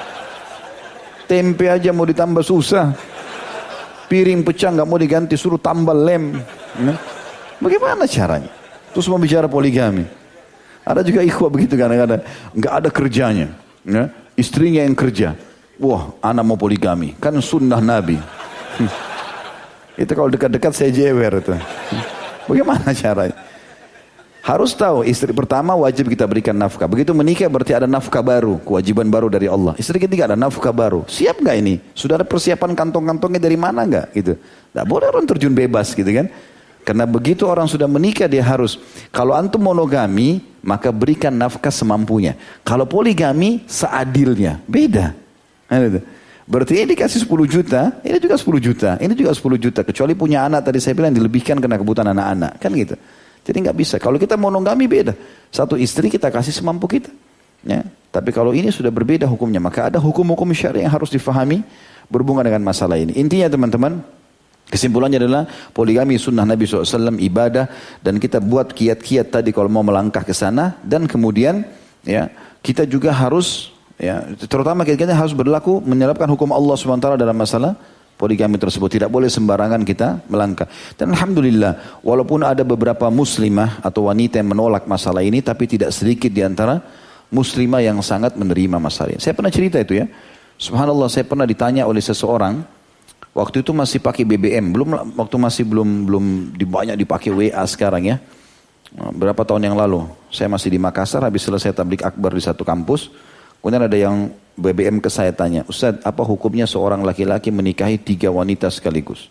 Tempe 1.32 1.72
aja 1.72 1.90
mau 1.90 2.06
ditambah 2.06 2.46
susah. 2.46 2.94
Piring 4.06 4.46
pecah 4.46 4.70
nggak 4.76 4.88
mau 4.88 5.00
diganti, 5.02 5.34
suruh 5.34 5.58
tambah 5.58 5.96
lem. 5.96 6.38
Eh. 6.86 7.14
Bagaimana 7.60 8.03
caranya? 8.08 8.51
Terus 8.91 9.08
mau 9.12 9.20
bicara 9.20 9.47
poligami. 9.47 10.08
Ada 10.86 11.01
juga 11.01 11.26
ikhwah 11.26 11.49
begitu 11.49 11.74
kadang-kadang. 11.76 12.22
Nggak 12.53 12.74
ada 12.74 12.89
kerjanya. 12.93 13.47
Ya. 13.84 14.14
Istrinya 14.38 14.86
yang 14.86 14.93
kerja. 14.93 15.34
Wah, 15.82 16.16
anak 16.24 16.43
mau 16.45 16.56
poligami. 16.56 17.18
Kan 17.20 17.36
sunnah 17.41 17.82
Nabi. 17.82 18.20
Itu 20.01 20.12
kalau 20.12 20.28
dekat-dekat 20.28 20.76
saya 20.76 20.91
jewer 20.91 21.39
itu. 21.39 21.56
Bagaimana 22.51 22.91
caranya? 22.91 23.36
Harus 24.45 24.78
tahu 24.78 25.01
istri 25.01 25.34
pertama 25.34 25.74
wajib 25.74 26.06
kita 26.06 26.28
berikan 26.30 26.53
nafkah. 26.53 26.86
Begitu 26.86 27.18
menikah 27.18 27.49
berarti 27.49 27.74
ada 27.74 27.89
nafkah 27.89 28.22
baru, 28.22 28.62
kewajiban 28.62 29.10
baru 29.10 29.26
dari 29.26 29.49
Allah. 29.49 29.74
Istri 29.74 30.06
ketiga 30.06 30.30
ada 30.30 30.38
nafkah 30.38 30.70
baru. 30.70 31.01
Siap 31.10 31.41
nggak 31.41 31.58
ini? 31.66 31.82
Sudah 31.97 32.22
ada 32.22 32.28
persiapan 32.28 32.78
kantong-kantongnya 32.78 33.41
dari 33.41 33.58
mana 33.58 33.88
nggak? 33.89 34.14
Gitu. 34.14 34.38
Tidak 34.38 34.86
boleh 34.86 35.10
orang 35.10 35.26
terjun 35.26 35.56
bebas 35.56 35.97
gitu 35.97 36.06
kan? 36.06 36.30
Karena 36.86 37.10
begitu 37.10 37.50
orang 37.50 37.66
sudah 37.66 37.90
menikah 37.90 38.30
dia 38.30 38.46
harus. 38.46 38.78
Kalau 39.10 39.34
antum 39.34 39.58
monogami 39.58 40.40
maka 40.62 40.94
berikan 40.94 41.34
nafkah 41.34 41.74
semampunya. 41.74 42.38
Kalau 42.62 42.86
poligami 42.86 43.66
seadilnya. 43.66 44.62
Beda. 44.70 45.18
Nah, 45.66 45.82
Berarti 46.46 46.78
ini 46.78 46.94
dikasih 46.94 47.26
10 47.26 47.50
juta, 47.50 47.82
ini 48.06 48.22
juga 48.22 48.38
10 48.38 48.62
juta, 48.62 48.90
ini 49.02 49.18
juga 49.18 49.34
10 49.34 49.58
juta. 49.58 49.82
Kecuali 49.82 50.14
punya 50.14 50.46
anak 50.46 50.70
tadi 50.70 50.78
saya 50.78 50.94
bilang 50.94 51.10
dilebihkan 51.10 51.58
karena 51.58 51.74
kebutuhan 51.74 52.14
anak-anak. 52.14 52.62
Kan 52.62 52.70
gitu. 52.78 52.94
Jadi 53.42 53.58
nggak 53.66 53.78
bisa. 53.78 53.96
Kalau 53.98 54.22
kita 54.22 54.38
monogami 54.38 54.86
beda. 54.86 55.18
Satu 55.50 55.74
istri 55.74 56.14
kita 56.14 56.30
kasih 56.30 56.54
semampu 56.54 56.86
kita. 56.86 57.10
Ya. 57.66 57.82
Tapi 58.14 58.30
kalau 58.30 58.54
ini 58.54 58.70
sudah 58.70 58.94
berbeda 58.94 59.26
hukumnya. 59.26 59.58
Maka 59.58 59.90
ada 59.90 59.98
hukum-hukum 59.98 60.54
syariah 60.54 60.86
yang 60.86 60.94
harus 60.94 61.10
difahami 61.10 61.66
berhubungan 62.14 62.46
dengan 62.46 62.62
masalah 62.62 63.02
ini. 63.02 63.18
Intinya 63.18 63.50
teman-teman, 63.50 64.06
Kesimpulannya 64.66 65.22
adalah 65.22 65.45
poligami 65.70 66.18
sunnah 66.18 66.41
Nabi 66.41 66.66
SAW 66.66 67.22
ibadah 67.22 67.70
dan 68.01 68.18
kita 68.18 68.41
buat 68.41 68.74
kiat-kiat 68.74 69.30
tadi 69.30 69.53
kalau 69.53 69.70
mau 69.70 69.86
melangkah 69.86 70.26
ke 70.26 70.34
sana. 70.34 70.82
Dan 70.82 71.05
kemudian 71.05 71.61
ya 72.01 72.34
kita 72.66 72.89
juga 72.89 73.13
harus 73.13 73.70
ya 74.01 74.26
terutama 74.49 74.82
kita 74.82 75.13
harus 75.13 75.38
berlaku 75.38 75.86
menyerapkan 75.86 76.26
hukum 76.26 76.49
Allah 76.49 76.74
SWT 76.74 77.13
dalam 77.13 77.38
masalah 77.38 77.78
poligami 78.18 78.57
tersebut. 78.57 78.89
Tidak 78.89 79.09
boleh 79.11 79.30
sembarangan 79.30 79.86
kita 79.86 80.26
melangkah. 80.34 80.66
Dan 80.97 81.13
alhamdulillah 81.13 82.01
walaupun 82.01 82.41
ada 82.41 82.66
beberapa 82.66 83.05
muslimah 83.13 83.86
atau 83.86 84.09
wanita 84.09 84.41
yang 84.41 84.49
menolak 84.49 84.89
masalah 84.89 85.22
ini 85.22 85.45
tapi 85.45 85.70
tidak 85.70 85.93
sedikit 85.93 86.34
di 86.34 86.41
antara 86.41 86.82
muslimah 87.30 87.86
yang 87.86 88.01
sangat 88.01 88.34
menerima 88.34 88.82
masalah 88.82 89.13
ini. 89.13 89.22
Saya 89.22 89.38
pernah 89.38 89.53
cerita 89.53 89.78
itu 89.78 90.01
ya. 90.01 90.09
Subhanallah 90.57 91.11
saya 91.11 91.28
pernah 91.28 91.45
ditanya 91.45 91.86
oleh 91.86 92.01
seseorang 92.01 92.75
Waktu 93.36 93.68
itu 93.68 93.76
masih 93.76 94.00
pakai 94.00 94.24
BBM, 94.24 94.72
belum 94.72 95.20
waktu 95.20 95.36
masih 95.36 95.68
belum 95.68 96.08
belum 96.08 96.26
banyak 96.56 96.96
dipakai 96.96 97.36
WA 97.36 97.64
sekarang 97.68 98.08
ya. 98.08 98.18
Berapa 98.96 99.44
tahun 99.44 99.68
yang 99.68 99.76
lalu, 99.76 100.08
saya 100.32 100.48
masih 100.48 100.72
di 100.72 100.80
Makassar, 100.80 101.20
habis 101.20 101.44
selesai 101.44 101.76
tablik 101.76 102.00
akbar 102.00 102.32
di 102.32 102.40
satu 102.40 102.64
kampus. 102.64 103.12
Kemudian 103.60 103.92
ada 103.92 103.98
yang 103.98 104.32
BBM 104.56 105.04
ke 105.04 105.12
saya 105.12 105.36
tanya, 105.36 105.68
Ustaz, 105.68 106.00
apa 106.00 106.24
hukumnya 106.24 106.64
seorang 106.64 107.04
laki-laki 107.04 107.52
menikahi 107.52 108.00
tiga 108.00 108.32
wanita 108.32 108.72
sekaligus? 108.72 109.28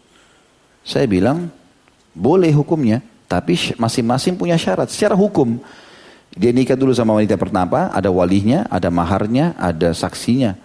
Saya 0.84 1.08
bilang, 1.08 1.48
boleh 2.12 2.52
hukumnya, 2.52 3.00
tapi 3.24 3.56
masing-masing 3.80 4.36
punya 4.36 4.60
syarat. 4.60 4.92
Secara 4.92 5.16
hukum, 5.16 5.56
dia 6.36 6.52
nikah 6.52 6.76
dulu 6.76 6.92
sama 6.92 7.16
wanita 7.16 7.40
pertama, 7.40 7.88
ada 7.88 8.12
walinya, 8.12 8.68
ada 8.68 8.92
maharnya, 8.92 9.56
ada 9.56 9.96
saksinya. 9.96 10.60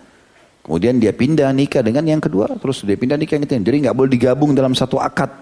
Kemudian 0.69 1.01
dia 1.01 1.09
pindah 1.09 1.49
nikah 1.49 1.81
dengan 1.81 2.05
yang 2.05 2.21
kedua, 2.21 2.45
terus 2.61 2.85
dia 2.85 2.93
pindah 2.93 3.17
nikah 3.17 3.41
yang 3.41 3.43
ketiga. 3.49 3.65
Jadi 3.73 3.77
nggak 3.89 3.95
boleh 3.97 4.11
digabung 4.13 4.53
dalam 4.53 4.77
satu 4.77 5.01
akad. 5.01 5.33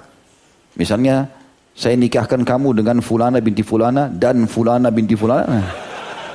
Misalnya, 0.80 1.28
saya 1.76 2.00
nikahkan 2.00 2.48
kamu 2.48 2.80
dengan 2.80 3.04
fulana 3.04 3.44
binti 3.44 3.60
fulana 3.60 4.08
dan 4.08 4.48
fulana 4.48 4.88
binti 4.88 5.20
fulana. 5.20 5.44
Nah, 5.44 5.68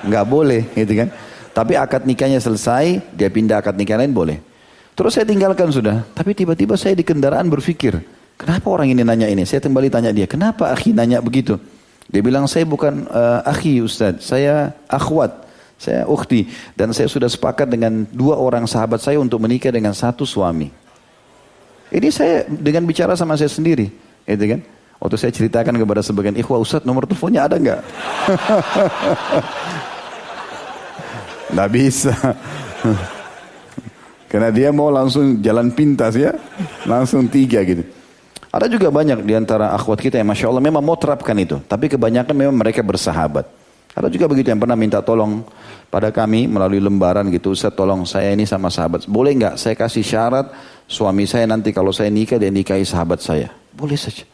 nggak 0.05 0.25
boleh, 0.29 0.69
gitu 0.77 0.93
kan. 0.93 1.09
Tapi 1.57 1.73
akad 1.73 2.05
nikahnya 2.05 2.37
selesai, 2.37 3.17
dia 3.17 3.33
pindah 3.33 3.65
akad 3.65 3.81
nikah 3.81 3.97
lain 3.97 4.13
boleh. 4.13 4.45
Terus 4.93 5.17
saya 5.17 5.25
tinggalkan 5.25 5.73
sudah. 5.73 6.05
Tapi 6.13 6.37
tiba-tiba 6.37 6.77
saya 6.77 6.93
di 6.93 7.01
kendaraan 7.01 7.49
berpikir, 7.49 7.97
kenapa 8.37 8.69
orang 8.69 8.93
ini 8.93 9.01
nanya 9.01 9.25
ini? 9.25 9.49
Saya 9.49 9.65
kembali 9.65 9.89
tanya 9.89 10.13
dia, 10.13 10.29
kenapa 10.29 10.69
akhi 10.69 10.93
nanya 10.93 11.25
begitu? 11.25 11.57
Dia 12.13 12.21
bilang, 12.21 12.45
saya 12.45 12.69
bukan 12.69 13.09
uh, 13.09 13.41
akhi 13.41 13.81
Ustaz, 13.81 14.21
saya 14.21 14.77
akhwat. 14.85 15.42
Saya 15.83 16.07
ukhti 16.07 16.47
dan 16.79 16.95
saya 16.95 17.11
sudah 17.11 17.27
sepakat 17.27 17.67
dengan 17.67 18.07
dua 18.15 18.39
orang 18.39 18.71
sahabat 18.71 19.03
saya 19.03 19.19
untuk 19.19 19.43
menikah 19.43 19.75
dengan 19.75 19.91
satu 19.91 20.23
suami. 20.23 20.71
Ini 21.91 22.09
saya 22.15 22.47
dengan 22.47 22.87
bicara 22.87 23.19
sama 23.19 23.35
saya 23.35 23.51
sendiri, 23.51 23.91
itu 24.23 24.45
kan? 24.47 24.63
Waktu 25.03 25.17
saya 25.19 25.35
ceritakan 25.35 25.75
kepada 25.75 25.99
sebagian 25.99 26.39
ikhwah 26.39 26.63
Ustaz 26.63 26.87
nomor 26.87 27.11
teleponnya 27.11 27.51
ada 27.51 27.59
nggak? 27.59 27.81
Nggak 31.53 31.71
bisa. 31.75 32.15
Karena 34.31 34.49
dia 34.49 34.73
mau 34.73 34.89
langsung 34.89 35.43
jalan 35.45 35.69
pintas 35.69 36.17
ya, 36.17 36.33
langsung 36.89 37.29
tiga 37.29 37.61
gitu. 37.61 37.85
Ada 38.49 38.71
juga 38.71 38.89
banyak 38.89 39.21
di 39.27 39.37
antara 39.37 39.75
akhwat 39.77 40.01
kita 40.01 40.17
yang 40.17 40.33
Masya 40.33 40.49
Allah 40.49 40.65
memang 40.65 40.81
mau 40.81 40.97
terapkan 40.97 41.37
itu. 41.37 41.61
Tapi 41.69 41.93
kebanyakan 41.93 42.33
memang 42.33 42.57
mereka 42.57 42.81
bersahabat. 42.81 43.45
Ada 43.93 44.09
juga 44.09 44.25
begitu 44.25 44.49
yang 44.49 44.61
pernah 44.61 44.73
minta 44.73 45.05
tolong 45.05 45.45
pada 45.93 46.09
kami 46.09 46.49
melalui 46.49 46.81
lembaran 46.81 47.29
gitu, 47.29 47.53
Ustaz 47.53 47.77
tolong 47.77 48.09
saya 48.09 48.33
ini 48.33 48.49
sama 48.49 48.73
sahabat. 48.73 49.05
Boleh 49.05 49.37
nggak 49.37 49.55
saya 49.61 49.77
kasih 49.77 50.01
syarat 50.01 50.49
suami 50.89 51.29
saya 51.29 51.45
nanti 51.45 51.77
kalau 51.77 51.93
saya 51.93 52.09
nikah 52.09 52.41
dia 52.41 52.49
nikahi 52.49 52.89
sahabat 52.89 53.21
saya. 53.21 53.53
Boleh 53.77 54.01
saja. 54.01 54.25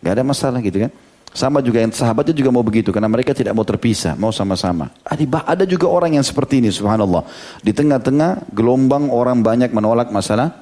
Gak 0.00 0.20
ada 0.20 0.24
masalah 0.24 0.60
gitu 0.64 0.84
kan. 0.84 0.92
Sama 1.34 1.58
juga 1.58 1.82
yang 1.82 1.90
sahabatnya 1.90 2.30
juga 2.30 2.54
mau 2.54 2.62
begitu 2.62 2.94
karena 2.94 3.10
mereka 3.10 3.34
tidak 3.34 3.58
mau 3.58 3.66
terpisah, 3.66 4.14
mau 4.14 4.30
sama-sama. 4.30 4.88
Ada 5.02 5.66
juga 5.66 5.90
orang 5.90 6.14
yang 6.14 6.22
seperti 6.22 6.62
ini 6.62 6.70
subhanallah. 6.70 7.26
Di 7.58 7.74
tengah-tengah 7.74 8.54
gelombang 8.54 9.10
orang 9.10 9.42
banyak 9.42 9.74
menolak 9.74 10.14
masalah 10.14 10.54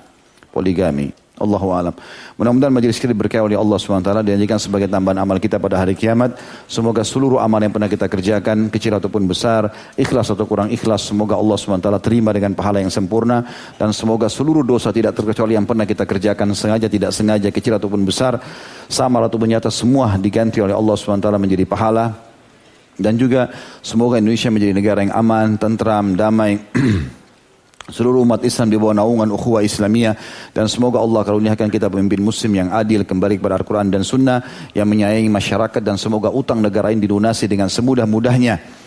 poligami. 0.49 1.13
Allahu 1.41 1.73
alam. 1.73 1.97
Mudah-mudahan 2.37 2.69
majelis 2.69 3.01
kita 3.01 3.17
berkah 3.17 3.41
oleh 3.41 3.57
Allah 3.57 3.81
SWT 3.81 4.05
dijanjikan 4.21 4.61
sebagai 4.61 4.85
tambahan 4.85 5.17
amal 5.25 5.41
kita 5.41 5.57
pada 5.57 5.81
hari 5.81 5.97
kiamat. 5.97 6.37
Semoga 6.69 7.01
seluruh 7.01 7.41
amal 7.41 7.57
yang 7.65 7.73
pernah 7.73 7.89
kita 7.89 8.05
kerjakan, 8.05 8.69
kecil 8.69 9.01
ataupun 9.01 9.25
besar, 9.25 9.73
ikhlas 9.97 10.29
atau 10.29 10.45
kurang 10.45 10.69
ikhlas, 10.69 11.09
semoga 11.09 11.41
Allah 11.41 11.57
SWT 11.57 11.89
terima 12.05 12.37
dengan 12.37 12.53
pahala 12.53 12.85
yang 12.85 12.93
sempurna. 12.93 13.49
Dan 13.81 13.97
semoga 13.97 14.29
seluruh 14.29 14.61
dosa 14.61 14.93
tidak 14.93 15.17
terkecuali 15.17 15.57
yang 15.57 15.65
pernah 15.65 15.89
kita 15.89 16.05
kerjakan, 16.05 16.53
sengaja 16.53 16.93
tidak 16.93 17.17
sengaja, 17.17 17.49
kecil 17.49 17.81
ataupun 17.81 18.05
besar, 18.05 18.37
sama 18.93 19.25
atau 19.25 19.41
nyata 19.41 19.73
semua 19.73 20.21
diganti 20.21 20.61
oleh 20.61 20.77
Allah 20.77 20.95
SWT 21.01 21.27
menjadi 21.41 21.65
pahala. 21.65 22.13
Dan 22.93 23.17
juga 23.17 23.49
semoga 23.81 24.21
Indonesia 24.21 24.53
menjadi 24.53 24.77
negara 24.77 25.01
yang 25.01 25.17
aman, 25.17 25.57
tentram, 25.57 26.13
damai. 26.13 26.61
seluruh 27.91 28.23
umat 28.23 28.45
Islam 28.47 28.71
di 28.71 28.77
bawah 28.79 28.95
naungan 28.95 29.33
ukhuwah 29.35 29.65
Islamiyah. 29.65 30.15
Dan 30.55 30.71
semoga 30.71 31.03
Allah 31.03 31.27
karuniakan 31.27 31.67
kita 31.73 31.91
pemimpin 31.91 32.23
muslim 32.23 32.53
yang 32.55 32.69
adil 32.71 33.03
kembali 33.03 33.43
kepada 33.43 33.59
Al-Quran 33.59 33.91
dan 33.91 34.07
Sunnah 34.07 34.45
yang 34.77 34.87
menyayangi 34.87 35.31
masyarakat 35.33 35.83
dan 35.83 35.99
semoga 35.99 36.31
utang 36.31 36.63
negara 36.63 36.95
ini 36.95 37.09
dilunasi 37.09 37.51
dengan 37.51 37.67
semudah-mudahnya 37.67 38.83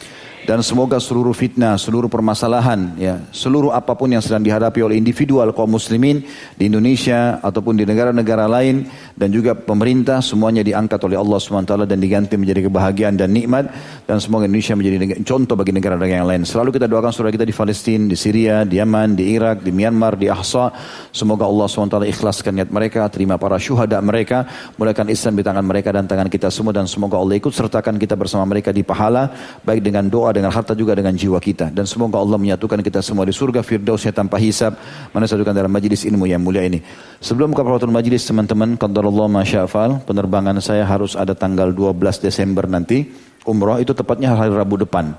dan 0.46 0.62
semoga 0.62 1.02
seluruh 1.02 1.34
fitnah, 1.34 1.74
seluruh 1.82 2.06
permasalahan, 2.06 2.94
ya, 3.02 3.18
seluruh 3.34 3.74
apa 3.74 3.98
pun 3.98 4.14
yang 4.14 4.22
sedang 4.22 4.46
dihadapi 4.46 4.78
oleh 4.86 4.94
individual 4.94 5.50
kaum 5.58 5.74
muslimin 5.74 6.22
di 6.54 6.70
Indonesia 6.70 7.42
ataupun 7.42 7.82
di 7.82 7.84
negara-negara 7.90 8.46
lain 8.46 8.86
dan 9.18 9.34
juga 9.34 9.58
pemerintah 9.58 10.22
semuanya 10.22 10.62
diangkat 10.62 11.02
oleh 11.02 11.18
Allah 11.18 11.42
SWT 11.42 11.90
dan 11.90 11.98
diganti 11.98 12.38
menjadi 12.38 12.70
kebahagiaan 12.70 13.18
dan 13.18 13.34
nikmat 13.34 13.74
dan 14.06 14.22
semoga 14.22 14.46
Indonesia 14.46 14.78
menjadi 14.78 15.26
contoh 15.26 15.58
bagi 15.58 15.74
negara-negara 15.74 16.22
yang 16.22 16.30
lain. 16.30 16.46
Selalu 16.46 16.78
kita 16.78 16.86
doakan 16.86 17.10
saudara 17.10 17.34
kita 17.34 17.50
di 17.50 17.56
Palestina, 17.58 18.06
di 18.06 18.14
Syria, 18.14 18.62
di 18.62 18.78
Yaman, 18.78 19.18
di 19.18 19.34
Irak, 19.34 19.66
di 19.66 19.74
Myanmar, 19.74 20.14
di 20.14 20.30
Ahsa. 20.30 20.70
Semoga 21.10 21.50
Allah 21.50 21.66
SWT 21.66 22.06
ikhlaskan 22.06 22.62
niat 22.62 22.70
mereka, 22.70 23.10
terima 23.10 23.42
para 23.42 23.58
syuhada 23.58 23.98
mereka, 23.98 24.46
mulakan 24.78 25.10
Islam 25.10 25.42
di 25.42 25.44
tangan 25.44 25.66
mereka 25.66 25.90
dan 25.90 26.06
tangan 26.06 26.30
kita 26.30 26.54
semua 26.54 26.70
dan 26.70 26.86
semoga 26.86 27.18
Allah 27.18 27.42
ikut 27.42 27.50
sertakan 27.50 27.98
kita 27.98 28.14
bersama 28.14 28.46
mereka 28.46 28.70
di 28.70 28.86
pahala 28.86 29.34
baik 29.66 29.82
dengan 29.82 30.06
doa 30.06 30.35
dengan 30.36 30.52
harta 30.52 30.76
juga 30.76 30.92
dengan 30.92 31.16
jiwa 31.16 31.40
kita. 31.40 31.72
Dan 31.72 31.88
semoga 31.88 32.20
Allah 32.20 32.36
menyatukan 32.36 32.84
kita 32.84 33.00
semua 33.00 33.24
di 33.24 33.32
surga 33.32 33.64
firdausnya 33.64 34.12
tanpa 34.12 34.36
hisab. 34.36 34.76
Mana 35.16 35.24
satukan 35.24 35.56
dalam 35.56 35.72
majlis 35.72 36.04
ilmu 36.04 36.28
yang 36.28 36.44
mulia 36.44 36.68
ini. 36.68 36.84
Sebelum 37.24 37.56
ke 37.56 37.64
perwakilan 37.64 37.96
majlis 37.96 38.28
teman-teman, 38.28 38.76
qadarullah 38.76 39.32
masyafal, 39.32 40.04
penerbangan 40.04 40.60
saya 40.60 40.84
harus 40.84 41.16
ada 41.16 41.32
tanggal 41.32 41.72
12 41.72 42.20
Desember 42.20 42.68
nanti. 42.68 43.08
Umroh 43.48 43.80
itu 43.80 43.96
tepatnya 43.96 44.36
hari 44.36 44.52
Rabu 44.52 44.84
depan. 44.84 45.16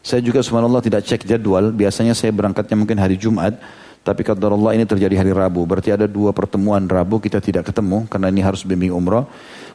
Saya 0.00 0.22
juga 0.22 0.40
subhanallah 0.40 0.80
tidak 0.80 1.02
cek 1.02 1.26
jadwal. 1.26 1.74
Biasanya 1.74 2.14
saya 2.14 2.30
berangkatnya 2.30 2.78
mungkin 2.78 2.96
hari 2.96 3.18
Jumat. 3.18 3.58
Tapi 4.06 4.22
kata 4.22 4.46
Allah 4.46 4.78
ini 4.78 4.86
terjadi 4.86 5.18
hari 5.18 5.34
Rabu. 5.34 5.66
Berarti 5.66 5.90
ada 5.90 6.06
dua 6.06 6.30
pertemuan 6.30 6.86
Rabu 6.86 7.18
kita 7.18 7.42
tidak 7.42 7.66
ketemu. 7.74 8.06
Karena 8.06 8.30
ini 8.30 8.38
harus 8.38 8.62
bimbing 8.62 8.94
umrah. 8.94 9.26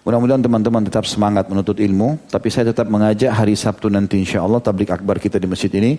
Mudah-mudahan 0.01 0.41
teman-teman 0.41 0.81
tetap 0.85 1.05
semangat 1.09 1.45
menuntut 1.49 1.81
ilmu. 1.81 2.17
Tapi 2.29 2.47
saya 2.53 2.69
tetap 2.69 2.89
mengajak 2.89 3.33
hari 3.33 3.57
Sabtu 3.57 3.89
nanti 3.89 4.21
insya 4.21 4.45
Allah 4.45 4.61
tablik 4.61 4.93
akbar 4.93 5.17
kita 5.17 5.41
di 5.41 5.49
masjid 5.49 5.69
ini. 5.77 5.89